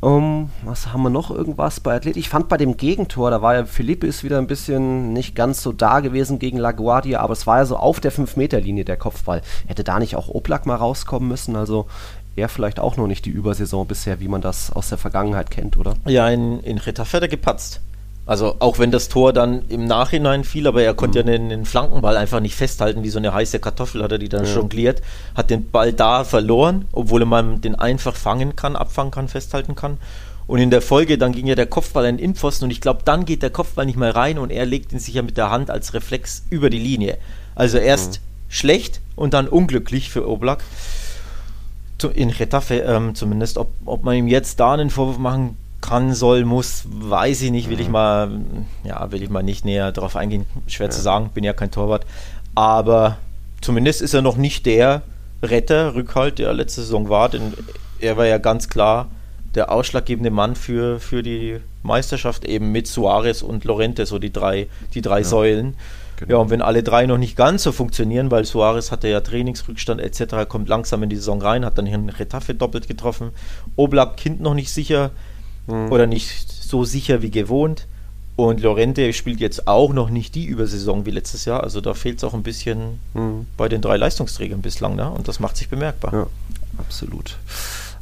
Um, 0.00 0.50
was 0.62 0.92
haben 0.92 1.02
wir 1.02 1.11
noch 1.11 1.32
irgendwas 1.32 1.80
bei 1.80 1.96
Athlet? 1.96 2.16
Ich 2.16 2.28
fand 2.28 2.48
bei 2.48 2.56
dem 2.56 2.76
Gegentor, 2.76 3.32
da 3.32 3.42
war 3.42 3.54
ja 3.56 3.64
Philippe 3.64 4.06
ist 4.06 4.22
wieder 4.22 4.38
ein 4.38 4.46
bisschen 4.46 5.12
nicht 5.12 5.34
ganz 5.34 5.61
so 5.61 5.72
da 5.72 5.98
gewesen 5.98 6.38
gegen 6.38 6.56
LaGuardia, 6.56 7.18
aber 7.18 7.32
es 7.32 7.48
war 7.48 7.58
ja 7.58 7.64
so 7.64 7.76
auf 7.76 7.98
der 7.98 8.12
5-Meter-Linie 8.12 8.84
der 8.84 8.96
Kopfball. 8.96 9.42
Hätte 9.66 9.82
da 9.82 9.98
nicht 9.98 10.14
auch 10.14 10.28
Oblak 10.28 10.66
mal 10.66 10.76
rauskommen 10.76 11.28
müssen? 11.28 11.56
Also 11.56 11.87
er 12.37 12.48
vielleicht 12.48 12.78
auch 12.78 12.96
noch 12.96 13.08
nicht 13.08 13.24
die 13.24 13.30
Übersaison 13.30 13.88
bisher, 13.88 14.20
wie 14.20 14.28
man 14.28 14.40
das 14.40 14.70
aus 14.70 14.88
der 14.88 14.98
Vergangenheit 14.98 15.50
kennt, 15.50 15.76
oder? 15.76 15.94
Ja, 16.06 16.28
in, 16.28 16.61
in 16.61 16.78
Retafe 16.78 17.28
gepatzt. 17.28 17.80
Also 18.28 18.56
auch 18.58 18.78
wenn 18.78 18.90
das 18.90 19.08
Tor 19.08 19.32
dann 19.32 19.62
im 19.70 19.86
Nachhinein 19.86 20.44
fiel, 20.44 20.66
aber 20.66 20.82
er 20.82 20.92
konnte 20.92 21.22
mhm. 21.22 21.28
ja 21.28 21.38
den, 21.38 21.48
den, 21.48 21.64
Flankenball 21.64 22.14
einfach 22.18 22.40
nicht 22.40 22.54
festhalten, 22.54 23.02
wie 23.02 23.08
so 23.08 23.18
eine 23.18 23.32
heiße 23.32 23.58
Kartoffel 23.58 24.02
hat 24.02 24.12
er 24.12 24.18
die 24.18 24.28
dann 24.28 24.44
ja. 24.44 24.54
jongliert, 24.54 25.00
hat 25.34 25.48
den 25.48 25.70
Ball 25.70 25.94
da 25.94 26.24
verloren, 26.24 26.84
obwohl 26.92 27.24
man 27.24 27.62
den 27.62 27.74
einfach 27.74 28.14
fangen 28.14 28.54
kann, 28.54 28.76
abfangen 28.76 29.12
kann, 29.12 29.28
festhalten 29.28 29.74
kann. 29.74 29.96
Und 30.46 30.58
in 30.58 30.68
der 30.70 30.82
Folge, 30.82 31.16
dann 31.16 31.32
ging 31.32 31.46
ja 31.46 31.54
der 31.54 31.64
Kopfball 31.64 32.04
in 32.04 32.18
den 32.18 32.24
Innenpfosten 32.24 32.66
und 32.66 32.70
ich 32.70 32.82
glaube, 32.82 33.00
dann 33.02 33.24
geht 33.24 33.42
der 33.42 33.48
Kopfball 33.48 33.86
nicht 33.86 33.98
mehr 33.98 34.14
rein 34.14 34.38
und 34.38 34.50
er 34.50 34.66
legt 34.66 34.92
ihn 34.92 34.98
sich 34.98 35.14
ja 35.14 35.22
mit 35.22 35.38
der 35.38 35.48
Hand 35.48 35.70
als 35.70 35.94
Reflex 35.94 36.42
über 36.50 36.68
die 36.68 36.78
Linie. 36.78 37.16
Also 37.54 37.78
erst 37.78 38.20
mhm. 38.20 38.24
schlecht 38.50 39.00
und 39.16 39.32
dann 39.32 39.48
unglücklich 39.48 40.10
für 40.10 40.28
Oblak. 40.28 40.62
In 42.12 42.28
Retafe 42.28 42.80
ähm, 42.80 43.14
zumindest, 43.14 43.56
ob, 43.56 43.70
ob 43.86 44.04
man 44.04 44.16
ihm 44.16 44.28
jetzt 44.28 44.60
da 44.60 44.74
einen 44.74 44.90
Vorwurf 44.90 45.16
machen 45.16 45.56
kann, 45.88 46.14
soll, 46.14 46.44
muss, 46.44 46.85
weiß 46.87 47.42
ich 47.42 47.51
nicht, 47.51 47.70
will 47.70 47.81
ich 47.81 47.87
mhm. 47.87 47.92
mal, 47.92 48.31
ja, 48.85 49.11
will 49.11 49.22
ich 49.22 49.31
mal 49.31 49.42
nicht 49.42 49.64
näher 49.64 49.90
darauf 49.92 50.16
eingehen. 50.16 50.44
Schwer 50.66 50.87
ja. 50.87 50.90
zu 50.90 51.01
sagen, 51.01 51.31
bin 51.33 51.44
ja 51.44 51.53
kein 51.53 51.70
Torwart. 51.70 52.05
Aber 52.55 53.16
zumindest 53.61 54.03
ist 54.03 54.14
er 54.14 54.22
noch 54.22 54.37
nicht 54.37 54.66
der 54.66 55.03
Retter, 55.42 55.94
Rückhalt, 55.94 56.38
der 56.38 56.53
letzte 56.53 56.83
Saison 56.83 57.09
war, 57.09 57.29
denn 57.29 57.55
er 58.01 58.16
war 58.16 58.27
ja 58.27 58.38
ganz 58.38 58.68
klar 58.68 59.09
der 59.55 59.72
ausschlaggebende 59.72 60.31
Mann 60.31 60.57
für, 60.57 61.01
für 61.01 61.22
die 61.22 61.59
Meisterschaft, 61.83 62.44
eben 62.44 62.70
mit 62.70 62.87
Suarez 62.87 63.42
und 63.42 63.64
Lorente, 63.64 64.05
so 64.05 64.18
die 64.18 64.33
drei, 64.33 64.68
die 64.94 65.01
drei 65.01 65.18
ja. 65.18 65.24
Säulen. 65.24 65.74
Genau. 66.16 66.33
Ja, 66.33 66.37
und 66.38 66.51
wenn 66.51 66.61
alle 66.61 66.83
drei 66.83 67.07
noch 67.07 67.16
nicht 67.16 67.37
ganz 67.37 67.62
so 67.62 67.72
funktionieren, 67.72 68.31
weil 68.31 68.44
Suarez 68.44 68.90
hatte 68.90 69.09
ja 69.09 69.20
Trainingsrückstand 69.20 70.01
etc., 70.01 70.48
kommt 70.48 70.68
langsam 70.68 71.03
in 71.03 71.09
die 71.09 71.16
Saison 71.16 71.40
rein, 71.40 71.64
hat 71.64 71.79
dann 71.79 71.87
hier 71.87 71.94
einen 71.94 72.11
Retafe 72.11 72.55
doppelt 72.55 72.88
getroffen. 72.88 73.31
Oblak 73.77 74.16
Kind 74.16 74.40
noch 74.40 74.55
nicht 74.55 74.70
sicher, 74.70 75.12
mhm. 75.68 75.92
oder 75.92 76.07
nicht 76.07 76.50
so 76.50 76.85
sicher 76.85 77.22
wie 77.22 77.31
gewohnt. 77.31 77.87
Und 78.37 78.61
Lorente 78.61 79.12
spielt 79.14 79.40
jetzt 79.40 79.66
auch 79.66 79.92
noch 79.92 80.11
nicht 80.11 80.37
die 80.37 80.44
Übersaison 80.44 81.07
wie 81.07 81.11
letztes 81.11 81.44
Jahr. 81.44 81.64
Also 81.64 81.81
da 81.81 81.94
fehlt 81.94 82.18
es 82.18 82.24
auch 82.24 82.35
ein 82.35 82.44
bisschen 82.44 83.00
mhm. 83.14 83.46
bei 83.57 83.68
den 83.68 83.81
drei 83.81 83.96
Leistungsträgern 83.96 84.62
bislang. 84.62 84.94
Ne? 84.94 85.11
Und 85.11 85.26
das 85.26 85.40
macht 85.40 85.57
sich 85.57 85.68
bemerkbar. 85.68 86.12
Ja, 86.12 86.26
absolut. 86.78 87.37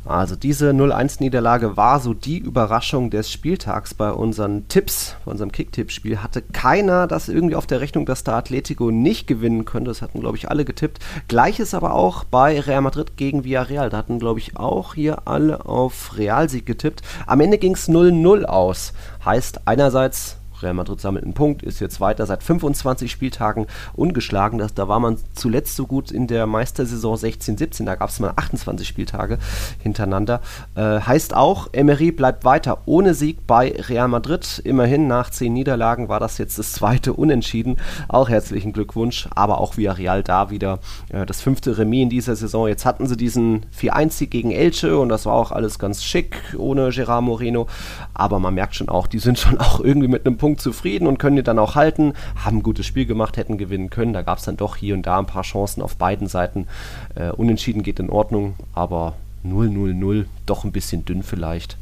Also 0.07 0.37
diese 0.37 0.71
0-1-Niederlage 0.71 1.77
war 1.77 1.99
so 1.99 2.15
die 2.15 2.39
Überraschung 2.39 3.11
des 3.11 3.31
Spieltags 3.31 3.93
bei 3.93 4.13
unseren 4.13 4.69
Tipps, 4.69 5.17
bei 5.25 5.33
unserem 5.33 5.51
Kick-Tipp-Spiel. 5.51 6.23
Hatte 6.23 6.43
keiner 6.43 7.09
das 7.09 7.29
irgendwie 7.29 7.57
auf 7.57 7.67
der 7.67 7.81
Rechnung, 7.81 8.07
dass 8.07 8.23
da 8.23 8.39
Atletico 8.39 8.93
nicht 8.93 9.27
gewinnen 9.27 9.65
könnte. 9.65 9.91
Das 9.91 10.03
hatten, 10.03 10.21
glaube 10.21 10.37
ich, 10.37 10.49
alle 10.49 10.65
getippt. 10.65 11.01
Gleiches 11.27 11.75
aber 11.75 11.95
auch 11.95 12.23
bei 12.23 12.61
Real 12.61 12.83
Madrid 12.83 13.17
gegen 13.17 13.43
Villarreal. 13.43 13.91
Da 13.91 13.97
hatten, 13.97 14.21
glaube 14.21 14.39
ich, 14.39 14.57
auch 14.57 14.95
hier 14.95 15.27
alle 15.27 15.67
auf 15.67 16.17
Realsieg 16.17 16.67
getippt. 16.67 17.03
Am 17.27 17.41
Ende 17.41 17.59
ging 17.59 17.75
es 17.75 17.89
0-0 17.89 18.45
aus. 18.45 18.93
Heißt 19.25 19.63
einerseits 19.67 20.36
Real 20.63 20.75
Madrid 20.75 21.01
sammelt 21.01 21.25
einen 21.25 21.35
Punkt, 21.35 21.63
ist 21.63 21.81
jetzt 21.81 22.01
weiter 22.01 22.27
seit 22.27 22.43
25 22.43 23.11
Spieltagen 23.11 23.67
ungeschlagen. 23.95 24.59
Das, 24.59 24.75
da 24.75 24.89
war 24.89 25.01
man 25.01 25.19
zuletzt 25.35 25.77
so 25.77 25.87
gut 25.87 26.11
in 26.11 26.27
der 26.27 26.47
Meistersaison 26.47 27.17
16-17, 27.17 27.85
da 27.85 27.95
gab 27.95 28.11
es 28.11 28.21
mal 28.21 28.33
28 28.37 28.87
Spieltage 28.87 29.39
hintereinander. 29.83 30.41
Äh, 30.75 31.01
heißt 31.01 31.35
auch, 31.35 31.69
Emery 31.73 32.13
bleibt 32.13 32.45
weiter 32.45 32.79
ohne 32.87 33.15
Sieg 33.15 33.47
bei 33.47 33.75
Real 33.89 34.09
Madrid. 34.09 34.61
Immerhin 34.65 35.07
nach 35.07 35.31
10 35.31 35.53
Niederlagen 35.53 36.09
war 36.09 36.21
das 36.21 36.39
jetzt 36.39 36.59
das 36.59 36.73
zweite 36.73 37.13
Unentschieden. 37.13 37.77
Auch 38.09 38.29
herzlichen 38.29 38.73
Glückwunsch, 38.73 39.29
aber 39.35 39.61
auch 39.61 39.77
Villarreal 39.77 40.23
da 40.23 40.51
wieder 40.51 40.81
äh, 41.11 41.27
das 41.27 41.41
fünfte 41.41 41.79
Remis 41.79 42.03
in 42.03 42.11
dieser 42.11 42.37
Saison. 42.37 42.69
Jetzt 42.69 42.85
hatten 42.85 43.07
sie 43.07 43.17
diesen 43.17 43.67
4-1-Sieg 43.79 44.31
gegen 44.31 44.51
Elche 44.51 44.99
und 44.99 45.09
das 45.09 45.27
war 45.27 45.35
auch 45.35 45.53
alles 45.53 45.79
ganz 45.79 46.05
schick 46.05 46.37
ohne 46.57 46.91
Gerard 46.91 47.25
Moreno. 47.25 47.67
Aber 48.15 48.39
man 48.39 48.55
merkt 48.55 48.75
schon 48.75 48.89
auch, 48.89 49.07
die 49.07 49.19
sind 49.19 49.39
schon 49.39 49.59
auch 49.59 49.81
irgendwie 49.81 50.09
mit 50.09 50.27
einem 50.27 50.37
Punkt 50.37 50.46
Punkt 50.47 50.61
zufrieden 50.61 51.09
und 51.09 51.19
können 51.19 51.35
die 51.35 51.43
dann 51.43 51.59
auch 51.59 51.75
halten. 51.75 52.13
Haben 52.37 52.59
ein 52.59 52.63
gutes 52.63 52.87
Spiel 52.87 53.05
gemacht, 53.05 53.37
hätten 53.37 53.59
gewinnen 53.59 53.91
können. 53.91 54.13
Da 54.13 54.23
gab 54.23 54.39
es 54.39 54.45
dann 54.45 54.57
doch 54.57 54.77
hier 54.77 54.95
und 54.95 55.05
da 55.05 55.19
ein 55.19 55.27
paar 55.27 55.43
Chancen 55.43 55.83
auf 55.83 55.97
beiden 55.97 56.29
Seiten. 56.29 56.69
Äh, 57.17 57.31
unentschieden 57.31 57.83
geht 57.83 57.99
in 57.99 58.11
Ordnung, 58.11 58.55
aber 58.73 59.15
0-0-0 59.45 60.27
doch 60.47 60.63
ein 60.63 60.71
bisschen 60.71 61.05
dünn 61.05 61.25
vielleicht. 61.25 61.79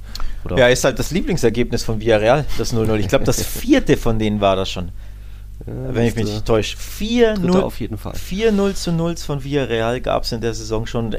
Oder? 0.46 0.56
Ja, 0.56 0.68
ist 0.68 0.82
halt 0.82 0.98
das 0.98 1.10
Lieblingsergebnis 1.10 1.84
von 1.84 2.00
Villarreal, 2.00 2.46
das 2.56 2.72
0-0. 2.72 2.96
Ich 2.96 3.08
glaube, 3.08 3.26
das 3.26 3.42
vierte 3.46 3.98
von 3.98 4.18
denen 4.18 4.40
war 4.40 4.56
das 4.56 4.70
schon. 4.70 4.88
Ja, 5.66 5.72
wenn 5.94 6.06
ich 6.06 6.16
mich 6.16 6.24
nicht 6.24 6.46
täusche. 6.46 6.78
4-0 8.16 8.72
zu 8.76 8.92
0 8.92 9.16
von 9.18 9.44
Villarreal 9.44 10.00
gab 10.00 10.22
es 10.22 10.32
in 10.32 10.40
der 10.40 10.54
Saison 10.54 10.86
schon. 10.86 11.14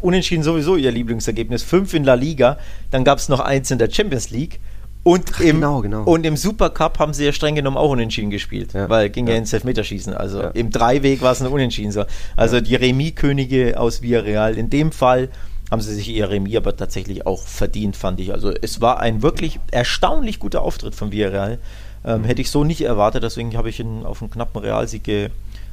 Unentschieden 0.00 0.44
sowieso 0.44 0.76
ihr 0.76 0.92
Lieblingsergebnis. 0.92 1.64
Fünf 1.64 1.92
in 1.92 2.04
La 2.04 2.14
Liga, 2.14 2.56
dann 2.92 3.02
gab 3.02 3.18
es 3.18 3.28
noch 3.28 3.40
eins 3.40 3.72
in 3.72 3.78
der 3.78 3.90
Champions 3.90 4.30
League. 4.30 4.60
Und, 5.04 5.32
Ach, 5.34 5.40
im, 5.40 5.56
genau, 5.56 5.82
genau. 5.82 6.02
und 6.04 6.24
im 6.24 6.36
Supercup 6.36 6.98
haben 6.98 7.12
sie 7.12 7.26
ja 7.26 7.32
streng 7.32 7.54
genommen 7.54 7.76
auch 7.76 7.90
unentschieden 7.90 8.30
gespielt, 8.30 8.72
ja. 8.72 8.88
weil 8.88 9.10
ging 9.10 9.26
ja, 9.26 9.34
ja 9.34 9.38
ins 9.38 9.52
Elfmeterschießen. 9.52 10.14
Also 10.14 10.40
ja. 10.40 10.48
im 10.48 10.70
Dreiweg 10.70 11.20
war 11.20 11.32
es 11.32 11.42
ein 11.42 11.46
Unentschieden. 11.46 11.92
So. 11.92 12.04
Also 12.36 12.62
die 12.62 12.74
Remis-Könige 12.74 13.78
aus 13.78 14.00
Villarreal. 14.00 14.56
In 14.56 14.70
dem 14.70 14.92
Fall 14.92 15.28
haben 15.70 15.82
sie 15.82 15.94
sich 15.94 16.08
ihr 16.08 16.30
Remis 16.30 16.56
aber 16.56 16.74
tatsächlich 16.74 17.26
auch 17.26 17.42
verdient, 17.42 17.96
fand 17.96 18.18
ich. 18.18 18.32
Also 18.32 18.50
es 18.50 18.80
war 18.80 18.98
ein 19.00 19.22
wirklich 19.22 19.60
erstaunlich 19.70 20.38
guter 20.38 20.62
Auftritt 20.62 20.94
von 20.94 21.12
Villarreal. 21.12 21.58
Ähm, 22.04 22.22
mhm. 22.22 22.24
Hätte 22.24 22.40
ich 22.40 22.50
so 22.50 22.64
nicht 22.64 22.80
erwartet, 22.80 23.22
deswegen 23.22 23.54
habe 23.56 23.68
ich 23.68 23.80
ihn 23.80 24.04
auf 24.04 24.22
einen 24.22 24.30
knappen 24.30 24.62
Realsieg 24.62 25.04
ge, 25.04 25.28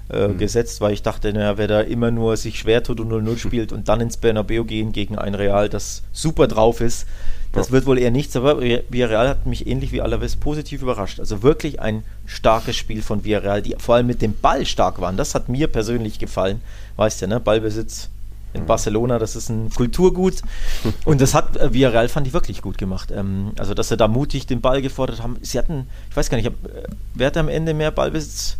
äh, 0.09 0.27
mhm. 0.27 0.37
gesetzt, 0.39 0.81
weil 0.81 0.91
ich 0.91 1.03
dachte, 1.03 1.31
naja, 1.31 1.57
wer 1.57 1.67
da 1.67 1.81
immer 1.81 2.11
nur 2.11 2.35
sich 2.35 2.59
schwer 2.59 2.83
tut 2.83 2.99
und 2.99 3.11
0-0 3.11 3.37
spielt 3.47 3.71
und 3.71 3.87
dann 3.87 4.01
ins 4.01 4.17
Bernabeu 4.17 4.65
gehen 4.65 4.91
gegen 4.91 5.17
ein 5.17 5.35
Real, 5.35 5.69
das 5.69 6.03
super 6.11 6.47
drauf 6.47 6.81
ist, 6.81 7.07
das 7.51 7.67
ja. 7.67 7.73
wird 7.73 7.85
wohl 7.85 7.99
eher 7.99 8.11
nichts, 8.11 8.35
aber 8.35 8.61
Villarreal 8.61 9.27
hat 9.27 9.45
mich 9.45 9.67
ähnlich 9.67 9.91
wie 9.91 10.01
Alaves 10.01 10.35
positiv 10.35 10.81
überrascht. 10.81 11.19
Also 11.19 11.43
wirklich 11.43 11.81
ein 11.81 12.03
starkes 12.25 12.77
Spiel 12.77 13.01
von 13.01 13.23
Villarreal, 13.23 13.61
die 13.61 13.75
vor 13.77 13.95
allem 13.95 14.07
mit 14.07 14.21
dem 14.21 14.33
Ball 14.37 14.65
stark 14.65 15.01
waren. 15.01 15.17
Das 15.17 15.35
hat 15.35 15.49
mir 15.49 15.67
persönlich 15.67 16.19
gefallen. 16.19 16.61
Weißt 16.95 17.21
du, 17.21 17.27
ne? 17.27 17.39
Ballbesitz 17.39 18.09
in 18.53 18.65
Barcelona, 18.65 19.17
das 19.19 19.35
ist 19.35 19.49
ein 19.49 19.69
Kulturgut. 19.69 20.41
Und 21.05 21.21
das 21.21 21.33
hat 21.33 21.57
äh, 21.57 21.73
Villarreal, 21.73 22.09
fand 22.09 22.27
ich, 22.27 22.33
wirklich 22.33 22.61
gut 22.61 22.77
gemacht. 22.77 23.11
Ähm, 23.11 23.51
also, 23.57 23.73
dass 23.73 23.89
sie 23.89 23.97
da 23.97 24.07
mutig 24.07 24.47
den 24.47 24.61
Ball 24.61 24.81
gefordert 24.81 25.21
haben. 25.21 25.37
Sie 25.41 25.57
hatten, 25.57 25.87
ich 26.09 26.15
weiß 26.15 26.29
gar 26.29 26.37
nicht, 26.37 26.47
hab, 26.47 26.53
äh, 26.65 26.83
wer 27.15 27.27
hat 27.27 27.37
am 27.37 27.49
Ende 27.49 27.73
mehr 27.73 27.91
Ballbesitz? 27.91 28.57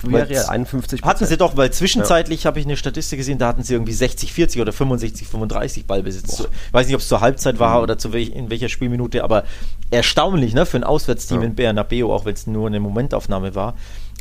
Villarreal 0.00 0.46
51 0.46 1.02
Hatten 1.02 1.26
sie 1.26 1.36
doch, 1.36 1.56
weil 1.56 1.72
zwischenzeitlich 1.72 2.44
ja. 2.44 2.48
habe 2.48 2.60
ich 2.60 2.66
eine 2.66 2.76
Statistik 2.76 3.18
gesehen, 3.18 3.38
da 3.38 3.48
hatten 3.48 3.62
sie 3.62 3.74
irgendwie 3.74 3.92
60, 3.92 4.32
40 4.32 4.60
oder 4.60 4.72
65, 4.72 5.26
35 5.26 5.86
Ballbesitz. 5.86 6.38
Boah. 6.38 6.46
Ich 6.66 6.72
weiß 6.72 6.86
nicht, 6.86 6.94
ob 6.94 7.00
es 7.00 7.08
zur 7.08 7.20
Halbzeit 7.20 7.58
war 7.58 7.78
mhm. 7.78 7.82
oder 7.84 7.98
zu 7.98 8.12
welch, 8.12 8.30
in 8.30 8.50
welcher 8.50 8.68
Spielminute, 8.68 9.24
aber 9.24 9.44
erstaunlich, 9.90 10.54
ne, 10.54 10.66
für 10.66 10.78
ein 10.78 10.84
Auswärtsteam 10.84 11.40
ja. 11.40 11.46
in 11.46 11.54
Bernabeu, 11.54 12.12
auch 12.12 12.24
wenn 12.24 12.34
es 12.34 12.46
nur 12.46 12.66
eine 12.66 12.80
Momentaufnahme 12.80 13.54
war. 13.54 13.74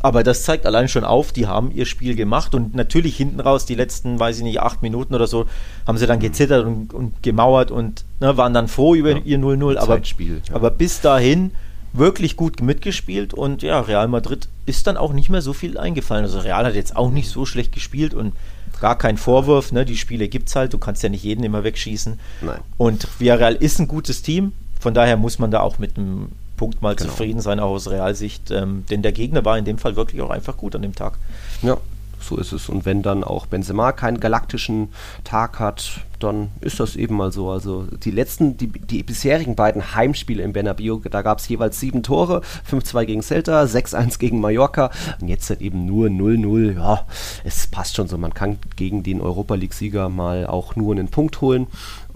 Aber 0.03 0.23
das 0.23 0.43
zeigt 0.43 0.65
allein 0.65 0.87
schon 0.87 1.03
auf, 1.03 1.31
die 1.31 1.45
haben 1.45 1.71
ihr 1.71 1.85
Spiel 1.85 2.15
gemacht 2.15 2.55
und 2.55 2.73
natürlich 2.73 3.15
hinten 3.15 3.39
raus, 3.39 3.65
die 3.65 3.75
letzten, 3.75 4.19
weiß 4.19 4.37
ich 4.37 4.43
nicht, 4.43 4.59
acht 4.59 4.81
Minuten 4.81 5.13
oder 5.13 5.27
so, 5.27 5.45
haben 5.85 5.97
sie 5.97 6.07
dann 6.07 6.17
mhm. 6.17 6.23
gezittert 6.23 6.65
und, 6.65 6.93
und 6.93 7.21
gemauert 7.21 7.71
und 7.71 8.03
ne, 8.19 8.35
waren 8.35 8.53
dann 8.53 8.67
froh 8.67 8.95
über 8.95 9.11
ja. 9.11 9.21
ihr 9.23 9.37
0-0. 9.37 9.77
Aber, 9.77 9.99
ja. 9.99 10.35
aber 10.53 10.71
bis 10.71 11.01
dahin 11.01 11.51
wirklich 11.93 12.37
gut 12.37 12.61
mitgespielt 12.61 13.33
und 13.33 13.63
ja, 13.63 13.79
Real 13.79 14.07
Madrid 14.07 14.47
ist 14.65 14.87
dann 14.87 14.97
auch 14.97 15.13
nicht 15.13 15.29
mehr 15.29 15.41
so 15.41 15.53
viel 15.53 15.77
eingefallen. 15.77 16.23
Also 16.23 16.39
Real 16.39 16.65
hat 16.65 16.75
jetzt 16.75 16.95
auch 16.95 17.11
nicht 17.11 17.29
so 17.29 17.45
schlecht 17.45 17.73
gespielt 17.73 18.13
und 18.13 18.33
gar 18.79 18.97
kein 18.97 19.17
Vorwurf, 19.17 19.71
ne? 19.71 19.85
Die 19.85 19.97
Spiele 19.97 20.27
gibt 20.27 20.49
es 20.49 20.55
halt, 20.55 20.73
du 20.73 20.77
kannst 20.77 21.03
ja 21.03 21.09
nicht 21.09 21.23
jeden 21.23 21.43
immer 21.43 21.63
wegschießen. 21.63 22.19
Nein. 22.41 22.59
Und 22.77 23.07
Villarreal 23.19 23.55
ist 23.55 23.79
ein 23.79 23.87
gutes 23.87 24.21
Team, 24.21 24.53
von 24.79 24.93
daher 24.93 25.17
muss 25.17 25.37
man 25.37 25.51
da 25.51 25.59
auch 25.61 25.79
mit 25.79 25.97
einem 25.97 26.29
Punkt 26.57 26.81
mal 26.81 26.95
genau. 26.95 27.09
zufrieden 27.09 27.41
sein, 27.41 27.59
auch 27.59 27.71
aus 27.71 27.89
Realsicht. 27.89 28.51
Ähm, 28.51 28.85
denn 28.89 29.01
der 29.01 29.11
Gegner 29.11 29.43
war 29.45 29.57
in 29.57 29.65
dem 29.65 29.77
Fall 29.77 29.95
wirklich 29.95 30.21
auch 30.21 30.29
einfach 30.29 30.57
gut 30.57 30.75
an 30.75 30.81
dem 30.81 30.95
Tag. 30.95 31.17
Ja, 31.61 31.77
so 32.21 32.37
ist 32.37 32.51
es. 32.51 32.69
Und 32.69 32.85
wenn 32.85 33.01
dann 33.01 33.23
auch 33.23 33.45
Benzema 33.45 33.91
keinen 33.91 34.19
galaktischen 34.19 34.89
Tag 35.23 35.59
hat, 35.59 36.01
dann 36.19 36.49
ist 36.61 36.79
das 36.79 36.95
eben 36.95 37.15
mal 37.15 37.31
so. 37.31 37.49
Also 37.49 37.83
die 37.83 38.11
letzten, 38.11 38.57
die, 38.57 38.67
die 38.67 39.03
bisherigen 39.03 39.55
beiden 39.55 39.95
Heimspiele 39.95 40.43
im 40.43 40.53
Bernabeu, 40.53 40.99
da 41.09 41.21
gab 41.21 41.39
es 41.39 41.47
jeweils 41.47 41.79
sieben 41.79 42.03
Tore, 42.03 42.41
5-2 42.69 43.05
gegen 43.05 43.21
Celta, 43.21 43.63
6-1 43.63 44.19
gegen 44.19 44.39
Mallorca 44.39 44.91
und 45.19 45.27
jetzt 45.27 45.47
sind 45.47 45.61
eben 45.61 45.85
nur 45.85 46.07
0-0. 46.07 46.75
Ja, 46.75 47.05
es 47.43 47.67
passt 47.67 47.95
schon 47.95 48.07
so. 48.07 48.17
Man 48.17 48.33
kann 48.33 48.59
gegen 48.75 49.03
den 49.03 49.21
Europa 49.21 49.55
League-Sieger 49.55 50.09
mal 50.09 50.45
auch 50.45 50.75
nur 50.75 50.93
einen 50.93 51.09
Punkt 51.09 51.41
holen. 51.41 51.67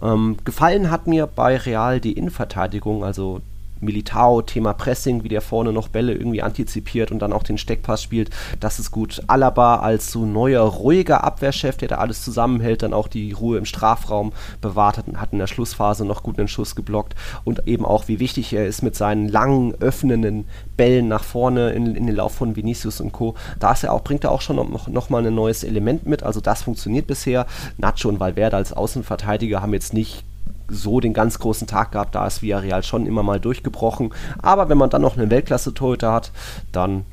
Ähm, 0.02 0.38
gefallen 0.44 0.92
hat 0.92 1.08
mir 1.08 1.28
bei 1.28 1.58
Real 1.58 2.00
die 2.00 2.14
Innenverteidigung, 2.14 3.04
also 3.04 3.42
Militao, 3.86 4.42
Thema 4.42 4.74
Pressing, 4.74 5.24
wie 5.24 5.30
der 5.30 5.42
vorne 5.42 5.72
noch 5.72 5.88
Bälle 5.88 6.14
irgendwie 6.14 6.42
antizipiert 6.42 7.12
und 7.12 7.20
dann 7.20 7.34
auch 7.34 7.44
den 7.44 7.58
Steckpass 7.58 8.04
spielt, 8.04 8.30
das 8.60 8.80
ist 8.80 8.92
gut. 8.92 9.22
Alaba 9.28 9.78
als 9.78 10.12
so 10.12 10.26
neuer, 10.26 10.64
ruhiger 10.64 11.24
Abwehrchef, 11.24 11.78
der 11.78 11.88
da 11.88 11.96
alles 11.96 12.24
zusammenhält, 12.24 12.84
dann 12.84 12.94
auch 12.94 13.08
die 13.08 13.32
Ruhe 13.32 13.58
im 13.58 13.66
Strafraum 13.66 14.34
bewahrt 14.62 14.98
hat, 14.98 15.06
hat 15.16 15.34
in 15.34 15.40
der 15.40 15.48
Schlussphase 15.48 16.06
noch 16.06 16.24
gut 16.24 16.40
einen 16.40 16.48
Schuss 16.48 16.76
geblockt 16.76 17.16
und 17.44 17.68
eben 17.68 17.86
auch, 17.86 18.08
wie 18.08 18.20
wichtig 18.20 18.54
er 18.54 18.66
ist 18.66 18.82
mit 18.82 18.96
seinen 18.96 19.30
langen, 19.30 19.76
öffnenden 19.76 20.46
Bällen 20.78 21.08
nach 21.08 21.24
vorne 21.24 21.72
in, 21.72 21.96
in 21.96 22.08
den 22.08 22.16
Lauf 22.16 22.34
von 22.34 22.56
Vinicius 22.56 23.00
und 23.02 23.12
Co. 23.12 23.36
Da 23.60 23.72
ist 23.72 23.84
er 23.84 23.94
auch, 23.94 24.04
bringt 24.04 24.24
er 24.24 24.32
auch 24.32 24.42
schon 24.42 24.56
noch, 24.56 24.88
noch 24.88 25.10
mal 25.10 25.26
ein 25.26 25.36
neues 25.36 25.64
Element 25.64 26.06
mit, 26.06 26.24
also 26.24 26.42
das 26.42 26.64
funktioniert 26.64 27.08
bisher. 27.08 27.46
Nacho 27.78 28.10
und 28.10 28.20
Valverde 28.20 28.58
als 28.58 28.74
Außenverteidiger 28.74 29.62
haben 29.62 29.74
jetzt 29.74 29.94
nicht 29.94 30.24
so 30.68 31.00
den 31.00 31.14
ganz 31.14 31.40
großen 31.40 31.68
Tag 31.68 31.92
gehabt. 31.92 32.16
Da 32.16 32.26
ist 32.26 32.42
Villarreal 32.42 32.84
schon 32.84 33.06
immer 33.06 33.24
mal 33.24 33.40
durchgebrochen. 33.40 34.14
Aber 34.42 34.70
wenn 34.70 34.78
man 34.78 34.90
dann 34.90 35.02
noch 35.02 35.18
einen 35.18 35.30
Weltklasse-Torhüter 35.30 36.12
hat, 36.12 36.32
dann 36.72 37.06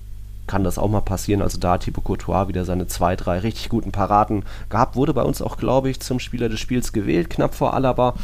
kann 0.46 0.64
das 0.64 0.78
auch 0.78 0.88
mal 0.88 1.00
passieren. 1.00 1.42
Also 1.42 1.58
da 1.58 1.72
hat 1.72 1.82
Thibaut 1.82 2.04
Courtois 2.04 2.48
wieder 2.48 2.64
seine 2.64 2.86
zwei, 2.86 3.16
drei 3.16 3.38
richtig 3.38 3.68
guten 3.68 3.92
Paraden 3.92 4.44
gehabt. 4.68 4.96
Wurde 4.96 5.14
bei 5.14 5.22
uns 5.22 5.40
auch, 5.40 5.56
glaube 5.56 5.90
ich, 5.90 6.00
zum 6.00 6.18
Spieler 6.18 6.48
des 6.48 6.60
Spiels 6.60 6.92
gewählt, 6.92 7.30
knapp 7.30 7.54
vor 7.54 7.74
Alaba. 7.74 8.14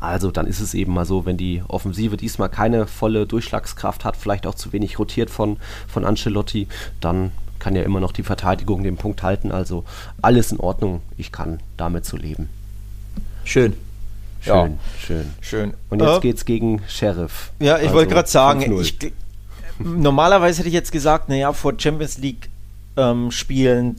Also 0.00 0.30
dann 0.30 0.46
ist 0.46 0.60
es 0.60 0.74
eben 0.74 0.94
mal 0.94 1.04
so, 1.04 1.26
wenn 1.26 1.36
die 1.36 1.62
Offensive 1.66 2.16
diesmal 2.16 2.48
keine 2.48 2.86
volle 2.86 3.26
Durchschlagskraft 3.26 4.04
hat, 4.04 4.16
vielleicht 4.16 4.46
auch 4.46 4.54
zu 4.54 4.72
wenig 4.72 4.98
rotiert 4.98 5.28
von, 5.28 5.56
von 5.88 6.04
Ancelotti, 6.04 6.68
dann 7.00 7.32
kann 7.58 7.74
ja 7.74 7.82
immer 7.82 8.00
noch 8.00 8.12
die 8.12 8.22
Verteidigung 8.22 8.84
den 8.84 8.96
Punkt 8.96 9.22
halten. 9.22 9.50
Also 9.50 9.84
alles 10.22 10.52
in 10.52 10.60
Ordnung. 10.60 11.02
Ich 11.16 11.32
kann 11.32 11.58
damit 11.76 12.04
so 12.04 12.16
leben. 12.16 12.48
Schön. 13.44 13.74
Schön, 14.40 14.54
ja. 14.54 14.68
schön. 14.98 15.30
Schön. 15.40 15.74
Und 15.90 16.00
jetzt 16.00 16.18
äh, 16.18 16.20
geht's 16.20 16.44
gegen 16.44 16.82
Sheriff. 16.88 17.52
Ja, 17.60 17.76
ich 17.76 17.84
also 17.84 17.94
wollte 17.94 18.14
gerade 18.14 18.28
sagen, 18.28 18.80
ich, 18.80 18.96
normalerweise 19.78 20.58
hätte 20.58 20.68
ich 20.68 20.74
jetzt 20.74 20.92
gesagt, 20.92 21.28
naja, 21.28 21.52
vor 21.52 21.74
Champions 21.76 22.18
League 22.18 22.48
ähm, 22.96 23.30
Spielen 23.30 23.96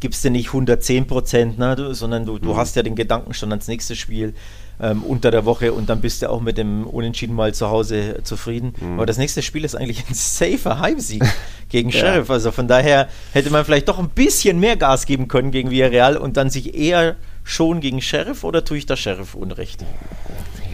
gibst 0.00 0.24
du 0.24 0.30
nicht 0.30 0.48
110 0.48 1.06
Prozent, 1.06 1.58
ne, 1.58 1.94
sondern 1.94 2.26
du, 2.26 2.38
du 2.38 2.52
mhm. 2.52 2.56
hast 2.56 2.74
ja 2.74 2.82
den 2.82 2.96
Gedanken 2.96 3.34
schon 3.34 3.50
ans 3.50 3.68
nächste 3.68 3.94
Spiel 3.94 4.34
ähm, 4.80 5.04
unter 5.04 5.30
der 5.30 5.44
Woche 5.44 5.72
und 5.72 5.88
dann 5.88 6.00
bist 6.00 6.22
du 6.22 6.28
auch 6.28 6.40
mit 6.40 6.58
dem 6.58 6.86
Unentschieden 6.86 7.36
mal 7.36 7.54
zu 7.54 7.70
Hause 7.70 8.20
zufrieden. 8.24 8.74
Mhm. 8.80 8.94
Aber 8.94 9.06
das 9.06 9.16
nächste 9.16 9.42
Spiel 9.42 9.64
ist 9.64 9.76
eigentlich 9.76 10.04
ein 10.08 10.14
safer 10.14 10.80
Heimsieg 10.80 11.22
gegen 11.68 11.90
ja. 11.90 12.00
Sheriff. 12.00 12.30
Also 12.30 12.50
von 12.50 12.66
daher 12.66 13.08
hätte 13.32 13.50
man 13.50 13.64
vielleicht 13.64 13.88
doch 13.88 14.00
ein 14.00 14.08
bisschen 14.08 14.58
mehr 14.58 14.76
Gas 14.76 15.06
geben 15.06 15.28
können 15.28 15.52
gegen 15.52 15.70
Villarreal 15.70 16.16
und 16.16 16.36
dann 16.36 16.50
sich 16.50 16.74
eher 16.74 17.14
schon 17.44 17.80
gegen 17.80 18.00
Sheriff 18.00 18.44
oder 18.44 18.64
tue 18.64 18.78
ich 18.78 18.86
da 18.86 18.96
Sheriff 18.96 19.34
Unrecht? 19.34 19.84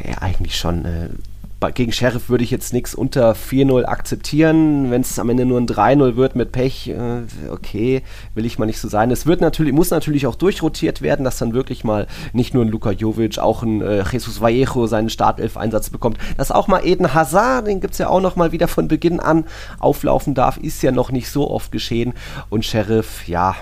Ja, 0.06 0.18
eigentlich 0.18 0.56
schon. 0.56 0.84
Äh, 0.84 1.08
gegen 1.74 1.90
Sheriff 1.90 2.28
würde 2.28 2.44
ich 2.44 2.52
jetzt 2.52 2.72
nichts 2.72 2.94
unter 2.94 3.32
4-0 3.32 3.84
akzeptieren. 3.84 4.92
Wenn 4.92 5.00
es 5.00 5.18
am 5.18 5.28
Ende 5.28 5.44
nur 5.44 5.60
ein 5.60 5.66
3-0 5.66 6.14
wird 6.14 6.36
mit 6.36 6.52
Pech, 6.52 6.88
äh, 6.88 7.22
okay, 7.50 8.02
will 8.34 8.46
ich 8.46 8.60
mal 8.60 8.66
nicht 8.66 8.78
so 8.78 8.88
sein. 8.88 9.10
Es 9.10 9.26
wird 9.26 9.40
natürlich, 9.40 9.72
muss 9.72 9.90
natürlich 9.90 10.28
auch 10.28 10.36
durchrotiert 10.36 11.02
werden, 11.02 11.24
dass 11.24 11.38
dann 11.38 11.54
wirklich 11.54 11.82
mal 11.82 12.06
nicht 12.32 12.54
nur 12.54 12.64
ein 12.64 12.68
Luka 12.68 12.92
Jovic, 12.92 13.38
auch 13.38 13.64
ein 13.64 13.82
äh, 13.82 14.04
Jesus 14.10 14.40
Vallejo 14.40 14.86
seinen 14.86 15.10
Startelf-Einsatz 15.10 15.90
bekommt. 15.90 16.18
Dass 16.36 16.52
auch 16.52 16.68
mal 16.68 16.86
Eden 16.86 17.12
Hazard, 17.12 17.66
den 17.66 17.80
gibt 17.80 17.94
es 17.94 17.98
ja 17.98 18.08
auch 18.08 18.20
noch 18.20 18.36
mal 18.36 18.52
wieder 18.52 18.68
von 18.68 18.86
Beginn 18.86 19.18
an, 19.18 19.44
auflaufen 19.80 20.34
darf, 20.34 20.58
ist 20.58 20.82
ja 20.82 20.92
noch 20.92 21.10
nicht 21.10 21.28
so 21.28 21.50
oft 21.50 21.72
geschehen. 21.72 22.14
Und 22.50 22.64
Sheriff, 22.64 23.26
ja, 23.26 23.56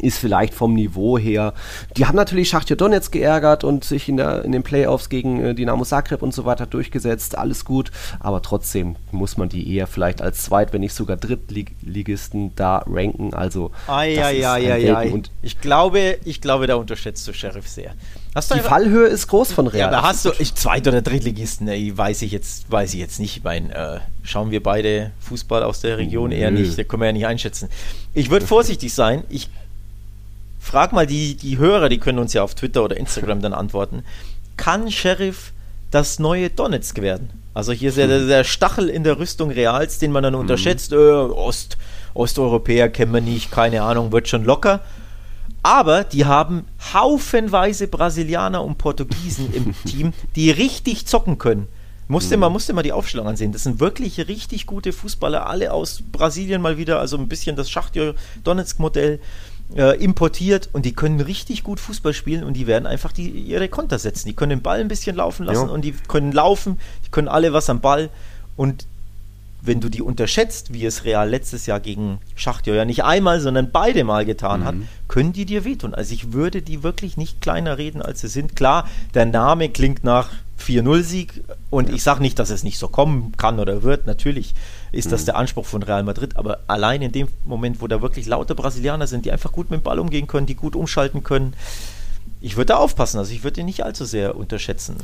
ist 0.00 0.18
vielleicht 0.18 0.52
vom 0.52 0.74
Niveau 0.74 1.16
her. 1.18 1.54
Die 1.96 2.06
haben 2.06 2.16
natürlich 2.16 2.50
Schachtja 2.50 2.76
Donetsk 2.76 3.12
geärgert 3.12 3.64
und 3.64 3.84
sich 3.84 4.08
in, 4.08 4.18
der, 4.18 4.44
in 4.44 4.52
den 4.52 4.62
Playoffs 4.62 5.08
gegen 5.08 5.42
äh, 5.42 5.54
Dynamo 5.54 5.84
Zagreb 5.84 6.22
und 6.22 6.34
so 6.34 6.44
weiter 6.44 6.66
durchgesetzt. 6.66 7.38
Alles 7.38 7.64
gut, 7.64 7.90
aber 8.20 8.42
trotzdem 8.42 8.96
muss 9.12 9.38
man 9.38 9.48
die 9.48 9.74
eher 9.74 9.86
vielleicht 9.86 10.20
als 10.20 10.42
Zweit-, 10.42 10.72
wenn 10.72 10.82
nicht 10.82 10.92
sogar 10.92 11.16
Drittligisten 11.16 12.54
da 12.54 12.84
ranken. 12.86 13.32
Also 13.32 13.70
ai, 13.86 14.22
ai, 14.22 14.46
ai, 14.46 14.72
ai, 14.72 14.94
ai. 14.94 15.10
Und 15.10 15.30
ich 15.40 15.60
glaube, 15.60 16.18
ich 16.24 16.42
glaube, 16.42 16.66
da 16.66 16.74
unterschätzt 16.74 17.26
du 17.26 17.32
Sheriff 17.32 17.66
sehr. 17.66 17.94
die 18.34 18.60
Fallhöhe 18.60 19.06
ist 19.06 19.26
groß 19.28 19.52
von 19.52 19.68
Real. 19.68 19.90
Ja, 19.90 19.98
aber 19.98 20.06
hast 20.06 20.26
du 20.26 20.32
ich, 20.38 20.54
Zweit- 20.54 20.86
oder 20.86 21.00
Drittligisten? 21.00 21.66
Ey, 21.66 21.96
weiß 21.96 22.22
ich 22.22 22.32
jetzt, 22.32 22.70
weiß 22.70 22.92
ich 22.92 23.00
jetzt 23.00 23.20
nicht. 23.20 23.38
Ich 23.38 23.42
meine, 23.42 23.74
äh, 23.74 24.00
schauen 24.22 24.50
wir 24.50 24.62
beide 24.62 25.12
Fußball 25.20 25.62
aus 25.62 25.80
der 25.80 25.96
Region 25.96 26.30
eher 26.30 26.50
Nö. 26.50 26.60
nicht. 26.60 26.78
Da 26.78 26.84
können 26.84 27.00
wir 27.00 27.06
ja 27.06 27.12
nicht 27.12 27.26
einschätzen. 27.26 27.70
Ich 28.12 28.30
würde 28.30 28.46
vorsichtig 28.46 28.92
sein. 28.92 29.24
Ich 29.28 29.48
frag 30.68 30.92
mal 30.92 31.06
die, 31.06 31.34
die 31.34 31.56
Hörer, 31.56 31.88
die 31.88 31.98
können 31.98 32.18
uns 32.18 32.34
ja 32.34 32.42
auf 32.42 32.54
Twitter 32.54 32.84
oder 32.84 32.96
Instagram 32.96 33.40
dann 33.40 33.54
antworten. 33.54 34.04
Kann 34.58 34.90
Sheriff 34.90 35.52
das 35.90 36.18
neue 36.18 36.50
Donetsk 36.50 37.00
werden? 37.00 37.30
Also 37.54 37.72
hier 37.72 37.88
ist 37.88 37.96
ja 37.96 38.06
der, 38.06 38.26
der 38.26 38.44
Stachel 38.44 38.88
in 38.88 39.02
der 39.02 39.18
Rüstung 39.18 39.50
Reals, 39.50 39.98
den 39.98 40.12
man 40.12 40.22
dann 40.22 40.34
mhm. 40.34 40.40
unterschätzt. 40.40 40.92
Äh, 40.92 40.96
Ost, 40.96 41.78
Osteuropäer 42.12 42.90
kennen 42.90 43.14
wir 43.14 43.22
nicht, 43.22 43.50
keine 43.50 43.82
Ahnung, 43.82 44.12
wird 44.12 44.28
schon 44.28 44.44
locker. 44.44 44.80
Aber 45.62 46.04
die 46.04 46.26
haben 46.26 46.66
haufenweise 46.92 47.88
Brasilianer 47.88 48.62
und 48.62 48.76
Portugiesen 48.78 49.52
im 49.54 49.74
Team, 49.84 50.12
die 50.36 50.50
richtig 50.50 51.06
zocken 51.06 51.38
können. 51.38 51.66
Musste 52.08 52.36
mhm. 52.36 52.40
mal, 52.40 52.50
musste 52.50 52.74
mal 52.74 52.82
die 52.82 52.92
Aufstellung 52.92 53.26
ansehen. 53.26 53.52
Das 53.52 53.64
sind 53.64 53.80
wirklich 53.80 54.28
richtig 54.28 54.66
gute 54.66 54.92
Fußballer, 54.92 55.46
alle 55.46 55.72
aus 55.72 56.02
Brasilien 56.12 56.60
mal 56.60 56.76
wieder, 56.78 57.00
also 57.00 57.16
ein 57.16 57.28
bisschen 57.28 57.56
das 57.56 57.70
Schachtjo 57.70 58.12
Donetsk-Modell 58.44 59.20
äh, 59.76 60.02
importiert 60.02 60.70
und 60.72 60.84
die 60.84 60.94
können 60.94 61.20
richtig 61.20 61.62
gut 61.62 61.80
Fußball 61.80 62.14
spielen 62.14 62.44
und 62.44 62.54
die 62.54 62.66
werden 62.66 62.86
einfach 62.86 63.12
die, 63.12 63.28
ihre 63.28 63.68
Konter 63.68 63.98
setzen. 63.98 64.28
Die 64.28 64.34
können 64.34 64.50
den 64.50 64.62
Ball 64.62 64.80
ein 64.80 64.88
bisschen 64.88 65.16
laufen 65.16 65.44
lassen 65.44 65.68
ja. 65.68 65.72
und 65.72 65.82
die 65.82 65.92
können 65.92 66.32
laufen, 66.32 66.78
die 67.04 67.10
können 67.10 67.28
alle 67.28 67.52
was 67.52 67.68
am 67.68 67.80
Ball 67.80 68.10
und 68.56 68.86
wenn 69.60 69.80
du 69.80 69.88
die 69.88 70.02
unterschätzt, 70.02 70.72
wie 70.72 70.84
es 70.86 71.04
Real 71.04 71.28
letztes 71.28 71.66
Jahr 71.66 71.80
gegen 71.80 72.18
Schachtjo 72.36 72.74
ja 72.74 72.84
nicht 72.84 73.04
einmal, 73.04 73.40
sondern 73.40 73.70
beide 73.72 74.04
Mal 74.04 74.24
getan 74.24 74.60
mhm. 74.60 74.64
hat, 74.64 74.74
können 75.08 75.32
die 75.32 75.46
dir 75.46 75.64
wehtun. 75.64 75.94
Also 75.94 76.14
ich 76.14 76.32
würde 76.32 76.62
die 76.62 76.82
wirklich 76.82 77.16
nicht 77.16 77.40
kleiner 77.40 77.76
reden, 77.76 78.00
als 78.00 78.20
sie 78.20 78.28
sind. 78.28 78.54
Klar, 78.54 78.88
der 79.14 79.26
Name 79.26 79.68
klingt 79.68 80.04
nach 80.04 80.30
4-0-Sieg 80.60 81.44
und 81.70 81.88
ja. 81.88 81.94
ich 81.94 82.02
sage 82.02 82.22
nicht, 82.22 82.38
dass 82.38 82.50
es 82.50 82.62
nicht 82.62 82.78
so 82.78 82.88
kommen 82.88 83.32
kann 83.36 83.58
oder 83.58 83.82
wird. 83.82 84.06
Natürlich 84.06 84.54
ist 84.92 85.12
das 85.12 85.22
mhm. 85.22 85.26
der 85.26 85.36
Anspruch 85.36 85.66
von 85.66 85.82
Real 85.82 86.02
Madrid, 86.02 86.36
aber 86.36 86.60
allein 86.66 87.02
in 87.02 87.12
dem 87.12 87.28
Moment, 87.44 87.80
wo 87.80 87.86
da 87.86 88.02
wirklich 88.02 88.26
lauter 88.26 88.54
Brasilianer 88.54 89.06
sind, 89.06 89.24
die 89.24 89.32
einfach 89.32 89.52
gut 89.52 89.70
mit 89.70 89.80
dem 89.80 89.82
Ball 89.82 89.98
umgehen 89.98 90.26
können, 90.26 90.46
die 90.46 90.54
gut 90.54 90.76
umschalten 90.76 91.22
können, 91.22 91.54
ich 92.40 92.56
würde 92.56 92.66
da 92.66 92.76
aufpassen. 92.76 93.18
Also 93.18 93.32
ich 93.32 93.44
würde 93.44 93.60
ihn 93.60 93.66
nicht 93.66 93.84
allzu 93.84 94.04
sehr 94.04 94.36
unterschätzen. 94.36 94.96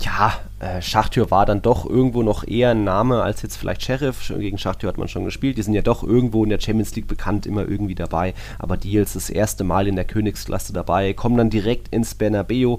Ja, 0.00 0.34
äh, 0.58 0.82
Schachtür 0.82 1.30
war 1.30 1.46
dann 1.46 1.62
doch 1.62 1.88
irgendwo 1.88 2.22
noch 2.22 2.46
eher 2.46 2.70
ein 2.70 2.82
Name 2.82 3.22
als 3.22 3.42
jetzt 3.42 3.56
vielleicht 3.56 3.82
Sheriff. 3.82 4.26
Gegen 4.28 4.58
Schachtür 4.58 4.88
hat 4.88 4.98
man 4.98 5.06
schon 5.06 5.24
gespielt. 5.24 5.56
Die 5.56 5.62
sind 5.62 5.74
ja 5.74 5.82
doch 5.82 6.02
irgendwo 6.02 6.42
in 6.42 6.50
der 6.50 6.60
Champions 6.60 6.94
League 6.96 7.06
bekannt, 7.06 7.46
immer 7.46 7.66
irgendwie 7.66 7.94
dabei. 7.94 8.34
Aber 8.58 8.76
die 8.76 8.90
jetzt 8.90 9.14
das 9.14 9.30
erste 9.30 9.62
Mal 9.62 9.86
in 9.86 9.94
der 9.94 10.04
Königsklasse 10.04 10.72
dabei, 10.72 11.12
kommen 11.12 11.36
dann 11.36 11.48
direkt 11.48 11.94
ins 11.94 12.16
Bernabeu 12.16 12.78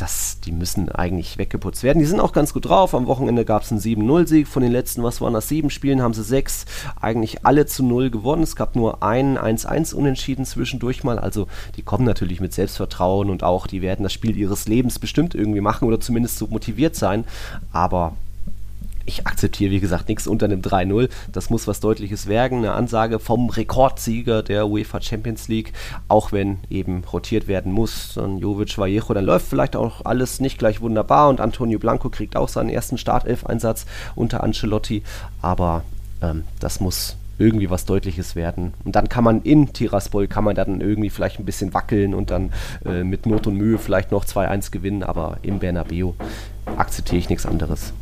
das, 0.00 0.40
die 0.40 0.52
müssen 0.52 0.88
eigentlich 0.88 1.36
weggeputzt 1.36 1.82
werden. 1.82 1.98
Die 1.98 2.06
sind 2.06 2.20
auch 2.20 2.32
ganz 2.32 2.54
gut 2.54 2.66
drauf. 2.66 2.94
Am 2.94 3.06
Wochenende 3.06 3.44
gab 3.44 3.62
es 3.62 3.70
einen 3.70 3.80
7-0-Sieg. 3.80 4.48
Von 4.48 4.62
den 4.62 4.72
letzten, 4.72 5.02
was 5.02 5.20
waren 5.20 5.34
das, 5.34 5.48
sieben 5.48 5.70
Spielen, 5.70 6.00
haben 6.00 6.14
sie 6.14 6.22
sechs 6.22 6.64
eigentlich 7.00 7.44
alle 7.44 7.66
zu 7.66 7.82
null 7.82 8.10
gewonnen. 8.10 8.42
Es 8.42 8.56
gab 8.56 8.76
nur 8.76 9.02
einen 9.02 9.36
1-1 9.36 9.94
Unentschieden 9.94 10.44
zwischendurch 10.44 11.04
mal. 11.04 11.18
Also 11.18 11.48
die 11.76 11.82
kommen 11.82 12.04
natürlich 12.04 12.40
mit 12.40 12.54
Selbstvertrauen 12.54 13.28
und 13.28 13.42
auch, 13.42 13.66
die 13.66 13.82
werden 13.82 14.02
das 14.02 14.12
Spiel 14.12 14.36
ihres 14.36 14.66
Lebens 14.66 14.98
bestimmt 14.98 15.34
irgendwie 15.34 15.60
machen 15.60 15.86
oder 15.86 16.00
zumindest 16.00 16.38
so 16.38 16.46
motiviert 16.46 16.96
sein. 16.96 17.24
Aber 17.72 18.14
ich 19.06 19.26
akzeptiere, 19.26 19.70
wie 19.70 19.80
gesagt, 19.80 20.08
nichts 20.08 20.26
unter 20.26 20.46
einem 20.46 20.60
3-0. 20.60 21.08
Das 21.32 21.50
muss 21.50 21.66
was 21.66 21.80
Deutliches 21.80 22.26
werden. 22.26 22.58
Eine 22.58 22.72
Ansage 22.72 23.18
vom 23.18 23.50
Rekordsieger 23.50 24.42
der 24.42 24.68
UEFA 24.68 25.00
Champions 25.00 25.48
League, 25.48 25.72
auch 26.08 26.32
wenn 26.32 26.58
eben 26.68 27.04
rotiert 27.04 27.48
werden 27.48 27.72
muss. 27.72 28.14
Dann 28.14 28.38
Jovic, 28.38 28.76
Vallejo, 28.78 29.14
dann 29.14 29.24
läuft 29.24 29.46
vielleicht 29.46 29.76
auch 29.76 30.04
alles 30.04 30.40
nicht 30.40 30.58
gleich 30.58 30.80
wunderbar 30.80 31.28
und 31.28 31.40
Antonio 31.40 31.78
Blanco 31.78 32.10
kriegt 32.10 32.36
auch 32.36 32.48
seinen 32.48 32.70
ersten 32.70 32.98
Startelf-Einsatz 32.98 33.86
unter 34.14 34.42
Ancelotti. 34.42 35.02
Aber 35.42 35.82
ähm, 36.22 36.44
das 36.58 36.80
muss 36.80 37.16
irgendwie 37.40 37.70
was 37.70 37.86
Deutliches 37.86 38.36
werden. 38.36 38.74
Und 38.84 38.94
dann 38.96 39.08
kann 39.08 39.24
man 39.24 39.42
in 39.42 39.72
Tiraspol, 39.72 40.28
kann 40.28 40.44
man 40.44 40.54
dann 40.54 40.80
irgendwie 40.80 41.10
vielleicht 41.10 41.38
ein 41.38 41.46
bisschen 41.46 41.72
wackeln 41.72 42.14
und 42.14 42.30
dann 42.30 42.52
äh, 42.84 43.02
mit 43.02 43.24
Not 43.24 43.46
und 43.46 43.56
Mühe 43.56 43.78
vielleicht 43.78 44.12
noch 44.12 44.26
2-1 44.26 44.70
gewinnen, 44.70 45.02
aber 45.02 45.38
im 45.42 45.58
Bernabeu 45.58 46.12
akzeptiere 46.76 47.18
ich 47.18 47.30
nichts 47.30 47.46
anderes. 47.46 47.94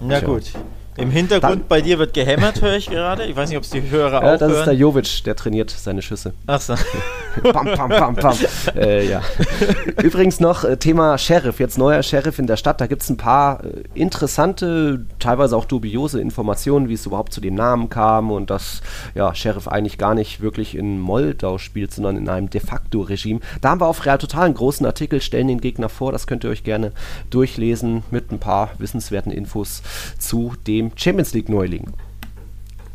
Na 0.00 0.18
Tja. 0.18 0.26
gut. 0.26 0.52
Im 0.96 1.10
Hintergrund 1.10 1.62
Dann, 1.62 1.68
bei 1.68 1.80
dir 1.80 1.98
wird 1.98 2.14
gehämmert, 2.14 2.62
höre 2.62 2.76
ich 2.76 2.86
gerade. 2.86 3.24
Ich 3.24 3.34
weiß 3.34 3.48
nicht, 3.48 3.58
ob 3.58 3.64
es 3.64 3.70
die 3.70 3.90
Hörer 3.90 4.22
ja, 4.22 4.34
auch 4.34 4.38
das 4.38 4.48
hören. 4.48 4.60
ist 4.60 4.66
der 4.66 4.74
Jovic, 4.74 5.24
der 5.24 5.34
trainiert 5.34 5.70
seine 5.70 6.02
Schüsse. 6.02 6.34
Ach 6.46 6.60
so. 6.60 6.74
pam, 7.42 7.66
pam, 7.66 7.90
pam, 7.90 8.14
pam. 8.14 8.36
äh, 8.76 9.08
ja. 9.08 9.20
Übrigens 10.02 10.38
noch 10.38 10.62
äh, 10.62 10.76
Thema 10.76 11.18
Sheriff, 11.18 11.58
jetzt 11.58 11.78
neuer 11.78 12.02
Sheriff 12.04 12.38
in 12.38 12.46
der 12.46 12.56
Stadt. 12.56 12.80
Da 12.80 12.86
gibt 12.86 13.02
es 13.02 13.10
ein 13.10 13.16
paar 13.16 13.64
äh, 13.64 13.82
interessante, 13.94 15.04
teilweise 15.18 15.56
auch 15.56 15.64
dubiose 15.64 16.20
Informationen, 16.20 16.88
wie 16.88 16.94
es 16.94 17.06
überhaupt 17.06 17.32
zu 17.32 17.40
dem 17.40 17.56
Namen 17.56 17.88
kam 17.90 18.30
und 18.30 18.50
dass 18.50 18.80
ja, 19.16 19.34
Sheriff 19.34 19.66
eigentlich 19.66 19.98
gar 19.98 20.14
nicht 20.14 20.42
wirklich 20.42 20.76
in 20.76 21.00
Moldau 21.00 21.58
spielt, 21.58 21.92
sondern 21.92 22.16
in 22.16 22.28
einem 22.28 22.50
de 22.50 22.60
facto 22.60 23.00
Regime. 23.00 23.40
Da 23.60 23.70
haben 23.70 23.80
wir 23.80 23.88
auf 23.88 24.06
Real 24.06 24.18
Total 24.18 24.44
einen 24.44 24.54
großen 24.54 24.86
Artikel, 24.86 25.20
stellen 25.20 25.48
den 25.48 25.60
Gegner 25.60 25.88
vor. 25.88 26.12
Das 26.12 26.28
könnt 26.28 26.44
ihr 26.44 26.50
euch 26.50 26.62
gerne 26.62 26.92
durchlesen 27.30 28.04
mit 28.12 28.30
ein 28.30 28.38
paar 28.38 28.70
wissenswerten 28.78 29.32
Infos 29.32 29.82
zu 30.18 30.52
dem 30.68 30.83
dem 30.88 30.96
Champions 30.96 31.34
League 31.34 31.48
Neuling. 31.48 31.92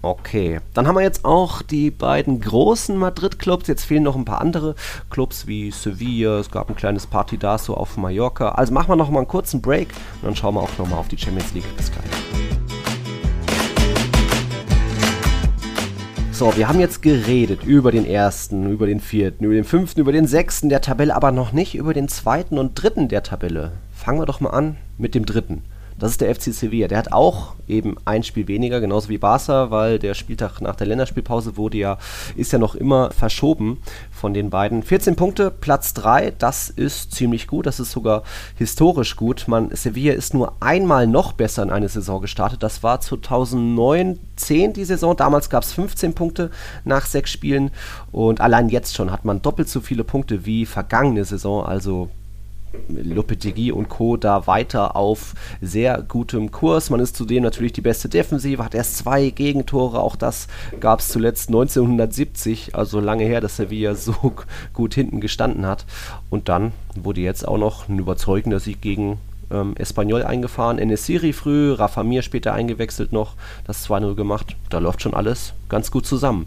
Okay, 0.01 0.61
dann 0.73 0.87
haben 0.87 0.95
wir 0.95 1.01
jetzt 1.01 1.25
auch 1.25 1.61
die 1.61 1.91
beiden 1.91 2.39
großen 2.39 2.95
Madrid-Clubs. 2.95 3.67
Jetzt 3.67 3.83
fehlen 3.83 4.03
noch 4.03 4.15
ein 4.15 4.23
paar 4.23 4.39
andere 4.39 4.75
Clubs 5.09 5.45
wie 5.45 5.71
Sevilla. 5.71 6.39
Es 6.39 6.49
gab 6.49 6.69
ein 6.69 6.75
kleines 6.77 7.05
Partidaso 7.05 7.73
auf 7.73 7.97
Mallorca. 7.97 8.49
Also 8.49 8.73
machen 8.73 8.87
wir 8.87 8.95
noch 8.95 9.09
mal 9.09 9.19
einen 9.19 9.27
kurzen 9.27 9.61
Break 9.61 9.89
und 10.21 10.27
dann 10.27 10.35
schauen 10.37 10.55
wir 10.55 10.61
auch 10.61 10.77
noch 10.77 10.87
mal 10.87 10.95
auf 10.95 11.09
die 11.09 11.17
Champions 11.17 11.53
League. 11.53 11.65
Bis 11.75 11.91
gleich. 11.91 12.05
So, 16.31 16.55
wir 16.55 16.69
haben 16.69 16.79
jetzt 16.79 17.01
geredet 17.01 17.65
über 17.65 17.91
den 17.91 18.05
ersten, 18.05 18.71
über 18.71 18.87
den 18.87 19.01
vierten, 19.01 19.43
über 19.43 19.55
den 19.55 19.65
fünften, 19.65 19.99
über 19.99 20.13
den 20.13 20.25
sechsten 20.25 20.69
der 20.69 20.79
Tabelle, 20.79 21.13
aber 21.13 21.33
noch 21.33 21.51
nicht 21.51 21.75
über 21.75 21.93
den 21.93 22.07
zweiten 22.07 22.57
und 22.57 22.81
dritten 22.81 23.09
der 23.09 23.23
Tabelle. 23.23 23.73
Fangen 23.93 24.21
wir 24.21 24.25
doch 24.25 24.39
mal 24.39 24.51
an 24.51 24.77
mit 24.97 25.13
dem 25.13 25.25
dritten. 25.25 25.63
Das 25.99 26.11
ist 26.11 26.21
der 26.21 26.33
FC 26.33 26.53
Sevilla. 26.53 26.87
Der 26.87 26.97
hat 26.97 27.11
auch 27.11 27.55
eben 27.67 27.97
ein 28.05 28.23
Spiel 28.23 28.47
weniger, 28.47 28.79
genauso 28.79 29.09
wie 29.09 29.17
Barca, 29.17 29.69
weil 29.69 29.99
der 29.99 30.13
Spieltag 30.13 30.61
nach 30.61 30.75
der 30.75 30.87
Länderspielpause 30.87 31.57
wurde 31.57 31.77
ja, 31.77 31.97
ist 32.35 32.53
ja 32.53 32.57
noch 32.57 32.73
immer 32.73 33.11
verschoben 33.11 33.81
von 34.11 34.33
den 34.33 34.49
beiden. 34.49 34.81
14 34.81 35.15
Punkte, 35.15 35.51
Platz 35.51 35.93
3, 35.93 36.31
das 36.37 36.69
ist 36.69 37.13
ziemlich 37.13 37.47
gut, 37.47 37.65
das 37.65 37.79
ist 37.79 37.91
sogar 37.91 38.23
historisch 38.55 39.17
gut. 39.17 39.45
Man, 39.47 39.75
Sevilla 39.75 40.13
ist 40.13 40.33
nur 40.33 40.53
einmal 40.61 41.05
noch 41.05 41.33
besser 41.33 41.63
in 41.63 41.69
eine 41.69 41.89
Saison 41.89 42.21
gestartet. 42.21 42.63
Das 42.63 42.81
war 42.81 43.01
2009, 43.01 44.19
10 44.37 44.73
die 44.73 44.85
Saison. 44.85 45.17
Damals 45.17 45.49
gab 45.49 45.63
es 45.63 45.73
15 45.73 46.13
Punkte 46.13 46.49
nach 46.85 47.05
sechs 47.05 47.29
Spielen 47.31 47.71
und 48.11 48.39
allein 48.39 48.69
jetzt 48.69 48.95
schon 48.95 49.11
hat 49.11 49.25
man 49.25 49.41
doppelt 49.41 49.67
so 49.67 49.81
viele 49.81 50.05
Punkte 50.05 50.45
wie 50.45 50.65
vergangene 50.65 51.25
Saison. 51.25 51.65
Also 51.65 52.09
Lopetegui 52.87 53.71
und 53.71 53.89
Co. 53.89 54.17
da 54.17 54.47
weiter 54.47 54.95
auf 54.95 55.33
sehr 55.61 56.01
gutem 56.01 56.51
Kurs. 56.51 56.89
Man 56.89 56.99
ist 56.99 57.15
zudem 57.15 57.43
natürlich 57.43 57.73
die 57.73 57.81
beste 57.81 58.09
Defensive, 58.09 58.63
hat 58.63 58.75
erst 58.75 58.97
zwei 58.97 59.29
Gegentore. 59.29 59.99
Auch 59.99 60.15
das 60.15 60.47
gab 60.79 60.99
es 60.99 61.09
zuletzt 61.09 61.49
1970, 61.49 62.75
also 62.75 62.99
lange 62.99 63.23
her, 63.23 63.41
dass 63.41 63.57
Sevilla 63.57 63.95
so 63.95 64.33
gut 64.73 64.93
hinten 64.93 65.21
gestanden 65.21 65.65
hat. 65.65 65.85
Und 66.29 66.49
dann 66.49 66.71
wurde 66.95 67.21
jetzt 67.21 67.47
auch 67.47 67.57
noch 67.57 67.89
ein 67.89 67.99
überzeugender 67.99 68.59
Sieg 68.59 68.81
gegen 68.81 69.19
ähm, 69.51 69.75
Espanyol 69.77 70.23
eingefahren. 70.23 70.79
Enesiri 70.79 71.33
früh, 71.33 71.73
Rafa 71.73 72.03
Mir 72.03 72.21
später 72.21 72.53
eingewechselt 72.53 73.11
noch, 73.11 73.35
das 73.65 73.87
2-0 73.87 74.15
gemacht. 74.15 74.55
Da 74.69 74.79
läuft 74.79 75.01
schon 75.01 75.13
alles 75.13 75.53
ganz 75.69 75.91
gut 75.91 76.05
zusammen. 76.05 76.45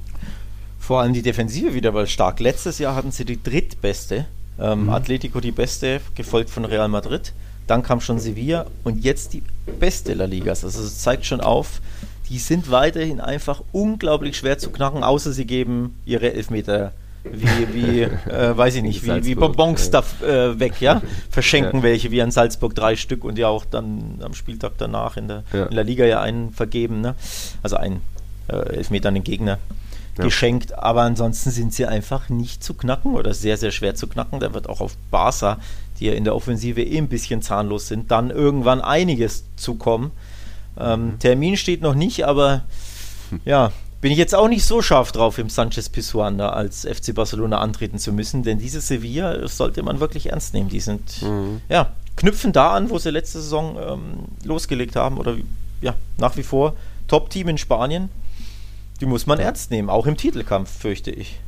Vor 0.78 1.00
allem 1.00 1.12
die 1.12 1.22
Defensive 1.22 1.74
wieder 1.74 1.92
mal 1.92 2.06
stark. 2.06 2.40
Letztes 2.40 2.78
Jahr 2.78 2.94
hatten 2.94 3.12
sie 3.12 3.24
die 3.24 3.42
drittbeste 3.42 4.26
ähm, 4.58 4.84
mhm. 4.84 4.90
Atletico 4.90 5.40
die 5.40 5.52
beste, 5.52 6.00
gefolgt 6.14 6.50
von 6.50 6.64
Real 6.64 6.88
Madrid. 6.88 7.32
Dann 7.66 7.82
kam 7.82 8.00
schon 8.00 8.18
Sevilla 8.18 8.66
und 8.84 9.04
jetzt 9.04 9.32
die 9.32 9.42
beste 9.78 10.14
La 10.14 10.24
Liga. 10.24 10.50
Also 10.50 10.66
es 10.66 10.98
zeigt 10.98 11.24
schon 11.26 11.40
auf, 11.40 11.80
die 12.28 12.38
sind 12.38 12.70
weiterhin 12.70 13.20
einfach 13.20 13.62
unglaublich 13.72 14.36
schwer 14.36 14.58
zu 14.58 14.70
knacken, 14.70 15.04
außer 15.04 15.32
sie 15.32 15.46
geben 15.46 15.96
ihre 16.04 16.32
Elfmeter 16.32 16.92
wie, 17.24 17.74
wie 17.74 18.00
äh, 18.30 18.56
weiß 18.56 18.76
ich 18.76 18.82
nicht, 18.82 19.04
wie, 19.04 19.24
wie 19.24 19.34
Bonbons 19.34 19.90
da 19.90 20.02
äh, 20.22 20.58
weg, 20.58 20.80
ja? 20.80 21.02
Verschenken 21.30 21.78
ja. 21.78 21.82
welche, 21.82 22.10
wie 22.10 22.22
an 22.22 22.30
Salzburg 22.30 22.74
drei 22.74 22.96
Stück 22.96 23.24
und 23.24 23.38
ja 23.38 23.48
auch 23.48 23.64
dann 23.64 24.20
am 24.22 24.34
Spieltag 24.34 24.72
danach 24.78 25.16
in 25.16 25.28
der, 25.28 25.44
ja. 25.52 25.66
in 25.66 25.74
der 25.74 25.84
Liga 25.84 26.04
ja 26.04 26.20
einen 26.20 26.52
vergeben, 26.52 27.00
ne? 27.00 27.14
Also 27.62 27.76
einen 27.76 28.00
äh, 28.48 28.76
Elfmeter 28.76 29.08
an 29.08 29.14
den 29.14 29.24
Gegner. 29.24 29.58
Ja. 30.18 30.24
geschenkt. 30.24 30.78
Aber 30.78 31.02
ansonsten 31.02 31.50
sind 31.50 31.72
sie 31.72 31.86
einfach 31.86 32.28
nicht 32.28 32.62
zu 32.62 32.74
knacken 32.74 33.14
oder 33.14 33.34
sehr, 33.34 33.56
sehr 33.56 33.70
schwer 33.70 33.94
zu 33.94 34.06
knacken. 34.06 34.40
Da 34.40 34.54
wird 34.54 34.68
auch 34.68 34.80
auf 34.80 34.96
Barca, 35.10 35.58
die 35.98 36.06
ja 36.06 36.12
in 36.12 36.24
der 36.24 36.34
Offensive 36.34 36.82
eh 36.82 36.98
ein 36.98 37.08
bisschen 37.08 37.42
zahnlos 37.42 37.88
sind, 37.88 38.10
dann 38.10 38.30
irgendwann 38.30 38.80
einiges 38.80 39.44
zukommen. 39.56 40.10
Ähm, 40.78 41.06
mhm. 41.06 41.18
Termin 41.18 41.56
steht 41.56 41.82
noch 41.82 41.94
nicht, 41.94 42.26
aber 42.26 42.62
hm. 43.30 43.40
ja, 43.44 43.72
bin 44.02 44.10
ich 44.10 44.18
jetzt 44.18 44.34
auch 44.34 44.48
nicht 44.48 44.64
so 44.64 44.82
scharf 44.82 45.12
drauf, 45.12 45.38
im 45.38 45.48
Sanchez 45.48 45.88
Pizjuan 45.88 46.40
als 46.40 46.80
FC 46.84 47.14
Barcelona 47.14 47.58
antreten 47.58 47.98
zu 47.98 48.12
müssen, 48.12 48.42
denn 48.42 48.58
diese 48.58 48.80
Sevilla 48.80 49.46
sollte 49.46 49.82
man 49.84 50.00
wirklich 50.00 50.30
ernst 50.30 50.54
nehmen. 50.54 50.68
Die 50.68 50.80
sind, 50.80 51.22
mhm. 51.22 51.60
ja, 51.68 51.92
knüpfen 52.16 52.52
da 52.52 52.72
an, 52.72 52.90
wo 52.90 52.98
sie 52.98 53.10
letzte 53.10 53.40
Saison 53.40 53.78
ähm, 53.78 54.02
losgelegt 54.44 54.96
haben 54.96 55.18
oder 55.18 55.36
ja, 55.80 55.94
nach 56.18 56.36
wie 56.36 56.42
vor 56.42 56.74
Top-Team 57.06 57.48
in 57.48 57.58
Spanien. 57.58 58.08
Die 59.02 59.06
muss 59.06 59.26
man 59.26 59.40
ernst 59.40 59.72
nehmen, 59.72 59.90
auch 59.90 60.06
im 60.06 60.16
Titelkampf, 60.16 60.70
fürchte 60.70 61.10
ich. 61.10 61.40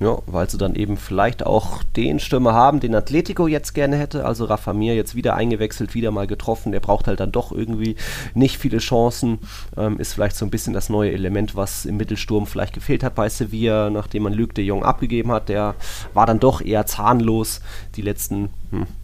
Ja, 0.00 0.22
weil 0.24 0.48
sie 0.48 0.56
dann 0.56 0.74
eben 0.74 0.96
vielleicht 0.96 1.44
auch 1.44 1.82
den 1.82 2.18
Stürmer 2.18 2.54
haben, 2.54 2.80
den 2.80 2.94
Atletico 2.94 3.46
jetzt 3.46 3.74
gerne 3.74 3.96
hätte. 3.96 4.24
Also 4.24 4.46
Rafa 4.46 4.72
Mir 4.72 4.96
jetzt 4.96 5.14
wieder 5.14 5.34
eingewechselt, 5.34 5.94
wieder 5.94 6.10
mal 6.12 6.26
getroffen. 6.26 6.72
Der 6.72 6.80
braucht 6.80 7.06
halt 7.06 7.20
dann 7.20 7.30
doch 7.30 7.52
irgendwie 7.52 7.96
nicht 8.32 8.56
viele 8.56 8.78
Chancen. 8.78 9.38
Ähm, 9.76 10.00
ist 10.00 10.14
vielleicht 10.14 10.36
so 10.36 10.46
ein 10.46 10.50
bisschen 10.50 10.72
das 10.72 10.88
neue 10.88 11.12
Element, 11.12 11.54
was 11.54 11.84
im 11.84 11.98
Mittelsturm 11.98 12.46
vielleicht 12.46 12.72
gefehlt 12.72 13.04
hat 13.04 13.14
bei 13.14 13.28
Sevilla, 13.28 13.90
nachdem 13.90 14.22
man 14.22 14.32
Luc 14.32 14.54
de 14.54 14.64
Jong 14.64 14.82
abgegeben 14.82 15.30
hat. 15.30 15.50
Der 15.50 15.74
war 16.14 16.24
dann 16.24 16.40
doch 16.40 16.62
eher 16.62 16.86
zahnlos 16.86 17.60
die 17.96 18.02
letzten 18.02 18.48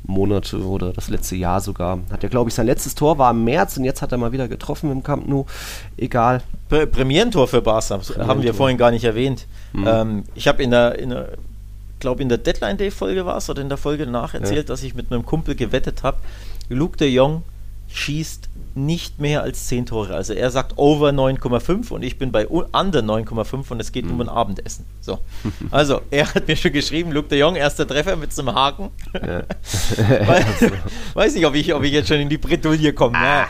Monate 0.04 0.62
oder 0.64 0.92
das 0.92 1.08
letzte 1.08 1.36
Jahr 1.36 1.60
sogar. 1.60 1.98
Hat 2.10 2.22
ja, 2.22 2.28
glaube 2.28 2.50
ich, 2.50 2.54
sein 2.54 2.66
letztes 2.66 2.94
Tor 2.94 3.18
war 3.18 3.30
im 3.30 3.44
März 3.44 3.76
und 3.76 3.84
jetzt 3.84 4.02
hat 4.02 4.12
er 4.12 4.18
mal 4.18 4.32
wieder 4.32 4.48
getroffen 4.48 4.90
im 4.90 5.02
Camp 5.02 5.28
Nou. 5.28 5.46
Egal. 5.96 6.42
Premierentor 6.68 7.48
für 7.48 7.62
Barca, 7.62 7.98
Premierentor. 7.98 8.26
haben 8.26 8.42
wir 8.42 8.54
vorhin 8.54 8.76
gar 8.76 8.90
nicht 8.90 9.04
erwähnt. 9.04 9.46
Mhm. 9.72 9.86
Ähm, 9.86 10.24
ich 10.34 10.48
habe 10.48 10.62
in 10.62 10.70
der, 10.70 10.98
in 10.98 11.10
der 11.10 11.28
glaube 12.00 12.22
in 12.22 12.28
der 12.28 12.38
Deadline 12.38 12.78
Day 12.78 12.90
Folge 12.90 13.26
war 13.26 13.36
es 13.36 13.48
oder 13.48 13.62
in 13.62 13.68
der 13.68 13.78
Folge 13.78 14.06
danach 14.06 14.34
erzählt, 14.34 14.68
ja. 14.68 14.72
dass 14.72 14.82
ich 14.82 14.94
mit 14.94 15.12
einem 15.12 15.24
Kumpel 15.24 15.54
gewettet 15.54 16.02
habe. 16.02 16.18
Luke 16.68 16.96
de 16.96 17.08
Jong 17.08 17.42
schießt 17.92 18.48
nicht 18.74 19.18
mehr 19.18 19.42
als 19.42 19.66
10 19.66 19.86
Tore. 19.86 20.14
Also 20.14 20.32
er 20.32 20.50
sagt 20.50 20.74
over 20.76 21.10
9,5 21.10 21.90
und 21.90 22.02
ich 22.02 22.18
bin 22.18 22.30
bei 22.30 22.46
under 22.46 23.00
9,5 23.00 23.70
und 23.70 23.80
es 23.80 23.90
geht 23.90 24.06
mhm. 24.06 24.12
um 24.12 24.20
ein 24.22 24.28
Abendessen. 24.28 24.86
So. 25.00 25.18
Also, 25.70 26.00
er 26.10 26.34
hat 26.34 26.48
mir 26.48 26.56
schon 26.56 26.72
geschrieben, 26.72 27.12
Luke 27.12 27.28
de 27.28 27.38
Jong, 27.38 27.54
erster 27.54 27.86
Treffer 27.86 28.16
mit 28.16 28.32
so 28.32 28.42
einem 28.42 28.54
Haken. 28.54 28.90
Ja. 29.14 29.42
weiß 31.14 31.34
nicht, 31.34 31.46
ob 31.46 31.54
ich, 31.54 31.72
ob 31.74 31.82
ich 31.84 31.92
jetzt 31.92 32.08
schon 32.08 32.18
in 32.18 32.28
die 32.28 32.38
Bredouille 32.38 32.92
komme. 32.92 33.16
Ah. 33.16 33.46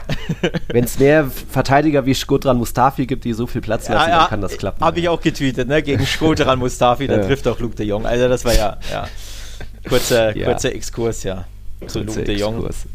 Wenn 0.68 0.84
es 0.84 0.98
mehr 0.98 1.30
Verteidiger 1.30 2.04
wie 2.04 2.14
Skodran 2.14 2.58
Mustafi 2.58 3.06
gibt, 3.06 3.24
die 3.24 3.32
so 3.32 3.46
viel 3.46 3.60
Platz 3.60 3.88
lassen, 3.88 4.10
ja, 4.10 4.20
dann 4.20 4.28
kann 4.28 4.40
das 4.40 4.56
klappen. 4.58 4.84
Habe 4.84 5.00
ich 5.00 5.08
auch 5.08 5.20
getweetet, 5.20 5.68
ne? 5.68 5.82
Gegen 5.82 6.04
Skodran 6.06 6.58
Mustafi, 6.58 7.06
dann 7.06 7.22
trifft 7.22 7.46
auch 7.48 7.58
Luke 7.58 7.76
de 7.76 7.86
Jong. 7.86 8.06
Also 8.06 8.28
das 8.28 8.44
war 8.44 8.54
ja, 8.54 8.76
ja. 8.90 9.08
Kurzer, 9.88 10.34
kurzer 10.34 10.74
Exkurs, 10.74 11.22
ja. 11.22 11.44
Zu 11.86 12.00
Luke 12.00 12.22
de 12.22 12.36
Jong. 12.36 12.56
Exkurs. 12.56 12.86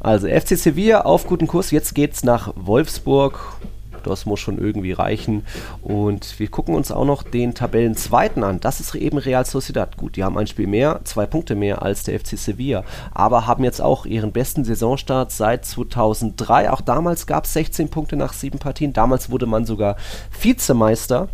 Also 0.00 0.28
FC 0.28 0.56
Sevilla 0.58 1.02
auf 1.02 1.26
guten 1.26 1.46
Kurs. 1.46 1.70
Jetzt 1.70 1.94
geht 1.94 2.14
es 2.14 2.24
nach 2.24 2.52
Wolfsburg. 2.56 3.56
Das 4.04 4.26
muss 4.26 4.40
schon 4.40 4.58
irgendwie 4.58 4.92
reichen. 4.92 5.44
Und 5.82 6.38
wir 6.38 6.48
gucken 6.48 6.74
uns 6.74 6.92
auch 6.92 7.04
noch 7.04 7.22
den 7.22 7.54
Tabellenzweiten 7.54 8.44
an. 8.44 8.60
Das 8.60 8.80
ist 8.80 8.94
eben 8.94 9.18
Real 9.18 9.44
Sociedad. 9.44 9.96
Gut, 9.96 10.16
die 10.16 10.24
haben 10.24 10.38
ein 10.38 10.46
Spiel 10.46 10.66
mehr, 10.66 11.00
zwei 11.04 11.26
Punkte 11.26 11.54
mehr 11.54 11.82
als 11.82 12.04
der 12.04 12.18
FC 12.20 12.38
Sevilla. 12.38 12.84
Aber 13.12 13.46
haben 13.46 13.64
jetzt 13.64 13.80
auch 13.80 14.06
ihren 14.06 14.32
besten 14.32 14.64
Saisonstart 14.64 15.32
seit 15.32 15.64
2003. 15.64 16.70
Auch 16.70 16.80
damals 16.80 17.26
gab 17.26 17.44
es 17.44 17.54
16 17.54 17.88
Punkte 17.88 18.16
nach 18.16 18.32
sieben 18.32 18.58
Partien. 18.58 18.92
Damals 18.92 19.30
wurde 19.30 19.46
man 19.46 19.64
sogar 19.64 19.96
Vizemeister. 20.40 21.28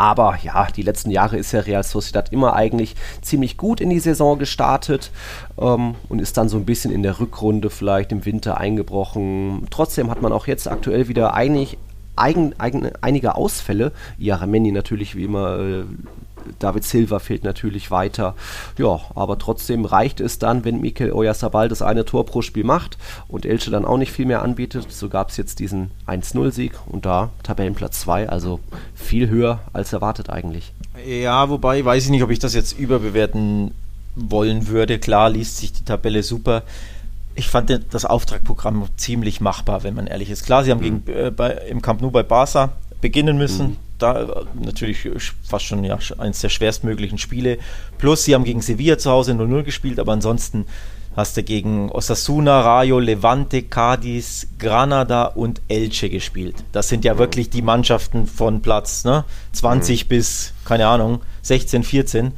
Aber 0.00 0.38
ja, 0.42 0.66
die 0.74 0.80
letzten 0.80 1.10
Jahre 1.10 1.36
ist 1.36 1.52
ja 1.52 1.60
Real 1.60 1.82
Sociedad 1.82 2.32
immer 2.32 2.54
eigentlich 2.56 2.96
ziemlich 3.20 3.58
gut 3.58 3.82
in 3.82 3.90
die 3.90 4.00
Saison 4.00 4.38
gestartet 4.38 5.10
ähm, 5.60 5.94
und 6.08 6.22
ist 6.22 6.38
dann 6.38 6.48
so 6.48 6.56
ein 6.56 6.64
bisschen 6.64 6.90
in 6.90 7.02
der 7.02 7.20
Rückrunde 7.20 7.68
vielleicht 7.68 8.10
im 8.10 8.24
Winter 8.24 8.56
eingebrochen. 8.56 9.66
Trotzdem 9.68 10.10
hat 10.10 10.22
man 10.22 10.32
auch 10.32 10.46
jetzt 10.46 10.68
aktuell 10.68 11.08
wieder 11.08 11.34
einig, 11.34 11.76
eigen, 12.16 12.58
eigen, 12.58 12.90
einige 13.02 13.34
Ausfälle. 13.34 13.92
Ja, 14.16 14.36
Ramendi 14.36 14.72
natürlich 14.72 15.16
wie 15.16 15.24
immer 15.24 15.58
äh, 15.58 15.84
David 16.58 16.84
Silva 16.84 17.18
fehlt 17.18 17.44
natürlich 17.44 17.90
weiter. 17.90 18.34
Ja, 18.78 19.00
aber 19.14 19.38
trotzdem 19.38 19.84
reicht 19.84 20.20
es 20.20 20.38
dann, 20.38 20.64
wenn 20.64 20.80
Mikel 20.80 21.12
Oyarzabal 21.12 21.68
das 21.68 21.82
eine 21.82 22.04
Tor 22.04 22.26
pro 22.26 22.42
Spiel 22.42 22.64
macht 22.64 22.98
und 23.28 23.46
Elche 23.46 23.70
dann 23.70 23.84
auch 23.84 23.96
nicht 23.96 24.12
viel 24.12 24.26
mehr 24.26 24.42
anbietet. 24.42 24.90
So 24.90 25.08
gab 25.08 25.30
es 25.30 25.36
jetzt 25.36 25.58
diesen 25.58 25.90
1-0-Sieg 26.06 26.72
und 26.86 27.06
da 27.06 27.30
Tabellenplatz 27.42 28.00
2, 28.00 28.28
also 28.28 28.60
viel 28.94 29.28
höher 29.28 29.60
als 29.72 29.92
erwartet 29.92 30.30
eigentlich. 30.30 30.72
Ja, 31.06 31.48
wobei 31.48 31.84
weiß 31.84 32.04
ich 32.04 32.10
nicht, 32.10 32.22
ob 32.22 32.30
ich 32.30 32.38
das 32.38 32.54
jetzt 32.54 32.78
überbewerten 32.78 33.72
wollen 34.16 34.68
würde. 34.68 34.98
Klar 34.98 35.30
liest 35.30 35.58
sich 35.58 35.72
die 35.72 35.84
Tabelle 35.84 36.22
super. 36.22 36.62
Ich 37.34 37.48
fand 37.48 37.80
das 37.90 38.04
Auftragprogramm 38.04 38.86
ziemlich 38.96 39.40
machbar, 39.40 39.82
wenn 39.82 39.94
man 39.94 40.06
ehrlich 40.06 40.30
ist. 40.30 40.44
Klar, 40.44 40.64
sie 40.64 40.70
haben 40.70 40.80
mhm. 40.80 41.04
gegen, 41.04 41.18
äh, 41.18 41.30
bei, 41.30 41.52
im 41.70 41.80
Camp 41.80 42.02
Nou 42.02 42.10
bei 42.10 42.22
Barca 42.22 42.72
beginnen 43.00 43.38
müssen. 43.38 43.68
Mhm 43.68 43.89
da 44.02 44.44
natürlich 44.54 45.08
fast 45.42 45.64
schon 45.64 45.84
ja, 45.84 45.98
eines 46.18 46.40
der 46.40 46.48
schwerstmöglichen 46.48 47.18
Spiele. 47.18 47.58
Plus, 47.98 48.24
sie 48.24 48.34
haben 48.34 48.44
gegen 48.44 48.60
Sevilla 48.60 48.98
zu 48.98 49.10
Hause 49.10 49.32
0-0 49.32 49.62
gespielt, 49.62 49.98
aber 49.98 50.12
ansonsten 50.12 50.66
hast 51.16 51.36
du 51.36 51.42
gegen 51.42 51.90
Osasuna, 51.90 52.60
Rayo, 52.60 52.98
Levante, 52.98 53.62
Cadiz, 53.62 54.46
Granada 54.58 55.24
und 55.24 55.60
Elche 55.68 56.08
gespielt. 56.08 56.64
Das 56.72 56.88
sind 56.88 57.04
ja 57.04 57.18
wirklich 57.18 57.50
die 57.50 57.62
Mannschaften 57.62 58.26
von 58.26 58.62
Platz 58.62 59.04
ne? 59.04 59.24
20 59.52 60.04
mhm. 60.04 60.08
bis, 60.08 60.54
keine 60.64 60.86
Ahnung, 60.86 61.20
16, 61.42 61.82
14. 61.82 62.32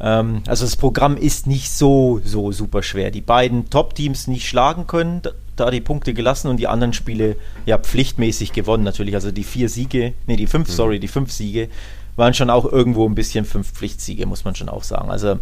Ähm, 0.00 0.42
also 0.46 0.64
das 0.64 0.76
Programm 0.76 1.16
ist 1.16 1.46
nicht 1.46 1.70
so, 1.70 2.20
so 2.24 2.52
super 2.52 2.82
schwer. 2.82 3.10
Die 3.10 3.20
beiden 3.20 3.70
Top-Teams 3.70 4.26
nicht 4.26 4.48
schlagen 4.48 4.86
können, 4.86 5.22
da 5.56 5.70
die 5.70 5.80
Punkte 5.80 6.14
gelassen 6.14 6.48
und 6.48 6.58
die 6.58 6.68
anderen 6.68 6.92
Spiele 6.92 7.36
ja 7.64 7.78
pflichtmäßig 7.78 8.52
gewonnen 8.52 8.84
natürlich. 8.84 9.14
Also 9.14 9.32
die 9.32 9.44
vier 9.44 9.68
Siege, 9.68 10.12
nee, 10.26 10.36
die 10.36 10.46
fünf, 10.46 10.68
mhm. 10.68 10.72
sorry, 10.72 11.00
die 11.00 11.08
fünf 11.08 11.32
Siege 11.32 11.68
waren 12.14 12.34
schon 12.34 12.50
auch 12.50 12.64
irgendwo 12.64 13.08
ein 13.08 13.14
bisschen 13.14 13.44
fünf 13.44 13.72
Pflichtsiege, 13.72 14.26
muss 14.26 14.44
man 14.44 14.54
schon 14.54 14.68
auch 14.68 14.82
sagen. 14.82 15.10
Also 15.10 15.38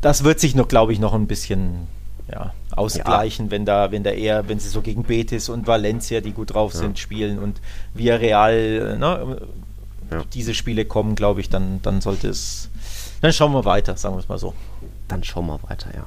das 0.00 0.24
wird 0.24 0.40
sich 0.40 0.54
noch, 0.54 0.68
glaube 0.68 0.92
ich, 0.92 0.98
noch 0.98 1.14
ein 1.14 1.26
bisschen 1.26 1.86
ja, 2.30 2.52
ausgleichen, 2.70 3.46
ja. 3.46 3.50
wenn 3.50 3.64
da, 3.64 3.90
wenn 3.90 4.02
da 4.02 4.10
eher, 4.10 4.48
wenn 4.48 4.58
sie 4.58 4.68
so 4.68 4.82
gegen 4.82 5.04
Betis 5.04 5.48
und 5.48 5.66
Valencia, 5.66 6.20
die 6.20 6.32
gut 6.32 6.54
drauf 6.54 6.74
ja. 6.74 6.80
sind, 6.80 6.98
spielen 6.98 7.38
und 7.38 7.60
Villarreal, 7.94 8.98
ne, 8.98 9.40
ja. 10.10 10.24
diese 10.34 10.54
Spiele 10.54 10.84
kommen, 10.84 11.14
glaube 11.14 11.40
ich, 11.40 11.48
dann, 11.48 11.80
dann 11.82 12.00
sollte 12.00 12.28
es, 12.28 12.68
dann 13.22 13.32
schauen 13.32 13.52
wir 13.52 13.64
weiter, 13.64 13.96
sagen 13.96 14.14
wir 14.14 14.20
es 14.20 14.28
mal 14.28 14.38
so 14.38 14.54
dann 15.08 15.24
schauen 15.24 15.46
wir 15.46 15.58
weiter, 15.68 15.90
ja. 15.94 16.04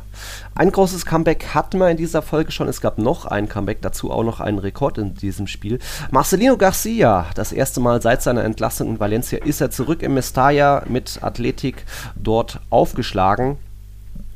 Ein 0.56 0.72
großes 0.72 1.06
Comeback 1.06 1.54
hatten 1.54 1.80
wir 1.80 1.89
in 1.89 1.97
dieser 1.97 2.22
Folge 2.22 2.52
schon. 2.52 2.68
Es 2.68 2.82
gab 2.82 2.97
noch 2.97 3.26
ein 3.26 3.49
Comeback, 3.49 3.82
dazu 3.82 4.12
auch 4.12 4.24
noch 4.24 4.39
einen 4.39 4.60
Rekord 4.60 4.97
in 4.97 5.16
diesem 5.16 5.47
Spiel. 5.47 5.80
Marcelino 6.12 6.58
Garcia, 6.58 7.26
das 7.36 7.52
erste 7.52 7.80
Mal 7.80 8.02
seit 8.02 8.22
seiner 8.22 8.43
Entlassung 8.43 8.89
in 8.89 8.99
Valencia, 8.99 9.39
ist 9.39 9.62
er 9.62 9.72
zurück 9.72 10.04
im 10.04 10.14
Mestalla 10.14 10.84
mit 10.88 11.20
Athletik 11.22 11.86
dort 12.16 12.60
aufgeschlagen. 12.70 13.58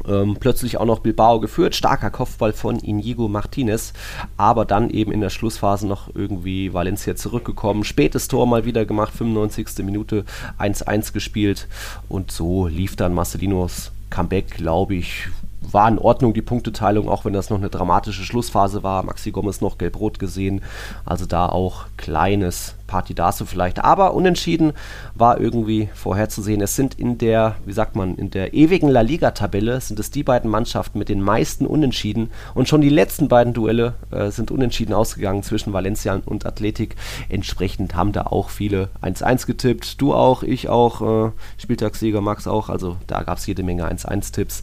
Ähm, 0.07 0.37
plötzlich 0.39 0.77
auch 0.77 0.85
noch 0.85 0.99
Bilbao 0.99 1.39
geführt. 1.39 1.75
Starker 1.75 2.11
Kopfball 2.11 2.53
von 2.53 2.79
Inigo 2.79 3.27
Martinez, 3.27 3.93
aber 4.37 4.65
dann 4.65 4.89
eben 4.89 5.11
in 5.11 5.21
der 5.21 5.29
Schlussphase 5.29 5.87
noch 5.87 6.13
irgendwie 6.13 6.73
Valencia 6.73 7.15
zurückgekommen. 7.15 7.83
Spätes 7.83 8.27
Tor 8.27 8.45
mal 8.45 8.65
wieder 8.65 8.85
gemacht, 8.85 9.13
95. 9.15 9.83
Minute 9.83 10.25
1-1 10.59 11.13
gespielt 11.13 11.67
und 12.07 12.31
so 12.31 12.67
lief 12.67 12.95
dann 12.95 13.13
Marcelinos 13.13 13.91
Comeback, 14.15 14.51
glaube 14.51 14.95
ich, 14.95 15.27
war 15.59 15.89
in 15.89 15.99
Ordnung, 15.99 16.33
die 16.33 16.41
Punkteteilung, 16.41 17.09
auch 17.09 17.25
wenn 17.25 17.33
das 17.33 17.49
noch 17.49 17.57
eine 17.57 17.69
dramatische 17.69 18.23
Schlussphase 18.23 18.81
war. 18.81 19.03
Maxi 19.03 19.31
Gomez 19.31 19.59
noch 19.59 19.77
gelb-rot 19.77 20.19
gesehen. 20.19 20.61
Also 21.03 21.25
da 21.25 21.49
auch 21.49 21.87
kleines 21.97 22.75
Partidaso 22.87 23.45
vielleicht. 23.45 23.83
Aber 23.83 24.13
unentschieden 24.13 24.73
war 25.13 25.39
irgendwie 25.39 25.89
vorherzusehen. 25.93 26.61
Es 26.61 26.75
sind 26.75 26.95
in 26.99 27.17
der, 27.17 27.55
wie 27.65 27.73
sagt 27.73 27.95
man, 27.95 28.15
in 28.15 28.29
der 28.29 28.53
ewigen 28.53 28.89
La 28.89 29.01
Liga-Tabelle 29.01 29.81
sind 29.81 29.99
es 29.99 30.11
die 30.11 30.23
beiden 30.23 30.49
Mannschaften 30.49 30.99
mit 30.99 31.09
den 31.09 31.21
meisten 31.21 31.65
Unentschieden. 31.65 32.31
Und 32.53 32.69
schon 32.69 32.81
die 32.81 32.89
letzten 32.89 33.27
beiden 33.27 33.53
Duelle 33.53 33.95
äh, 34.11 34.29
sind 34.29 34.51
unentschieden 34.51 34.93
ausgegangen 34.93 35.43
zwischen 35.43 35.73
Valencia 35.73 36.19
und 36.25 36.45
Athletik. 36.45 36.95
Entsprechend 37.29 37.95
haben 37.95 38.11
da 38.11 38.23
auch 38.23 38.49
viele 38.49 38.89
1-1 39.01 39.45
getippt. 39.45 40.01
Du 40.01 40.13
auch, 40.13 40.43
ich 40.43 40.69
auch, 40.69 41.27
äh, 41.27 41.31
Spieltagssieger 41.57 42.21
Max 42.21 42.47
auch. 42.47 42.69
Also 42.69 42.97
da 43.07 43.23
gab 43.23 43.37
es 43.37 43.45
jede 43.45 43.63
Menge 43.63 43.89
1-1-Tipps. 43.89 44.61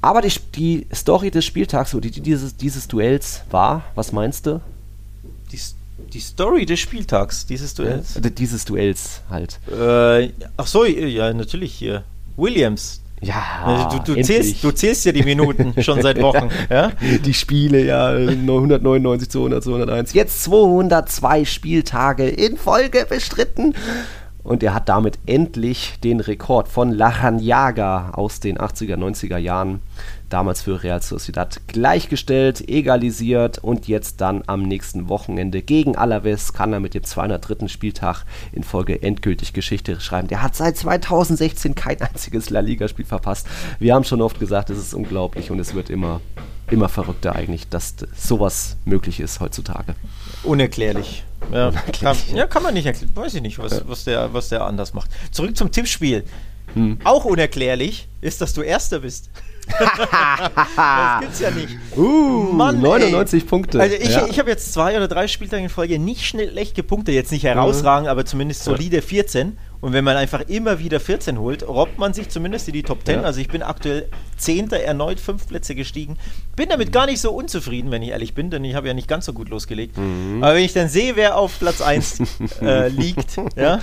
Aber 0.00 0.22
die, 0.22 0.32
die 0.54 0.86
Story 0.92 1.30
des 1.30 1.44
Spieltags 1.44 1.94
oder 1.94 2.08
die, 2.08 2.20
dieses, 2.20 2.56
dieses 2.56 2.88
Duells 2.88 3.42
war, 3.50 3.82
was 3.94 4.12
meinst 4.12 4.46
du? 4.46 4.60
Die 5.52 5.58
die 6.12 6.20
Story 6.20 6.66
des 6.66 6.80
Spieltags, 6.80 7.46
dieses 7.46 7.74
Duells? 7.74 8.14
Ja, 8.14 8.20
dieses 8.30 8.64
Duells 8.64 9.22
halt. 9.30 9.60
Äh, 9.70 10.32
ach 10.56 10.66
so, 10.66 10.84
ja, 10.84 11.32
natürlich 11.32 11.72
hier. 11.72 12.04
Williams. 12.36 13.00
Ja, 13.22 13.88
du, 13.92 14.14
du, 14.14 14.20
zählst, 14.20 14.64
du 14.64 14.72
zählst 14.72 15.04
ja 15.04 15.12
die 15.12 15.22
Minuten 15.22 15.80
schon 15.82 16.02
seit 16.02 16.20
Wochen. 16.22 16.48
Ja? 16.68 16.90
Die 17.24 17.34
Spiele, 17.34 17.84
ja, 17.84 18.08
199, 18.08 19.30
200, 19.30 19.62
201. 19.62 20.12
Jetzt 20.12 20.42
202 20.42 21.44
Spieltage 21.44 22.28
in 22.28 22.56
Folge 22.56 23.06
bestritten. 23.08 23.74
Und 24.42 24.64
er 24.64 24.74
hat 24.74 24.88
damit 24.88 25.20
endlich 25.26 25.94
den 26.02 26.18
Rekord 26.18 26.66
von 26.66 26.90
Lachanjaga 26.90 28.10
aus 28.10 28.40
den 28.40 28.58
80er, 28.58 28.96
90er 28.96 29.36
Jahren 29.38 29.80
damals 30.32 30.62
für 30.62 30.82
Real 30.82 31.02
Sociedad 31.02 31.60
gleichgestellt, 31.66 32.68
egalisiert 32.68 33.58
und 33.58 33.88
jetzt 33.88 34.20
dann 34.20 34.42
am 34.46 34.62
nächsten 34.62 35.08
Wochenende 35.08 35.62
gegen 35.62 35.96
Alaves 35.96 36.52
kann 36.52 36.72
er 36.72 36.80
mit 36.80 36.94
dem 36.94 37.04
203. 37.04 37.68
Spieltag 37.68 38.24
in 38.52 38.64
Folge 38.64 39.02
endgültig 39.02 39.52
Geschichte 39.52 40.00
schreiben. 40.00 40.28
Der 40.28 40.42
hat 40.42 40.56
seit 40.56 40.76
2016 40.76 41.74
kein 41.74 42.00
einziges 42.00 42.50
La 42.50 42.60
Liga-Spiel 42.60 43.04
verpasst. 43.04 43.46
Wir 43.78 43.94
haben 43.94 44.04
schon 44.04 44.22
oft 44.22 44.40
gesagt, 44.40 44.70
es 44.70 44.78
ist 44.78 44.94
unglaublich 44.94 45.50
und 45.50 45.58
es 45.58 45.74
wird 45.74 45.90
immer, 45.90 46.20
immer 46.70 46.88
verrückter 46.88 47.34
eigentlich, 47.34 47.68
dass 47.68 47.94
sowas 48.16 48.76
möglich 48.84 49.20
ist 49.20 49.40
heutzutage. 49.40 49.94
Unerklärlich. 50.44 51.24
Ja, 51.52 51.70
kann, 51.70 52.16
ja, 52.34 52.46
kann 52.46 52.62
man 52.62 52.74
nicht 52.74 52.86
erklären. 52.86 53.10
Weiß 53.14 53.34
ich 53.34 53.42
nicht, 53.42 53.58
was, 53.58 53.72
ja. 53.72 53.80
was, 53.86 54.04
der, 54.04 54.32
was 54.32 54.48
der 54.48 54.64
anders 54.64 54.94
macht. 54.94 55.10
Zurück 55.30 55.56
zum 55.56 55.70
Tippspiel. 55.70 56.24
Hm. 56.74 56.98
Auch 57.04 57.24
unerklärlich 57.24 58.08
ist, 58.20 58.40
dass 58.40 58.54
du 58.54 58.62
Erster 58.62 59.00
bist. 59.00 59.30
Das 59.66 61.20
gibt's 61.20 61.40
ja 61.40 61.50
nicht. 61.50 61.78
Uh, 61.96 62.52
Mann, 62.52 62.80
99 62.80 63.42
ey. 63.42 63.48
Punkte. 63.48 63.80
Also 63.80 63.96
ich, 63.96 64.10
ja. 64.10 64.26
ich 64.26 64.38
habe 64.38 64.50
jetzt 64.50 64.72
zwei 64.72 64.96
oder 64.96 65.08
drei 65.08 65.28
Spieltage 65.28 65.64
in 65.64 65.68
Folge 65.68 65.98
nicht 65.98 66.26
schlecht 66.26 66.74
gepunktet, 66.74 67.14
jetzt 67.14 67.32
nicht 67.32 67.44
herausragend, 67.44 68.06
mhm. 68.06 68.10
aber 68.10 68.24
zumindest 68.24 68.64
solide 68.64 69.02
14. 69.02 69.56
Und 69.80 69.92
wenn 69.92 70.04
man 70.04 70.16
einfach 70.16 70.42
immer 70.42 70.78
wieder 70.78 71.00
14 71.00 71.38
holt, 71.40 71.66
robbt 71.66 71.98
man 71.98 72.14
sich 72.14 72.28
zumindest 72.28 72.68
in 72.68 72.74
die 72.74 72.84
Top 72.84 73.04
10. 73.04 73.16
Ja. 73.16 73.22
Also 73.22 73.40
ich 73.40 73.48
bin 73.48 73.62
aktuell 73.62 74.08
Zehnter, 74.36 74.78
erneut 74.78 75.18
fünf 75.18 75.48
Plätze 75.48 75.74
gestiegen. 75.74 76.18
Bin 76.54 76.68
damit 76.68 76.92
gar 76.92 77.06
nicht 77.06 77.20
so 77.20 77.32
unzufrieden, 77.32 77.90
wenn 77.90 78.00
ich 78.02 78.10
ehrlich 78.10 78.32
bin, 78.32 78.50
denn 78.50 78.64
ich 78.64 78.76
habe 78.76 78.86
ja 78.86 78.94
nicht 78.94 79.08
ganz 79.08 79.26
so 79.26 79.32
gut 79.32 79.48
losgelegt. 79.48 79.98
Mhm. 79.98 80.42
Aber 80.42 80.54
wenn 80.54 80.64
ich 80.64 80.72
dann 80.72 80.88
sehe, 80.88 81.16
wer 81.16 81.36
auf 81.36 81.58
Platz 81.58 81.80
1 81.80 82.22
äh, 82.62 82.88
liegt, 82.88 83.36
ja, 83.56 83.80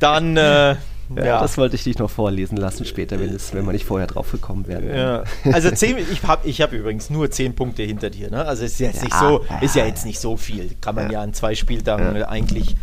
dann 0.00 0.36
äh, 0.36 0.74
ja, 1.16 1.40
das 1.40 1.58
wollte 1.58 1.76
ich 1.76 1.84
dich 1.84 1.98
noch 1.98 2.10
vorlesen 2.10 2.56
lassen 2.56 2.84
später, 2.84 3.18
wenn, 3.18 3.34
es, 3.34 3.54
wenn 3.54 3.64
wir 3.64 3.72
nicht 3.72 3.84
vorher 3.84 4.06
drauf 4.06 4.32
gekommen 4.32 4.66
wären. 4.66 4.88
Ja. 4.88 5.24
Also 5.52 5.70
zehn, 5.70 5.96
ich 5.98 6.22
habe 6.24 6.48
ich 6.48 6.60
hab 6.60 6.72
übrigens 6.72 7.10
nur 7.10 7.30
zehn 7.30 7.54
Punkte 7.54 7.82
hinter 7.82 8.10
dir. 8.10 8.30
Ne? 8.30 8.44
Also 8.44 8.64
ist 8.64 8.78
jetzt 8.80 8.96
ja, 8.96 9.04
nicht 9.04 9.14
so, 9.18 9.44
ist 9.60 9.76
ja 9.76 9.86
jetzt 9.86 10.04
nicht 10.04 10.20
so 10.20 10.36
viel. 10.36 10.70
Kann 10.80 10.94
man 10.94 11.10
ja, 11.10 11.22
an 11.22 11.34
zwei 11.34 11.54
Spieltagen 11.54 12.22
eigentlich 12.24 12.76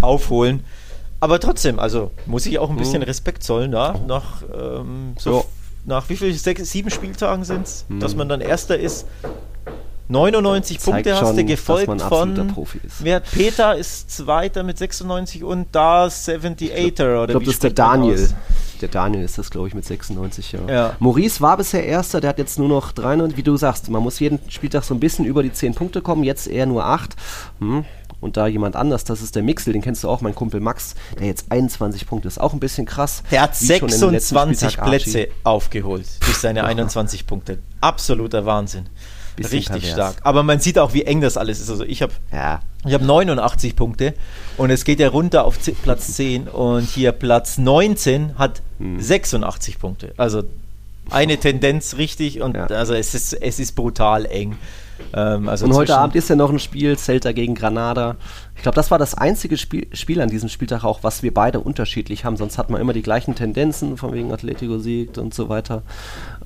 aufholen. 0.00 0.64
Aber 1.20 1.40
trotzdem, 1.40 1.78
also 1.78 2.10
muss 2.26 2.44
ich 2.46 2.58
auch 2.58 2.70
ein 2.70 2.76
bisschen 2.76 2.98
mhm. 2.98 3.04
Respekt 3.04 3.42
zollen 3.42 3.70
da, 3.70 3.98
nach, 4.06 4.42
ähm, 4.52 5.14
so 5.18 5.46
nach 5.86 6.08
wie 6.08 6.16
viel, 6.16 6.34
sechs, 6.34 6.70
sieben 6.70 6.90
Spieltagen 6.90 7.44
sind 7.44 7.66
es, 7.66 7.86
mhm. 7.88 8.00
dass 8.00 8.14
man 8.14 8.28
dann 8.28 8.40
Erster 8.40 8.78
ist. 8.78 9.06
99 10.08 10.80
Punkte 10.80 11.16
schon, 11.16 11.28
hast 11.28 11.38
du 11.38 11.44
gefolgt 11.44 12.02
von. 12.02 12.54
Wer 13.00 13.20
Peter 13.20 13.74
ist 13.74 14.10
Zweiter 14.10 14.62
mit 14.62 14.78
96 14.78 15.44
und 15.44 15.68
da 15.72 16.06
78er 16.06 17.02
oder 17.02 17.22
Ich 17.24 17.30
glaube, 17.30 17.44
das 17.44 17.54
ist 17.54 17.62
der 17.62 17.70
Daniel. 17.70 18.28
Der 18.80 18.88
Daniel 18.88 19.24
ist 19.24 19.38
das, 19.38 19.50
glaube 19.50 19.68
ich, 19.68 19.74
mit 19.74 19.84
96, 19.84 20.52
ja. 20.52 20.58
ja. 20.68 20.96
Maurice 20.98 21.40
war 21.40 21.56
bisher 21.56 21.86
Erster, 21.86 22.20
der 22.20 22.30
hat 22.30 22.38
jetzt 22.38 22.58
nur 22.58 22.68
noch 22.68 22.92
93, 22.92 23.38
wie 23.38 23.42
du 23.42 23.56
sagst, 23.56 23.88
man 23.88 24.02
muss 24.02 24.18
jeden 24.20 24.40
Spieltag 24.50 24.84
so 24.84 24.94
ein 24.94 25.00
bisschen 25.00 25.24
über 25.24 25.42
die 25.42 25.52
10 25.52 25.74
Punkte 25.74 26.02
kommen, 26.02 26.24
jetzt 26.24 26.48
eher 26.48 26.66
nur 26.66 26.84
8. 26.84 27.14
Hm. 27.60 27.84
Und 28.20 28.36
da 28.36 28.46
jemand 28.46 28.74
anders, 28.74 29.04
das 29.04 29.22
ist 29.22 29.36
der 29.36 29.42
Mixel, 29.42 29.72
den 29.74 29.82
kennst 29.82 30.02
du 30.02 30.08
auch, 30.08 30.22
mein 30.22 30.34
Kumpel 30.34 30.60
Max, 30.60 30.94
der 31.18 31.26
jetzt 31.26 31.52
21 31.52 32.06
Punkte 32.06 32.26
ist, 32.26 32.40
auch 32.40 32.52
ein 32.52 32.60
bisschen 32.60 32.86
krass. 32.86 33.22
Der 33.30 33.42
hat 33.42 33.54
26 33.54 34.78
Plätze 34.78 35.28
aufgeholt 35.44 36.06
durch 36.20 36.38
seine 36.38 36.64
21 36.64 37.26
Punkte. 37.26 37.58
Absoluter 37.80 38.46
Wahnsinn. 38.46 38.88
Richtig 39.38 39.66
pervers. 39.66 39.90
stark. 39.90 40.16
Aber 40.22 40.42
man 40.42 40.60
sieht 40.60 40.78
auch, 40.78 40.94
wie 40.94 41.02
eng 41.02 41.20
das 41.20 41.36
alles 41.36 41.60
ist. 41.60 41.70
Also 41.70 41.84
ich 41.84 42.02
habe 42.02 42.12
ja. 42.32 42.60
hab 42.84 43.02
89 43.02 43.76
Punkte 43.76 44.14
und 44.56 44.70
es 44.70 44.84
geht 44.84 45.00
ja 45.00 45.08
runter 45.08 45.44
auf 45.44 45.58
Platz 45.82 46.14
10 46.14 46.48
und 46.48 46.88
hier 46.88 47.12
Platz 47.12 47.58
19 47.58 48.38
hat 48.38 48.62
hm. 48.78 49.00
86 49.00 49.78
Punkte. 49.78 50.14
Also 50.16 50.44
eine 51.10 51.36
Tendenz 51.38 51.96
richtig 51.96 52.40
und 52.40 52.56
ja. 52.56 52.66
also 52.66 52.94
es 52.94 53.14
ist, 53.14 53.34
es 53.34 53.58
ist 53.58 53.74
brutal 53.74 54.26
eng. 54.26 54.56
Ähm, 55.12 55.48
also 55.48 55.66
und 55.66 55.74
heute 55.74 55.96
Abend 55.96 56.16
ist 56.16 56.28
ja 56.28 56.36
noch 56.36 56.50
ein 56.50 56.58
Spiel, 56.58 56.96
Celta 56.96 57.32
gegen 57.32 57.54
Granada. 57.54 58.16
Ich 58.56 58.62
glaube, 58.62 58.76
das 58.76 58.90
war 58.90 58.98
das 58.98 59.14
einzige 59.14 59.56
Spiel, 59.56 59.86
Spiel, 59.92 60.20
an 60.20 60.30
diesem 60.30 60.48
Spieltag 60.48 60.84
auch, 60.84 61.02
was 61.02 61.22
wir 61.22 61.34
beide 61.34 61.60
unterschiedlich 61.60 62.24
haben. 62.24 62.36
Sonst 62.36 62.58
hat 62.58 62.70
man 62.70 62.80
immer 62.80 62.92
die 62.92 63.02
gleichen 63.02 63.34
Tendenzen, 63.34 63.96
von 63.96 64.12
wegen 64.12 64.32
Atletico 64.32 64.78
siegt 64.78 65.18
und 65.18 65.34
so 65.34 65.48
weiter. 65.48 65.82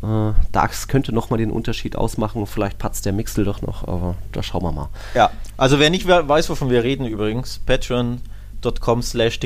Äh, 0.02 0.32
das 0.52 0.88
könnte 0.88 1.12
nochmal 1.12 1.38
den 1.38 1.50
Unterschied 1.50 1.96
ausmachen. 1.96 2.46
Vielleicht 2.46 2.78
patzt 2.78 3.06
der 3.06 3.12
Mixel 3.12 3.44
doch 3.44 3.62
noch, 3.62 3.86
aber 3.86 4.14
da 4.32 4.42
schauen 4.42 4.62
wir 4.62 4.72
mal. 4.72 4.88
Ja, 5.14 5.30
also 5.56 5.78
wer 5.78 5.90
nicht 5.90 6.06
weiß, 6.06 6.48
wovon 6.50 6.70
wir 6.70 6.84
reden 6.84 7.06
übrigens, 7.06 7.60
patreon.com 7.66 9.02
slash 9.02 9.40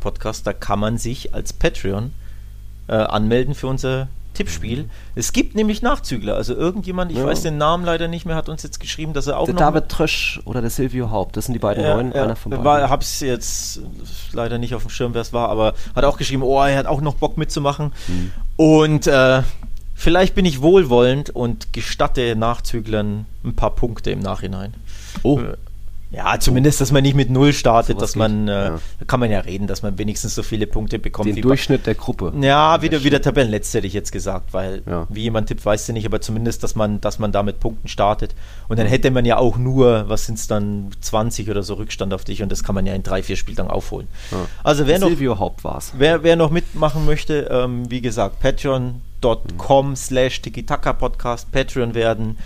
Podcast, 0.00 0.46
da 0.46 0.52
kann 0.52 0.78
man 0.78 0.98
sich 0.98 1.34
als 1.34 1.52
Patreon 1.52 2.12
äh, 2.88 2.94
anmelden 2.94 3.54
für 3.54 3.66
unser 3.66 4.08
Tippspiel. 4.38 4.88
Es 5.16 5.32
gibt 5.32 5.56
nämlich 5.56 5.82
Nachzügler. 5.82 6.36
Also 6.36 6.54
irgendjemand, 6.54 7.10
ich 7.10 7.18
ja. 7.18 7.26
weiß 7.26 7.42
den 7.42 7.58
Namen 7.58 7.84
leider 7.84 8.06
nicht 8.06 8.24
mehr, 8.24 8.36
hat 8.36 8.48
uns 8.48 8.62
jetzt 8.62 8.78
geschrieben, 8.78 9.12
dass 9.12 9.26
er 9.26 9.36
auch 9.36 9.46
der 9.46 9.54
noch. 9.54 9.60
David 9.60 9.88
Trösch 9.88 10.40
oder 10.44 10.60
der 10.60 10.70
Silvio 10.70 11.10
Haupt, 11.10 11.36
das 11.36 11.46
sind 11.46 11.54
die 11.54 11.58
beiden 11.58 11.82
ja, 11.82 11.94
neuen. 11.94 12.12
Ja, 12.12 12.22
einer 12.22 12.36
von 12.36 12.50
beiden. 12.50 12.64
War, 12.64 12.88
hab's 12.88 13.18
jetzt 13.20 13.80
leider 14.32 14.58
nicht 14.58 14.76
auf 14.76 14.82
dem 14.82 14.90
Schirm, 14.90 15.12
wer 15.14 15.22
es 15.22 15.32
war, 15.32 15.48
aber 15.48 15.74
hat 15.94 16.04
auch 16.04 16.16
geschrieben, 16.16 16.42
oh, 16.44 16.62
er 16.62 16.78
hat 16.78 16.86
auch 16.86 17.00
noch 17.00 17.14
Bock 17.14 17.36
mitzumachen. 17.36 17.92
Mhm. 18.06 18.30
Und 18.56 19.06
äh, 19.08 19.42
vielleicht 19.98 20.34
bin 20.34 20.46
ich 20.46 20.62
wohlwollend 20.62 21.30
und 21.30 21.72
gestatte 21.72 22.36
Nachzüglern 22.36 23.26
ein 23.44 23.54
paar 23.54 23.74
Punkte 23.74 24.10
im 24.10 24.20
Nachhinein. 24.20 24.72
Oh. 25.22 25.40
Ja, 26.10 26.40
zumindest, 26.40 26.80
dass 26.80 26.90
man 26.90 27.02
nicht 27.02 27.16
mit 27.16 27.28
Null 27.28 27.52
startet, 27.52 27.96
so 27.96 28.00
dass 28.00 28.16
man, 28.16 28.48
äh, 28.48 28.52
ja. 28.52 28.80
da 28.98 29.04
kann 29.06 29.20
man 29.20 29.30
ja 29.30 29.40
reden, 29.40 29.66
dass 29.66 29.82
man 29.82 29.98
wenigstens 29.98 30.34
so 30.34 30.42
viele 30.42 30.66
Punkte 30.66 30.98
bekommt. 30.98 31.28
Den 31.28 31.42
Durchschnitt 31.42 31.86
der 31.86 31.96
Gruppe. 31.96 32.32
Ja, 32.40 32.80
wieder, 32.80 33.04
wieder 33.04 33.20
Tabellenletzte 33.20 33.78
hätte 33.78 33.86
ich 33.88 33.92
jetzt 33.92 34.10
gesagt, 34.10 34.54
weil 34.54 34.82
ja. 34.86 35.06
wie 35.10 35.22
jemand 35.22 35.48
tippt, 35.48 35.66
weiß 35.66 35.84
du 35.84 35.92
nicht, 35.92 36.06
aber 36.06 36.22
zumindest, 36.22 36.62
dass 36.62 36.74
man, 36.76 37.02
dass 37.02 37.18
man 37.18 37.30
da 37.30 37.42
mit 37.42 37.60
Punkten 37.60 37.88
startet. 37.88 38.34
Und 38.68 38.78
dann 38.78 38.86
hätte 38.86 39.10
man 39.10 39.26
ja 39.26 39.36
auch 39.36 39.58
nur, 39.58 40.08
was 40.08 40.24
sind 40.24 40.38
es 40.38 40.46
dann, 40.46 40.92
20 40.98 41.50
oder 41.50 41.62
so 41.62 41.74
Rückstand 41.74 42.14
auf 42.14 42.24
dich 42.24 42.42
und 42.42 42.50
das 42.50 42.64
kann 42.64 42.74
man 42.74 42.86
ja 42.86 42.94
in 42.94 43.02
drei, 43.02 43.22
vier 43.22 43.36
Spieltagen 43.36 43.70
aufholen. 43.70 44.08
Ja. 44.30 44.46
Also 44.64 44.86
wer 44.86 44.98
noch, 44.98 45.08
Silvio 45.08 45.38
Haupt 45.38 45.62
war's. 45.62 45.92
Wer, 45.98 46.22
wer 46.22 46.36
noch 46.36 46.50
mitmachen 46.50 47.04
möchte, 47.04 47.48
ähm, 47.50 47.90
wie 47.90 48.00
gesagt, 48.00 48.40
patreon.com 49.20 49.96
slash 49.96 50.40
Podcast 50.98 51.50
Patreon 51.52 51.94
werden 51.94 52.38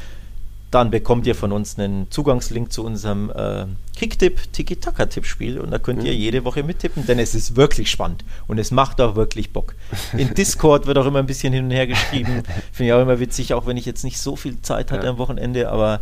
dann 0.73 0.91
bekommt 0.91 1.27
ihr 1.27 1.35
von 1.35 1.53
uns 1.53 1.79
einen 1.79 2.11
Zugangslink 2.11 2.73
zu 2.73 2.83
unserem 2.83 3.31
äh, 3.31 3.67
Kicktipp 3.95 4.51
Tiki-Taka-Tippspiel 4.53 5.61
und 5.61 5.71
da 5.71 5.79
könnt 5.79 6.01
mhm. 6.01 6.07
ihr 6.07 6.15
jede 6.15 6.45
Woche 6.45 6.63
mittippen, 6.63 7.07
denn 7.07 7.19
es 7.19 7.35
ist 7.35 7.57
wirklich 7.57 7.91
spannend 7.91 8.25
und 8.49 8.59
es 8.59 8.71
macht 8.71 8.99
auch 9.03 9.15
wirklich 9.15 9.53
Bock. 9.53 9.75
In 10.17 10.33
Discord 10.35 10.87
wird 10.87 10.97
auch 10.97 11.05
immer 11.05 11.19
ein 11.19 11.27
bisschen 11.27 11.53
hin 11.53 11.67
und 11.67 11.73
her 11.73 11.87
geschrieben. 11.87 12.43
Finde 12.73 12.89
ich 12.89 12.93
auch 12.95 13.03
immer 13.03 13.21
witzig, 13.21 13.53
auch 13.53 13.67
wenn 13.67 13.77
ich 13.77 13.85
jetzt 13.85 14.03
nicht 14.03 14.19
so 14.19 14.35
viel 14.35 14.63
Zeit 14.63 14.91
hatte 14.91 15.05
ja. 15.05 15.11
am 15.11 15.19
Wochenende, 15.19 15.69
aber 15.69 16.01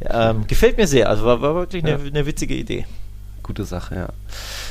ähm, 0.00 0.46
gefällt 0.46 0.78
mir 0.78 0.86
sehr. 0.86 1.10
Also 1.10 1.26
war, 1.26 1.42
war 1.42 1.54
wirklich 1.54 1.84
eine, 1.84 1.92
ja. 1.92 1.98
eine 1.98 2.24
witzige 2.24 2.54
Idee 2.54 2.86
gute 3.46 3.64
Sache, 3.64 3.94
ja. 3.94 4.08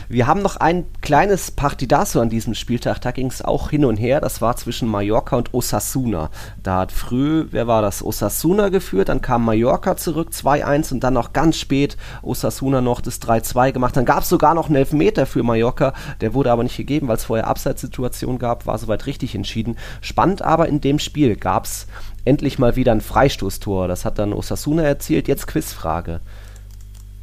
Wir 0.10 0.28
haben 0.28 0.42
noch 0.42 0.58
ein 0.58 0.86
kleines 1.02 1.50
Partidaso 1.52 2.20
an 2.20 2.30
diesem 2.30 2.54
Spieltag. 2.54 3.00
Da 3.00 3.12
ging 3.12 3.28
es 3.28 3.42
auch 3.42 3.70
hin 3.70 3.86
und 3.86 3.96
her. 3.96 4.20
Das 4.20 4.42
war 4.42 4.58
zwischen 4.58 4.90
Mallorca 4.90 5.38
und 5.38 5.54
Osasuna. 5.54 6.30
Da 6.62 6.80
hat 6.80 6.92
früh, 6.92 7.48
wer 7.52 7.68
war 7.68 7.82
das? 7.82 8.04
Osasuna 8.04 8.70
geführt. 8.70 9.10
Dann 9.10 9.22
kam 9.22 9.46
Mallorca 9.46 9.96
zurück, 9.96 10.30
2-1. 10.32 10.94
Und 10.94 11.04
dann 11.04 11.14
noch 11.14 11.32
ganz 11.32 11.58
spät 11.58 11.96
Osasuna 12.22 12.82
noch 12.82 13.00
das 13.00 13.22
3-2 13.22 13.72
gemacht. 13.72 13.96
Dann 13.96 14.06
gab 14.06 14.24
es 14.24 14.30
sogar 14.30 14.54
noch 14.54 14.68
einen 14.68 14.76
Elfmeter 14.76 15.26
für 15.26 15.42
Mallorca. 15.42 15.94
Der 16.20 16.34
wurde 16.34 16.52
aber 16.52 16.64
nicht 16.64 16.78
gegeben, 16.78 17.08
weil 17.08 17.18
es 17.18 17.24
vorher 17.24 17.48
Abseitssituation 17.48 18.40
gab. 18.40 18.66
War 18.66 18.78
soweit 18.78 19.06
richtig 19.06 19.36
entschieden. 19.36 19.78
Spannend 20.02 20.42
aber 20.42 20.68
in 20.68 20.82
dem 20.82 21.00
Spiel 21.00 21.38
gab 21.38 21.66
es 21.66 21.88
endlich 22.26 22.60
mal 22.60 22.76
wieder 22.76 22.92
ein 22.92 23.02
Freistoßtor. 23.02 23.88
Das 23.88 24.04
hat 24.04 24.20
dann 24.20 24.34
Osasuna 24.34 24.84
erzielt. 24.84 25.30
Jetzt 25.30 25.48
Quizfrage. 25.48 26.20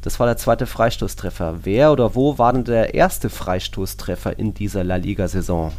Das 0.03 0.19
war 0.19 0.27
der 0.27 0.35
zweite 0.35 0.65
Freistoßtreffer. 0.65 1.59
Wer 1.63 1.93
oder 1.93 2.13
wo 2.13 2.37
war 2.37 2.51
denn 2.51 2.65
der 2.65 2.93
erste 2.93 3.29
Freistoßtreffer 3.29 4.37
in 4.37 4.53
dieser 4.53 4.83
La 4.83 4.97
Liga-Saison? 4.97 5.71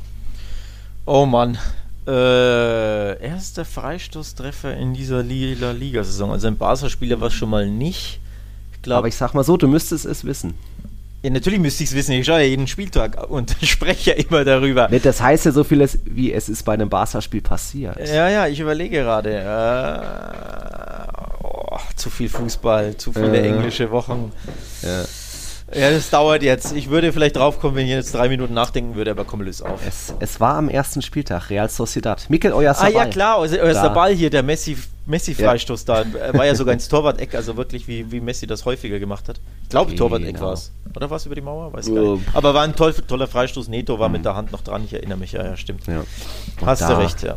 Oh 1.05 1.27
Mann. 1.27 1.59
Äh, 2.07 3.23
erster 3.23 3.67
Freistoßtreffer 3.67 4.75
in 4.79 4.95
dieser 4.95 5.23
La 5.23 5.73
Liga-Saison. 5.73 6.33
Also 6.33 6.47
ein 6.47 6.57
Barca-Spieler 6.57 7.21
war 7.21 7.29
es 7.29 7.35
schon 7.35 7.51
mal 7.51 7.69
nicht. 7.69 8.21
Ich 8.73 8.81
glaub, 8.81 8.99
Aber 8.99 9.09
ich 9.09 9.17
sag 9.17 9.35
mal 9.35 9.45
so, 9.45 9.59
du 9.59 9.69
müsstest 9.69 10.07
es 10.07 10.25
wissen. 10.25 10.55
Ja, 11.25 11.31
natürlich 11.31 11.59
müsste 11.59 11.83
ich 11.85 11.89
es 11.89 11.97
wissen. 11.97 12.13
Ich 12.13 12.27
schaue 12.27 12.41
ja 12.41 12.45
jeden 12.45 12.67
Spieltag 12.67 13.31
und 13.31 13.57
spreche 13.63 14.11
ja 14.11 14.17
immer 14.17 14.45
darüber. 14.45 14.89
Das 14.89 15.23
heißt 15.23 15.47
ja 15.47 15.53
so 15.53 15.65
vieles, 15.65 15.99
wie 16.05 16.31
es 16.35 16.51
ist 16.51 16.65
bei 16.65 16.75
einem 16.75 16.91
Barca-Spiel 16.91 17.41
passiert. 17.41 17.97
Ja, 18.07 18.29
ja, 18.29 18.47
ich 18.47 18.61
überlege 18.61 18.99
gerade. 18.99 19.39
Äh, 19.39 20.03
oh, 21.43 21.79
zu 21.97 22.11
viel 22.11 22.29
Fußball, 22.29 22.99
zu 22.99 23.15
viele 23.15 23.41
äh, 23.41 23.49
englische 23.49 23.91
Wochen. 23.91 24.33
Ja. 24.83 25.05
Ja, 25.75 25.91
das 25.91 26.11
dauert 26.11 26.43
jetzt. 26.43 26.77
Ich 26.77 26.91
würde 26.91 27.11
vielleicht 27.11 27.37
drauf 27.37 27.59
kommen, 27.59 27.77
wenn 27.77 27.87
ich 27.87 27.93
jetzt 27.93 28.15
drei 28.15 28.29
Minuten 28.29 28.53
nachdenken 28.53 28.95
würde, 28.95 29.11
aber 29.13 29.25
komm, 29.25 29.41
löse 29.41 29.67
auf. 29.67 29.81
Es, 29.89 30.13
es 30.21 30.41
war 30.41 30.57
am 30.57 30.69
ersten 30.69 31.01
Spieltag, 31.01 31.49
Real 31.49 31.71
Sociedad. 31.71 32.29
Mikel 32.29 32.53
Oyarzabal. 32.53 32.95
Ah 32.95 33.05
ja, 33.05 33.11
klar, 33.11 33.49
der 33.49 33.89
Ball 33.89 34.13
hier, 34.13 34.29
der 34.29 34.43
Messi, 34.43 34.77
Messi-Freistoß 35.07 35.85
da, 35.85 36.03
äh, 36.03 36.33
war 36.37 36.47
ja 36.47 36.55
sogar 36.55 36.73
ins 36.75 36.89
Torwart-Eck, 36.89 37.35
also 37.35 37.57
wirklich 37.57 37.87
wie, 37.89 38.11
wie 38.11 38.21
Messi 38.21 38.47
das 38.47 38.65
häufiger 38.65 38.99
gemacht 38.99 39.29
hat. 39.29 39.41
Ich 39.65 39.69
glaube, 39.69 39.91
Genau. 39.93 40.05
Torwart-Eck 40.09 40.41
war 40.41 40.53
es. 40.55 40.73
Oder 40.97 41.11
war 41.11 41.17
es 41.17 41.27
über 41.27 41.35
die 41.35 41.41
Mauer? 41.41 41.73
Weiß 41.73 41.87
gar 41.87 41.97
Ähm. 41.97 42.13
nicht. 42.15 42.25
Aber 42.35 42.55
war 42.55 42.63
ein 42.63 42.75
toll, 42.77 42.95
toller 43.07 43.27
Freistoß. 43.27 43.69
Neto 43.69 43.99
war 43.99 44.09
mit 44.09 44.25
der 44.25 44.35
Hand 44.37 44.53
noch 44.53 44.63
dran, 44.63 44.85
ich 44.85 44.93
erinnere 44.95 45.19
mich, 45.19 45.33
ja, 45.33 45.45
ja, 45.45 45.57
stimmt. 45.57 45.87
Ja. 45.87 46.03
Hast 46.65 46.83
da- 46.83 46.95
du 46.95 46.99
recht, 47.01 47.23
ja. 47.23 47.37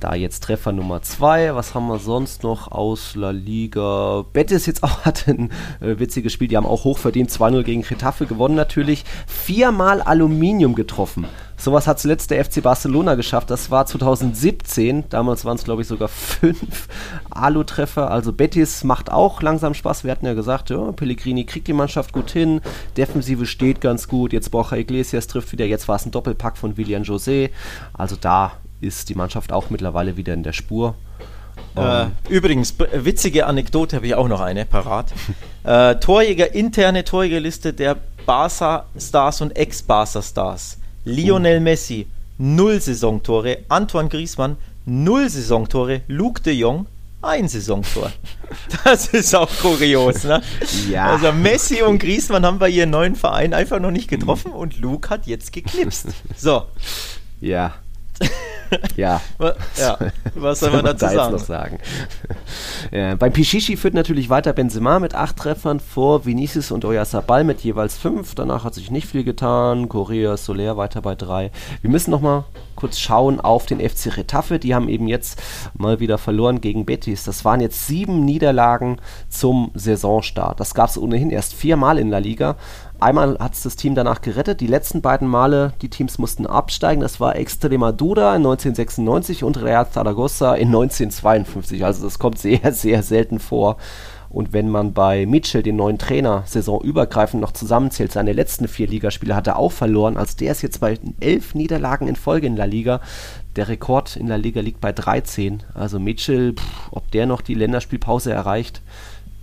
Da 0.00 0.14
jetzt 0.14 0.42
Treffer 0.42 0.72
Nummer 0.72 1.00
2. 1.00 1.54
Was 1.54 1.74
haben 1.74 1.86
wir 1.86 1.98
sonst 1.98 2.42
noch 2.42 2.70
aus 2.70 3.14
La 3.14 3.30
Liga? 3.30 4.24
Betis 4.32 4.66
jetzt 4.66 4.82
auch 4.82 5.00
hat 5.04 5.26
ein 5.28 5.50
äh, 5.80 5.98
witziges 5.98 6.32
Spiel. 6.32 6.48
Die 6.48 6.56
haben 6.56 6.66
auch 6.66 6.84
hochverdient 6.84 7.30
2-0 7.30 7.62
gegen 7.62 7.82
Getafe 7.82 8.26
gewonnen 8.26 8.56
natürlich. 8.56 9.04
Viermal 9.26 10.02
Aluminium 10.02 10.74
getroffen. 10.74 11.26
Sowas 11.66 11.88
hat 11.88 11.98
zuletzt 11.98 12.30
der 12.30 12.44
FC 12.44 12.62
Barcelona 12.62 13.16
geschafft. 13.16 13.50
Das 13.50 13.72
war 13.72 13.86
2017. 13.86 15.06
Damals 15.08 15.44
waren 15.44 15.56
es, 15.56 15.64
glaube 15.64 15.82
ich, 15.82 15.88
sogar 15.88 16.06
fünf 16.06 16.86
Alu-Treffer. 17.30 18.08
Also 18.08 18.32
Betis 18.32 18.84
macht 18.84 19.10
auch 19.10 19.42
langsam 19.42 19.74
Spaß. 19.74 20.04
Wir 20.04 20.12
hatten 20.12 20.26
ja 20.26 20.34
gesagt, 20.34 20.70
ja, 20.70 20.92
Pellegrini 20.92 21.44
kriegt 21.44 21.66
die 21.66 21.72
Mannschaft 21.72 22.12
gut 22.12 22.30
hin. 22.30 22.60
Defensive 22.96 23.46
steht 23.46 23.80
ganz 23.80 24.06
gut. 24.06 24.32
Jetzt 24.32 24.52
Borja 24.52 24.76
Iglesias 24.76 25.26
trifft 25.26 25.50
wieder. 25.50 25.64
Jetzt 25.64 25.88
war 25.88 25.96
es 25.96 26.06
ein 26.06 26.12
Doppelpack 26.12 26.56
von 26.56 26.76
William 26.76 27.02
José. 27.02 27.50
Also 27.94 28.14
da 28.14 28.52
ist 28.80 29.08
die 29.08 29.16
Mannschaft 29.16 29.50
auch 29.50 29.68
mittlerweile 29.68 30.16
wieder 30.16 30.34
in 30.34 30.44
der 30.44 30.52
Spur. 30.52 30.94
Äh, 31.74 32.06
übrigens, 32.28 32.76
witzige 32.78 33.46
Anekdote 33.46 33.96
habe 33.96 34.06
ich 34.06 34.14
auch 34.14 34.28
noch 34.28 34.40
eine 34.40 34.66
parat. 34.66 35.12
äh, 35.64 35.96
Torjäger, 35.96 36.54
interne 36.54 37.02
Torjägerliste 37.02 37.72
der 37.72 37.96
Barca-Stars 38.24 39.40
und 39.40 39.56
Ex-Barca-Stars. 39.56 40.78
Lionel 41.06 41.60
Messi, 41.60 42.06
null 42.36 42.80
Saisontore. 42.80 43.58
Antoine 43.68 44.08
Griezmann, 44.08 44.56
null 44.84 45.28
Saisontore. 45.30 46.02
Luke 46.08 46.42
de 46.42 46.52
Jong, 46.52 46.86
ein 47.22 47.48
Saisontor. 47.48 48.12
Das 48.84 49.08
ist 49.08 49.34
auch 49.34 49.48
kurios, 49.60 50.24
ne? 50.24 50.40
Ja. 50.90 51.06
Also 51.12 51.32
Messi 51.32 51.82
und 51.82 51.98
Griezmann 51.98 52.44
haben 52.44 52.58
bei 52.58 52.68
ihren 52.68 52.90
neuen 52.90 53.16
Verein 53.16 53.54
einfach 53.54 53.80
noch 53.80 53.90
nicht 53.90 54.08
getroffen 54.08 54.52
und 54.52 54.78
Luke 54.80 55.08
hat 55.10 55.26
jetzt 55.26 55.52
geknipst. 55.52 56.06
So, 56.36 56.64
Ja. 57.40 57.74
ja. 58.96 59.20
ja, 59.76 59.98
was 60.34 60.60
soll 60.60 60.70
man 60.70 60.84
dazu 60.84 61.06
sagen? 61.06 61.32
noch 61.32 61.38
sagen? 61.38 61.78
äh, 62.90 63.16
beim 63.16 63.32
Pichichi 63.32 63.76
führt 63.76 63.94
natürlich 63.94 64.28
weiter 64.30 64.52
Benzema 64.52 64.98
mit 64.98 65.14
acht 65.14 65.36
Treffern 65.36 65.80
vor 65.80 66.26
Vinicius 66.26 66.70
und 66.70 66.84
Oyarzabal 66.84 67.44
mit 67.44 67.60
jeweils 67.60 67.96
fünf. 67.96 68.34
Danach 68.34 68.64
hat 68.64 68.74
sich 68.74 68.90
nicht 68.90 69.06
viel 69.06 69.24
getan. 69.24 69.88
Correa, 69.88 70.36
Soler 70.36 70.76
weiter 70.76 71.02
bei 71.02 71.14
drei. 71.14 71.50
Wir 71.80 71.90
müssen 71.90 72.10
noch 72.10 72.20
mal 72.20 72.44
kurz 72.74 72.98
schauen 72.98 73.40
auf 73.40 73.66
den 73.66 73.80
FC 73.80 74.16
Retafe. 74.16 74.58
Die 74.58 74.74
haben 74.74 74.88
eben 74.88 75.08
jetzt 75.08 75.42
mal 75.74 75.98
wieder 75.98 76.18
verloren 76.18 76.60
gegen 76.60 76.86
Betis. 76.86 77.24
Das 77.24 77.44
waren 77.44 77.60
jetzt 77.60 77.86
sieben 77.86 78.24
Niederlagen 78.24 79.00
zum 79.28 79.70
Saisonstart. 79.74 80.60
Das 80.60 80.74
gab 80.74 80.90
es 80.90 80.98
ohnehin 80.98 81.30
erst 81.30 81.54
viermal 81.54 81.98
in 81.98 82.10
La 82.10 82.18
Liga. 82.18 82.56
Einmal 82.98 83.38
hat 83.38 83.54
es 83.54 83.62
das 83.62 83.76
Team 83.76 83.94
danach 83.94 84.22
gerettet. 84.22 84.60
Die 84.60 84.66
letzten 84.66 85.02
beiden 85.02 85.28
Male, 85.28 85.74
die 85.82 85.90
Teams 85.90 86.18
mussten 86.18 86.46
absteigen. 86.46 87.02
Das 87.02 87.20
war 87.20 87.36
Extremadura 87.36 88.30
in 88.30 88.46
1996 88.46 89.44
und 89.44 89.62
Real 89.62 89.88
Zaragoza 89.90 90.54
in 90.54 90.68
1952. 90.68 91.84
Also 91.84 92.04
das 92.04 92.18
kommt 92.18 92.38
sehr, 92.38 92.72
sehr 92.72 93.02
selten 93.02 93.38
vor. 93.38 93.76
Und 94.28 94.52
wenn 94.52 94.68
man 94.68 94.92
bei 94.92 95.24
Mitchell, 95.24 95.62
den 95.62 95.76
neuen 95.76 95.98
Trainer, 95.98 96.42
saisonübergreifend 96.46 97.40
noch 97.40 97.52
zusammenzählt, 97.52 98.12
seine 98.12 98.32
letzten 98.32 98.66
vier 98.68 98.88
Ligaspiele 98.88 99.36
hat 99.36 99.46
er 99.46 99.58
auch 99.58 99.72
verloren. 99.72 100.16
Also 100.16 100.36
der 100.38 100.52
ist 100.52 100.62
jetzt 100.62 100.80
bei 100.80 100.98
elf 101.20 101.54
Niederlagen 101.54 102.08
in 102.08 102.16
Folge 102.16 102.46
in 102.46 102.56
La 102.56 102.64
Liga. 102.64 103.00
Der 103.56 103.68
Rekord 103.68 104.16
in 104.16 104.26
La 104.26 104.36
Liga 104.36 104.60
liegt 104.60 104.80
bei 104.80 104.92
13. 104.92 105.62
Also 105.74 106.00
Mitchell, 106.00 106.54
pff, 106.54 106.92
ob 106.92 107.10
der 107.12 107.26
noch 107.26 107.40
die 107.40 107.54
Länderspielpause 107.54 108.32
erreicht, 108.32 108.82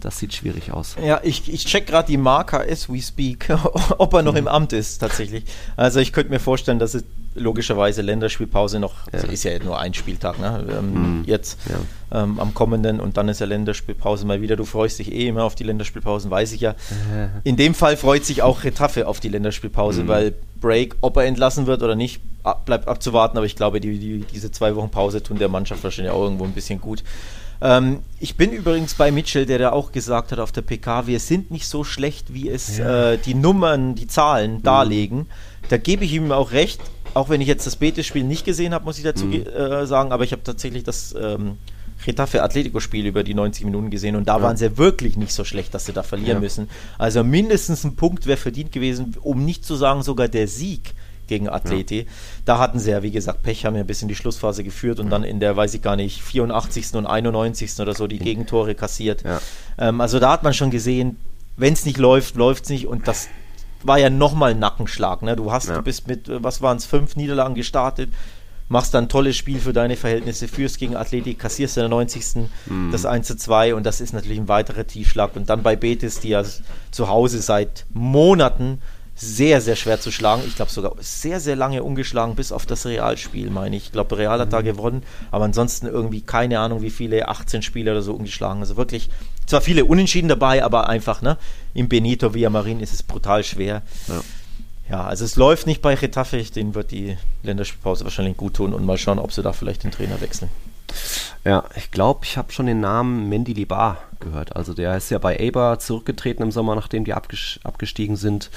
das 0.04 0.20
sieht 0.20 0.34
schwierig 0.34 0.72
aus. 0.72 0.96
Ja, 1.04 1.22
ich, 1.24 1.52
ich 1.52 1.66
check 1.66 1.88
gerade 1.88 2.08
die 2.08 2.18
Marker 2.18 2.66
as 2.70 2.90
we 2.90 3.02
speak, 3.02 3.50
ob 3.98 4.14
er 4.14 4.22
noch 4.22 4.36
im 4.36 4.48
Amt 4.48 4.74
ist 4.74 5.00
tatsächlich. 5.00 5.46
Also 5.76 6.00
ich 6.00 6.12
könnte 6.12 6.32
mir 6.32 6.40
vorstellen, 6.40 6.80
dass 6.80 6.94
es 6.94 7.06
logischerweise 7.36 8.02
Länderspielpause 8.02 8.80
noch, 8.80 9.12
also 9.12 9.28
ist 9.28 9.44
ja 9.44 9.58
nur 9.60 9.80
ein 9.80 9.94
Spieltag, 9.94 10.40
ne? 10.40 10.66
Ähm, 10.78 11.24
Jetzt 11.26 11.58
ähm, 12.12 12.40
am 12.40 12.54
kommenden 12.54 13.00
und 13.00 13.18
dann 13.18 13.28
ist 13.30 13.40
ja 13.40 13.48
Länderspielpause 13.48 14.26
mal 14.26 14.42
wieder. 14.42 14.56
Du 14.56 14.66
freust 14.66 15.00
dich 15.00 15.12
eh 15.12 15.28
immer 15.28 15.44
auf 15.44 15.56
die 15.56 15.64
Länderspielpausen, 15.64 16.30
weiß 16.30 16.52
ich 16.52 16.62
ja. 16.62 16.76
In 17.44 17.56
dem 17.56 17.74
Fall 17.74 17.98
freut 17.98 18.26
sich 18.26 18.42
auch 18.42 18.64
Retafe 18.64 19.08
auf 19.08 19.20
die 19.20 19.30
Länderspielpause, 19.30 20.08
weil 20.08 20.34
Break, 20.62 20.96
ob 21.02 21.18
er 21.18 21.26
entlassen 21.26 21.66
wird 21.66 21.82
oder 21.82 21.96
nicht, 21.96 22.22
ab, 22.44 22.66
bleibt 22.66 22.88
abzuwarten, 22.88 23.38
aber 23.38 23.46
ich 23.46 23.56
glaube, 23.56 23.80
die, 23.80 23.98
die, 24.00 24.20
diese 24.20 24.52
zwei 24.52 24.76
Wochen 24.76 24.90
Pause 24.90 25.24
tun 25.24 25.40
der 25.40 25.50
Mannschaft 25.50 25.84
wahrscheinlich 25.84 26.14
auch 26.14 26.24
irgendwo 26.24 26.44
ein 26.44 26.54
bisschen 26.54 26.80
gut. 26.80 27.04
Ähm, 27.64 28.00
ich 28.20 28.36
bin 28.36 28.52
übrigens 28.52 28.94
bei 28.94 29.10
Mitchell, 29.12 29.46
der 29.46 29.58
da 29.58 29.72
auch 29.72 29.92
gesagt 29.94 30.32
hat 30.34 30.40
auf 30.40 30.52
der 30.52 30.62
PK, 30.64 31.08
wir 31.08 31.20
sind 31.20 31.50
nicht 31.50 31.66
so 31.68 31.84
schlecht, 31.86 32.34
wie 32.34 32.50
es 32.50 32.78
äh, 32.78 33.18
die 33.18 33.34
Nummern, 33.34 33.96
die 33.96 34.06
Zahlen 34.08 34.62
darlegen. 34.62 35.28
Da 35.70 35.78
gebe 35.78 36.04
ich 36.04 36.12
ihm 36.14 36.32
auch 36.34 36.52
recht, 36.52 36.82
auch 37.14 37.30
wenn 37.30 37.40
ich 37.40 37.48
jetzt 37.48 37.66
das 37.66 37.78
Betis-Spiel 37.78 38.24
nicht 38.26 38.44
gesehen 38.46 38.74
habe, 38.74 38.84
muss 38.84 38.98
ich 38.98 39.04
dazu 39.06 39.28
ge- 39.30 39.44
äh, 39.48 39.86
sagen, 39.88 40.12
aber 40.12 40.26
ich 40.26 40.34
habe 40.34 40.44
tatsächlich 40.44 40.84
das 40.84 41.16
ähm, 41.18 41.58
Retafe 42.06 42.44
Atletico-Spiel 42.44 43.06
über 43.06 43.24
die 43.24 43.34
90 43.34 43.64
Minuten 43.64 43.90
gesehen 43.90 44.18
und 44.18 44.28
da 44.28 44.42
waren 44.42 44.58
sie 44.58 44.78
wirklich 44.78 45.16
nicht 45.16 45.32
so 45.32 45.46
schlecht, 45.46 45.74
dass 45.74 45.86
sie 45.86 45.94
da 45.94 46.04
verlieren 46.04 46.34
Ja. 46.38 46.40
müssen. 46.42 46.70
Also 46.98 47.24
mindestens 47.24 47.86
ein 47.86 47.96
Punkt 47.96 48.26
wäre 48.28 48.38
verdient 48.38 48.74
gewesen, 48.74 49.16
um 49.22 49.46
nicht 49.46 49.64
zu 49.64 49.76
sagen 49.76 50.04
sogar 50.04 50.28
der 50.28 50.50
Sieg 50.50 50.96
gegen 51.28 51.50
Atleti. 51.50 52.06
Da 52.46 52.58
hatten 52.60 52.80
sie 52.80 52.92
ja, 52.92 53.04
wie 53.04 53.12
gesagt, 53.12 53.44
Pech, 53.44 53.66
haben 53.66 53.76
ja 53.76 53.84
bis 53.84 54.02
in 54.02 54.08
die 54.08 54.16
Schlussphase 54.16 54.64
geführt 54.64 55.00
und 55.00 55.10
dann 55.10 55.24
in 55.24 55.40
der, 55.40 55.56
weiß 55.56 55.74
ich 55.74 55.82
gar 55.82 55.96
nicht, 55.96 56.22
84. 56.22 56.94
und 56.96 57.06
91. 57.06 57.80
oder 57.80 57.94
so 57.94 58.08
die 58.08 58.20
Gegentore 58.20 58.76
kassiert. 58.76 59.24
Ja. 59.24 59.42
Ähm, 59.78 60.02
also 60.02 60.20
da 60.20 60.32
hat 60.32 60.44
man 60.44 60.54
schon 60.54 60.72
gesehen, 60.72 61.18
wenn 61.58 61.74
es 61.74 61.86
nicht 61.86 61.98
läuft, 61.98 62.36
läuft 62.36 62.64
es 62.66 62.70
nicht 62.70 62.88
und 62.88 63.08
das 63.08 63.30
war 63.84 64.00
ja 64.00 64.10
nochmal 64.10 64.52
ein 64.52 64.60
Nackenschlag. 64.60 65.22
Ne? 65.24 65.36
Du 65.36 65.52
hast, 65.52 65.70
Ja. 65.70 65.76
du 65.76 65.82
bist 65.82 66.08
mit, 66.08 66.30
äh, 66.30 66.44
was 66.44 66.62
waren 66.62 66.78
es, 66.78 66.86
fünf 66.86 67.16
Niederlagen 67.16 67.54
gestartet, 67.54 68.10
machst 68.70 68.94
dann 68.94 69.06
ein 69.06 69.10
tolles 69.10 69.36
Spiel 69.36 69.60
für 69.60 69.74
deine 69.74 69.98
Verhältnisse, 69.98 70.48
führst 70.48 70.80
gegen 70.80 70.96
Athletik, 70.96 71.38
kassierst 71.38 71.78
in 71.78 71.82
der 71.82 71.90
90. 71.90 72.50
Mhm. 72.66 72.92
das 72.92 73.06
1 73.06 73.28
zu 73.28 73.36
2 73.36 73.76
und 73.76 73.86
das 73.86 74.02
ist 74.02 74.14
natürlich 74.14 74.40
ein 74.40 74.48
weiterer 74.48 74.88
Tiefschlag. 74.88 75.36
Und 75.36 75.50
dann 75.50 75.64
bei 75.64 75.76
Betis, 75.76 76.22
die 76.22 76.30
ja 76.30 76.44
zu 76.92 77.08
Hause 77.10 77.42
seit 77.42 77.86
Monaten 77.94 78.82
sehr, 79.16 79.62
sehr 79.62 79.76
schwer 79.76 80.00
zu 80.00 80.12
schlagen. 80.12 80.42
Ich 80.48 80.56
glaube 80.56 80.72
sogar 80.72 80.94
sehr, 81.00 81.40
sehr 81.40 81.56
lange 81.56 81.84
ungeschlagen, 81.84 82.36
bis 82.36 82.52
auf 82.52 82.66
das 82.66 82.86
Realspiel, 82.86 83.50
meine 83.50 83.76
ich. 83.76 83.86
Ich 83.86 83.92
glaube, 83.92 84.18
Real 84.18 84.40
hat 84.40 84.52
da 84.54 84.62
Mhm. 84.62 84.66
gewonnen, 84.66 85.04
aber 85.32 85.46
ansonsten 85.46 85.88
irgendwie 85.88 86.22
keine 86.22 86.60
Ahnung, 86.60 86.82
wie 86.82 86.90
viele, 86.90 87.28
18 87.28 87.62
Spiele 87.62 87.92
oder 87.92 88.02
so 88.02 88.14
ungeschlagen. 88.14 88.62
Also 88.62 88.76
wirklich, 88.76 89.10
zwar 89.46 89.62
viele 89.62 89.86
Unentschieden 89.86 90.28
dabei, 90.30 90.64
aber 90.64 90.90
einfach, 90.90 91.22
ne? 91.22 91.38
Im 91.74 91.90
Benito 91.90 92.34
Villamarin 92.34 92.80
ist 92.80 92.94
es 92.94 93.04
brutal 93.04 93.44
schwer. 93.44 93.84
Ja. 94.08 94.22
Ja, 94.90 95.04
also 95.06 95.24
es 95.24 95.38
läuft 95.38 95.66
nicht 95.66 95.82
bei 95.82 95.96
Getafe, 95.96 96.44
denen 96.44 96.76
wird 96.76 96.92
die 96.92 97.18
Länderspielpause 97.44 98.04
wahrscheinlich 98.04 98.36
gut 98.36 98.56
tun 98.56 98.74
und 98.74 98.86
mal 98.86 98.98
schauen, 98.98 99.18
ob 99.18 99.32
sie 99.32 99.42
da 99.42 99.54
vielleicht 99.54 99.84
den 99.86 99.92
Trainer 99.92 100.20
wechseln. 100.20 100.50
Ja, 101.46 101.66
ich 101.76 101.92
glaube, 101.92 102.22
ich 102.24 102.38
habe 102.38 102.54
schon 102.54 102.68
den 102.68 102.80
Namen 102.80 103.28
Mendy 103.28 103.52
Libar 103.52 103.98
gehört. 104.22 104.56
Also 104.56 104.74
der 104.74 104.96
ist 104.96 105.12
ja 105.12 105.18
bei 105.18 105.38
Eber 105.38 105.78
zurückgetreten 105.78 106.42
im 106.42 106.52
Sommer, 106.52 106.74
nachdem 106.76 107.04
die 107.04 107.14
abges 107.14 107.60
abgestiegen 107.64 108.16
sind. 108.16 108.50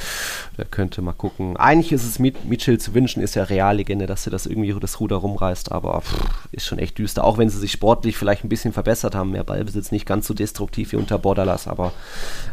Der 0.57 0.65
könnte 0.65 1.03
mal 1.03 1.13
gucken. 1.13 1.57
Eigentlich 1.57 1.91
ist 1.91 2.05
es 2.05 2.21
Mit 2.21 2.45
Mitchell 2.45 2.79
zu 2.79 2.95
wünschen, 2.95 3.23
ist 3.23 3.35
ja 3.35 3.43
Reallegende, 3.43 4.07
dass 4.07 4.27
er 4.27 4.31
das 4.31 4.47
irgendwie 4.47 4.73
das 4.79 5.01
Ruder 5.01 5.17
rumreißt, 5.17 5.73
aber 5.73 6.01
pff, 6.01 6.15
ist 6.53 6.67
schon 6.67 6.79
echt 6.79 6.99
düster. 6.99 7.25
Auch 7.25 7.39
wenn 7.39 7.51
sie 7.51 7.59
sich 7.59 7.73
sportlich 7.73 8.17
vielleicht 8.17 8.45
ein 8.45 8.49
bisschen 8.49 8.73
verbessert 8.73 9.17
haben, 9.17 9.33
mehr 9.33 9.45
Ballbesitz, 9.45 9.91
nicht 9.91 10.07
ganz 10.07 10.29
so 10.29 10.35
destruktiv 10.35 10.93
wie 10.93 10.97
unter 10.97 11.19
Borderlass, 11.19 11.67
aber 11.67 11.93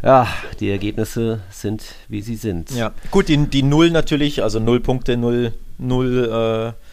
ja, 0.02 0.26
die 0.58 0.70
Ergebnisse 0.70 1.40
sind, 1.50 1.84
wie 2.08 2.22
sie 2.22 2.36
sind. 2.36 2.72
Ja, 2.72 2.92
gut, 3.12 3.28
die, 3.28 3.36
die 3.36 3.62
Null 3.62 3.90
natürlich, 3.90 4.42
also 4.42 4.58
Null 4.58 4.80
Punkte, 4.80 5.16
Null, 5.16 5.52
Null, 5.78 6.74
äh, 6.76 6.83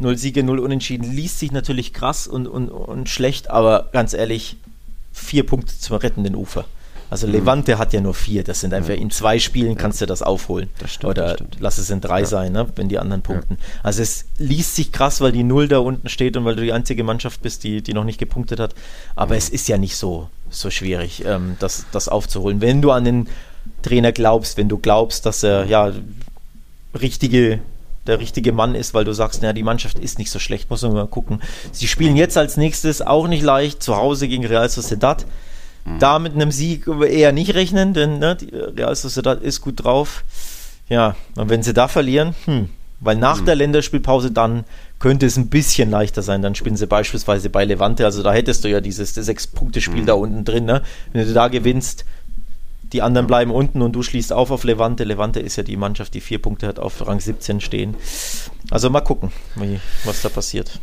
Null 0.00 0.16
Siege, 0.16 0.42
Null 0.42 0.58
Unentschieden, 0.58 1.12
liest 1.12 1.38
sich 1.38 1.52
natürlich 1.52 1.92
krass 1.92 2.26
und, 2.26 2.46
und, 2.46 2.68
und 2.70 3.08
schlecht, 3.08 3.50
aber 3.50 3.88
ganz 3.92 4.14
ehrlich, 4.14 4.56
vier 5.12 5.44
Punkte 5.44 5.78
zum 5.78 5.96
rettenden 5.96 6.34
Ufer. 6.34 6.64
Also 7.10 7.26
Mhm. 7.26 7.32
Levante 7.32 7.78
hat 7.78 7.92
ja 7.92 8.00
nur 8.00 8.14
vier, 8.14 8.44
das 8.44 8.60
sind 8.60 8.72
einfach 8.72 8.94
in 8.94 9.10
zwei 9.10 9.40
Spielen 9.40 9.76
kannst 9.76 10.00
du 10.00 10.06
das 10.06 10.22
aufholen. 10.22 10.70
Das 10.78 10.94
stimmt, 10.94 11.10
Oder 11.10 11.34
das 11.34 11.46
lass 11.58 11.78
es 11.78 11.90
in 11.90 12.00
drei 12.00 12.24
sein, 12.24 12.52
ne, 12.52 12.68
wenn 12.76 12.88
die 12.88 12.98
anderen 12.98 13.22
punkten. 13.22 13.58
Also 13.82 14.00
es 14.00 14.26
liest 14.38 14.76
sich 14.76 14.92
krass, 14.92 15.20
weil 15.20 15.32
die 15.32 15.42
Null 15.42 15.66
da 15.66 15.78
unten 15.78 16.08
steht 16.08 16.36
und 16.36 16.44
weil 16.44 16.54
du 16.54 16.62
die 16.62 16.72
einzige 16.72 17.02
Mannschaft 17.02 17.42
bist, 17.42 17.64
die, 17.64 17.82
die 17.82 17.94
noch 17.94 18.04
nicht 18.04 18.18
gepunktet 18.18 18.60
hat. 18.60 18.74
Aber 19.16 19.36
es 19.36 19.48
ist 19.48 19.68
ja 19.68 19.76
nicht 19.76 19.96
so, 19.96 20.30
so 20.50 20.70
schwierig, 20.70 21.24
ähm, 21.26 21.56
das, 21.58 21.86
das 21.90 22.08
aufzuholen. 22.08 22.60
Wenn 22.60 22.80
du 22.80 22.92
an 22.92 23.04
den 23.04 23.28
Trainer 23.82 24.12
glaubst, 24.12 24.56
wenn 24.56 24.68
du 24.68 24.78
glaubst, 24.78 25.26
dass 25.26 25.42
er 25.42 25.66
ja 25.66 25.92
richtige, 26.98 27.60
der 28.06 28.18
richtige 28.18 28.52
Mann 28.52 28.74
ist, 28.74 28.94
weil 28.94 29.04
du 29.04 29.12
sagst, 29.12 29.42
naja, 29.42 29.52
die 29.52 29.62
Mannschaft 29.62 29.98
ist 29.98 30.18
nicht 30.18 30.30
so 30.30 30.38
schlecht, 30.38 30.70
muss 30.70 30.82
man 30.82 30.92
mal 30.92 31.06
gucken. 31.06 31.40
Sie 31.72 31.86
spielen 31.86 32.16
jetzt 32.16 32.36
als 32.36 32.56
nächstes 32.56 33.02
auch 33.02 33.28
nicht 33.28 33.42
leicht, 33.42 33.82
zu 33.82 33.96
Hause 33.96 34.28
gegen 34.28 34.46
Real 34.46 34.68
Sociedad. 34.68 35.26
Mhm. 35.84 35.98
Da 35.98 36.18
mit 36.18 36.34
einem 36.34 36.50
Sieg 36.50 36.86
eher 36.88 37.32
nicht 37.32 37.54
rechnen, 37.54 37.94
denn 37.94 38.18
ne, 38.18 38.36
Real 38.76 38.94
Sociedad 38.94 39.42
ist 39.42 39.60
gut 39.60 39.84
drauf. 39.84 40.24
Ja, 40.88 41.14
und 41.36 41.50
wenn 41.50 41.62
sie 41.62 41.74
da 41.74 41.88
verlieren, 41.88 42.34
hm, 42.46 42.68
weil 43.00 43.16
nach 43.16 43.40
mhm. 43.40 43.46
der 43.46 43.54
Länderspielpause 43.54 44.30
dann 44.30 44.64
könnte 45.00 45.26
es 45.26 45.36
ein 45.36 45.48
bisschen 45.48 45.90
leichter 45.90 46.22
sein. 46.22 46.42
Dann 46.42 46.54
spielen 46.54 46.76
sie 46.76 46.86
beispielsweise 46.86 47.48
bei 47.48 47.64
Levante. 47.64 48.04
Also 48.04 48.22
da 48.22 48.32
hättest 48.32 48.64
du 48.64 48.68
ja 48.68 48.80
dieses 48.80 49.14
Sechs-Punkte-Spiel 49.14 50.02
mhm. 50.02 50.06
da 50.06 50.12
unten 50.12 50.44
drin. 50.44 50.66
Ne? 50.66 50.82
Wenn 51.12 51.26
du 51.26 51.32
da 51.32 51.48
gewinnst, 51.48 52.04
die 52.92 53.02
anderen 53.02 53.26
bleiben 53.26 53.50
unten 53.50 53.82
und 53.82 53.92
du 53.92 54.02
schließt 54.02 54.32
auf 54.32 54.50
auf 54.50 54.64
Levante. 54.64 55.04
Levante 55.04 55.40
ist 55.40 55.56
ja 55.56 55.62
die 55.62 55.76
Mannschaft, 55.76 56.14
die 56.14 56.20
vier 56.20 56.40
Punkte 56.40 56.66
hat 56.66 56.78
auf 56.78 57.06
Rang 57.06 57.20
17 57.20 57.60
stehen. 57.60 57.96
Also 58.70 58.90
mal 58.90 59.00
gucken, 59.00 59.32
wie, 59.56 59.80
was 60.04 60.22
da 60.22 60.28
passiert. 60.28 60.80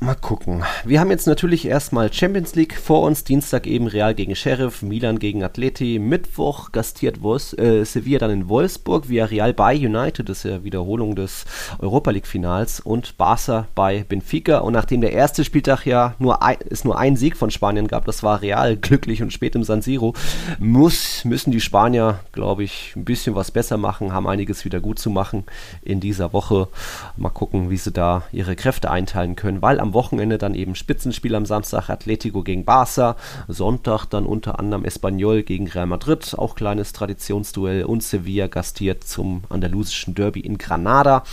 Mal 0.00 0.14
gucken. 0.14 0.62
Wir 0.84 1.00
haben 1.00 1.10
jetzt 1.10 1.26
natürlich 1.26 1.66
erstmal 1.66 2.12
Champions 2.12 2.54
League 2.54 2.78
vor 2.78 3.02
uns. 3.02 3.24
Dienstag 3.24 3.66
eben 3.66 3.88
Real 3.88 4.14
gegen 4.14 4.36
Sheriff, 4.36 4.80
Milan 4.80 5.18
gegen 5.18 5.42
Atleti. 5.42 5.98
Mittwoch 5.98 6.70
gastiert 6.70 7.20
Wolfs 7.20 7.52
äh, 7.58 7.84
Sevilla 7.84 8.20
dann 8.20 8.30
in 8.30 8.48
Wolfsburg, 8.48 9.08
via 9.08 9.24
Real 9.24 9.52
bei 9.52 9.74
United, 9.74 10.28
das 10.28 10.44
ist 10.44 10.50
ja 10.50 10.62
Wiederholung 10.62 11.16
des 11.16 11.46
Europa 11.80 12.12
League 12.12 12.28
Finals 12.28 12.78
und 12.78 13.16
Barca 13.16 13.66
bei 13.74 14.04
Benfica. 14.08 14.58
Und 14.58 14.74
nachdem 14.74 15.00
der 15.00 15.10
erste 15.10 15.42
Spieltag 15.42 15.84
ja 15.84 16.14
nur 16.20 16.44
ein, 16.44 16.58
es 16.70 16.84
nur 16.84 16.96
einen 16.96 17.16
Sieg 17.16 17.36
von 17.36 17.50
Spanien 17.50 17.88
gab, 17.88 18.04
das 18.04 18.22
war 18.22 18.40
Real 18.40 18.76
glücklich 18.76 19.20
und 19.20 19.32
spät 19.32 19.56
im 19.56 19.64
San 19.64 19.82
Siro, 19.82 20.14
muss, 20.60 21.24
müssen 21.24 21.50
die 21.50 21.60
Spanier, 21.60 22.20
glaube 22.30 22.62
ich, 22.62 22.94
ein 22.94 23.04
bisschen 23.04 23.34
was 23.34 23.50
besser 23.50 23.78
machen, 23.78 24.12
haben 24.12 24.28
einiges 24.28 24.64
wieder 24.64 24.78
gut 24.78 25.00
zu 25.00 25.10
machen 25.10 25.42
in 25.82 25.98
dieser 25.98 26.32
Woche. 26.32 26.68
Mal 27.16 27.30
gucken, 27.30 27.68
wie 27.68 27.76
sie 27.76 27.90
da 27.90 28.22
ihre 28.30 28.54
Kräfte 28.54 28.92
einteilen 28.92 29.34
können, 29.34 29.60
weil 29.60 29.80
am 29.80 29.87
am 29.88 29.94
Wochenende 29.94 30.36
dann 30.36 30.54
eben 30.54 30.74
Spitzenspiel 30.74 31.34
am 31.34 31.46
Samstag 31.46 31.88
Atletico 31.88 32.42
gegen 32.42 32.64
Barca, 32.64 33.16
Sonntag 33.48 34.04
dann 34.06 34.26
unter 34.26 34.58
anderem 34.58 34.84
Espanyol 34.84 35.42
gegen 35.42 35.66
Real 35.66 35.86
Madrid, 35.86 36.34
auch 36.36 36.54
kleines 36.54 36.92
Traditionsduell 36.92 37.84
und 37.84 38.02
Sevilla 38.02 38.48
gastiert 38.48 39.04
zum 39.04 39.44
andalusischen 39.48 40.14
Derby 40.14 40.40
in 40.40 40.58
Granada. 40.58 41.24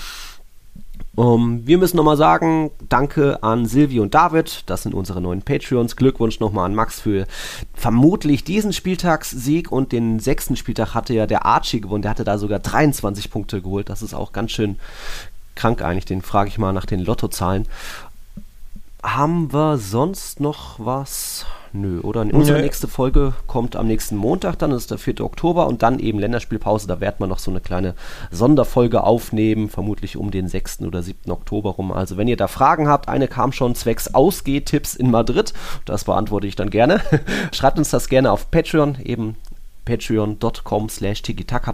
Um, 1.15 1.65
wir 1.65 1.77
müssen 1.77 1.97
nochmal 1.97 2.17
sagen, 2.17 2.71
danke 2.89 3.41
an 3.41 3.65
Silvi 3.65 3.99
und 3.99 4.13
David, 4.13 4.63
das 4.65 4.83
sind 4.83 4.93
unsere 4.93 5.21
neuen 5.21 5.41
Patreons. 5.41 5.95
Glückwunsch 5.95 6.39
nochmal 6.39 6.65
an 6.65 6.75
Max 6.75 6.99
für 6.99 7.25
vermutlich 7.73 8.43
diesen 8.43 8.73
Spieltagssieg 8.73 9.71
und 9.71 9.91
den 9.91 10.19
sechsten 10.19 10.55
Spieltag 10.57 10.93
hatte 10.93 11.13
ja 11.13 11.25
der 11.25 11.45
Archie 11.45 11.81
gewonnen, 11.81 12.01
der 12.01 12.11
hatte 12.11 12.25
da 12.25 12.37
sogar 12.37 12.59
23 12.59 13.31
Punkte 13.31 13.61
geholt. 13.61 13.89
Das 13.89 14.01
ist 14.01 14.13
auch 14.13 14.33
ganz 14.33 14.51
schön 14.51 14.77
krank 15.55 15.81
eigentlich, 15.81 16.05
den 16.05 16.21
frage 16.21 16.49
ich 16.49 16.57
mal 16.57 16.73
nach 16.73 16.85
den 16.85 16.99
Lottozahlen. 16.99 17.65
Haben 19.05 19.53
wir 19.53 19.77
sonst 19.77 20.39
noch 20.39 20.79
was? 20.79 21.45
Nö, 21.73 21.99
oder? 22.01 22.21
Unsere 22.21 22.57
Nö. 22.57 22.63
nächste 22.63 22.87
Folge 22.87 23.33
kommt 23.45 23.75
am 23.75 23.85
nächsten 23.85 24.15
Montag, 24.15 24.57
dann 24.57 24.71
ist 24.71 24.89
der 24.89 24.97
4. 24.97 25.21
Oktober 25.21 25.67
und 25.67 25.83
dann 25.83 25.99
eben 25.99 26.17
Länderspielpause. 26.17 26.87
Da 26.87 26.99
werden 27.01 27.17
wir 27.19 27.27
noch 27.27 27.37
so 27.37 27.51
eine 27.51 27.61
kleine 27.61 27.93
Sonderfolge 28.31 29.03
aufnehmen, 29.03 29.69
vermutlich 29.69 30.17
um 30.17 30.31
den 30.31 30.47
6. 30.47 30.81
oder 30.81 31.03
7. 31.03 31.31
Oktober 31.31 31.71
rum. 31.71 31.91
Also, 31.91 32.17
wenn 32.17 32.27
ihr 32.27 32.35
da 32.35 32.47
Fragen 32.47 32.87
habt, 32.87 33.07
eine 33.07 33.27
kam 33.27 33.51
schon 33.51 33.75
zwecks 33.75 34.15
Ausgehtipps 34.15 34.95
in 34.95 35.11
Madrid. 35.11 35.53
Das 35.85 36.05
beantworte 36.05 36.47
ich 36.47 36.55
dann 36.55 36.71
gerne. 36.71 36.99
Schreibt 37.51 37.77
uns 37.77 37.91
das 37.91 38.09
gerne 38.09 38.31
auf 38.31 38.49
Patreon, 38.49 38.97
eben 39.03 39.35
patreon.com 39.85 40.89
slash 40.89 41.21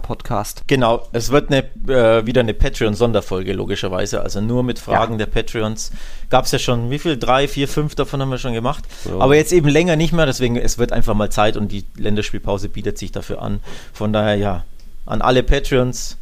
podcast 0.02 0.62
Genau, 0.66 1.08
es 1.12 1.30
wird 1.30 1.50
eine, 1.50 1.64
äh, 1.88 2.26
wieder 2.26 2.40
eine 2.40 2.54
Patreon-Sonderfolge, 2.54 3.54
logischerweise. 3.54 4.20
Also 4.20 4.40
nur 4.40 4.62
mit 4.62 4.78
Fragen 4.78 5.14
ja. 5.14 5.18
der 5.18 5.26
Patreons. 5.26 5.90
Gab 6.30 6.44
es 6.44 6.52
ja 6.52 6.58
schon, 6.58 6.90
wie 6.90 6.98
viel? 6.98 7.16
Drei, 7.16 7.48
vier, 7.48 7.68
fünf 7.68 7.94
davon 7.94 8.20
haben 8.20 8.30
wir 8.30 8.38
schon 8.38 8.52
gemacht. 8.52 8.84
Ja. 9.06 9.18
Aber 9.18 9.34
jetzt 9.34 9.52
eben 9.52 9.68
länger 9.68 9.96
nicht 9.96 10.12
mehr, 10.12 10.26
deswegen 10.26 10.56
es 10.56 10.78
wird 10.78 10.92
einfach 10.92 11.14
mal 11.14 11.30
Zeit 11.30 11.56
und 11.56 11.72
die 11.72 11.84
Länderspielpause 11.96 12.68
bietet 12.68 12.98
sich 12.98 13.12
dafür 13.12 13.40
an. 13.42 13.60
Von 13.92 14.12
daher 14.12 14.36
ja, 14.36 14.64
an 15.06 15.22
alle 15.22 15.42
Patreons. 15.42 16.18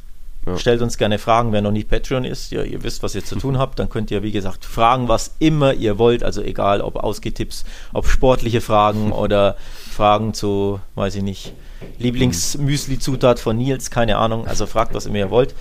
Ja. 0.47 0.57
Stellt 0.57 0.81
uns 0.81 0.97
gerne 0.97 1.19
Fragen, 1.19 1.53
wer 1.53 1.61
noch 1.61 1.71
nicht 1.71 1.91
Patreon 1.91 2.25
ist. 2.25 2.51
Ja, 2.51 2.63
ihr 2.63 2.83
wisst, 2.83 3.03
was 3.03 3.15
ihr 3.15 3.25
zu 3.25 3.37
tun 3.37 3.59
habt. 3.59 3.79
Dann 3.79 3.91
könnt 3.91 4.11
ihr, 4.11 4.23
wie 4.23 4.33
gesagt, 4.33 4.65
fragen, 4.65 5.07
was 5.07 5.35
immer 5.39 5.75
ihr 5.75 5.99
wollt. 5.99 6.25
Also 6.25 6.41
egal, 6.41 6.81
ob 6.81 6.97
Ausgetipps, 6.97 7.65
ob 7.93 8.07
sportliche 8.07 8.63
Fragen 8.63 9.13
oder 9.13 9.57
Fragen 9.91 10.33
zu, 10.33 10.81
weiß 10.95 11.17
ich 11.17 11.23
nicht, 11.23 11.53
Lieblingsmüsli-Zutat 11.99 13.39
von 13.39 13.57
Nils, 13.57 13.91
keine 13.91 14.17
Ahnung. 14.17 14.47
Also 14.47 14.67
fragt, 14.67 14.95
was 14.95 15.07
immer 15.07 15.19
ihr 15.19 15.31
wollt. 15.31 15.55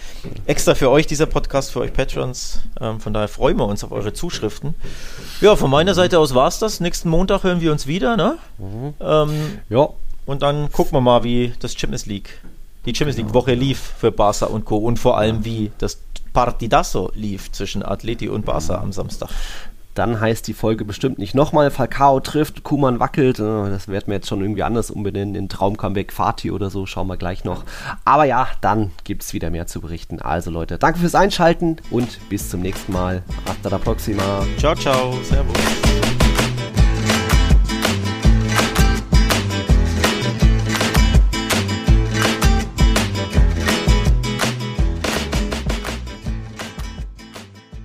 Extra 0.46 0.76
für 0.76 0.90
euch 0.90 1.08
dieser 1.08 1.26
Podcast, 1.26 1.72
für 1.72 1.82
euch 1.82 1.94
Patrons. 1.94 2.62
Ähm, 2.80 3.00
von 3.00 3.14
daher 3.14 3.28
freuen 3.28 3.58
wir 3.58 3.68
uns 3.68 3.84
auf 3.84 3.92
eure 3.92 4.14
Zuschriften. 4.14 4.76
Ja, 5.42 5.56
von 5.56 5.70
meiner 5.70 5.94
Seite 5.94 6.20
aus 6.20 6.34
war 6.34 6.48
es 6.48 6.60
das. 6.60 6.80
Nächsten 6.80 7.10
Montag 7.10 7.44
hören 7.44 7.62
wir 7.62 7.72
uns 7.72 7.88
wieder, 7.88 8.18
ne? 8.18 8.38
Mhm. 8.58 8.94
Ähm, 9.00 9.60
ja. 9.70 9.90
Und 10.26 10.42
dann 10.42 10.72
gucken 10.72 10.94
wir 10.94 11.02
mal, 11.02 11.24
wie 11.24 11.54
das 11.60 11.74
Champions 11.74 12.06
League, 12.06 12.30
die 12.86 12.94
Champions 12.94 13.18
League-Woche 13.18 13.54
lief 13.54 13.94
für 13.98 14.12
Barca 14.12 14.46
und 14.46 14.66
Co. 14.66 14.78
Und 14.78 15.00
vor 15.00 15.18
allem, 15.18 15.44
wie 15.44 15.72
das 15.80 16.00
Partidasso 16.34 17.12
lief 17.16 17.52
zwischen 17.52 17.84
Atleti 17.84 18.30
und 18.30 18.46
Barca 18.46 18.80
am 18.80 18.92
Samstag 18.92 19.30
dann 20.00 20.22
heißt 20.22 20.48
die 20.48 20.54
Folge 20.54 20.86
bestimmt 20.86 21.20
nicht 21.20 21.36
nochmal 21.36 21.72
Falcao 21.72 22.22
trifft, 22.22 22.64
Kuman 22.64 23.02
wackelt. 23.02 23.38
Äh, 23.40 23.70
das 23.70 23.90
werden 23.90 24.08
wir 24.08 24.16
jetzt 24.16 24.30
schon 24.30 24.40
irgendwie 24.42 24.64
anders 24.64 24.92
umbenennen 24.92 25.36
in 25.36 25.50
Traumcomeback 25.50 26.14
Fatih 26.14 26.52
oder 26.52 26.70
so. 26.70 26.86
Schauen 26.86 27.08
wir 27.08 27.18
gleich 27.18 27.44
noch. 27.44 27.66
Aber 28.06 28.24
ja, 28.24 28.48
dann 28.62 28.92
gibt 29.04 29.24
es 29.24 29.34
wieder 29.34 29.50
mehr 29.50 29.68
zu 29.68 29.82
berichten. 29.82 30.22
Also 30.22 30.52
Leute, 30.52 30.78
danke 30.78 31.00
fürs 31.00 31.16
Einschalten 31.16 31.78
und 31.92 32.30
bis 32.30 32.50
zum 32.50 32.62
nächsten 32.62 32.94
Mal. 32.94 33.24
Hasta 33.46 33.70
la 33.70 33.78
próxima. 33.78 34.24
Ciao, 34.58 34.74
ciao. 34.74 35.14
Servus. 35.24 36.29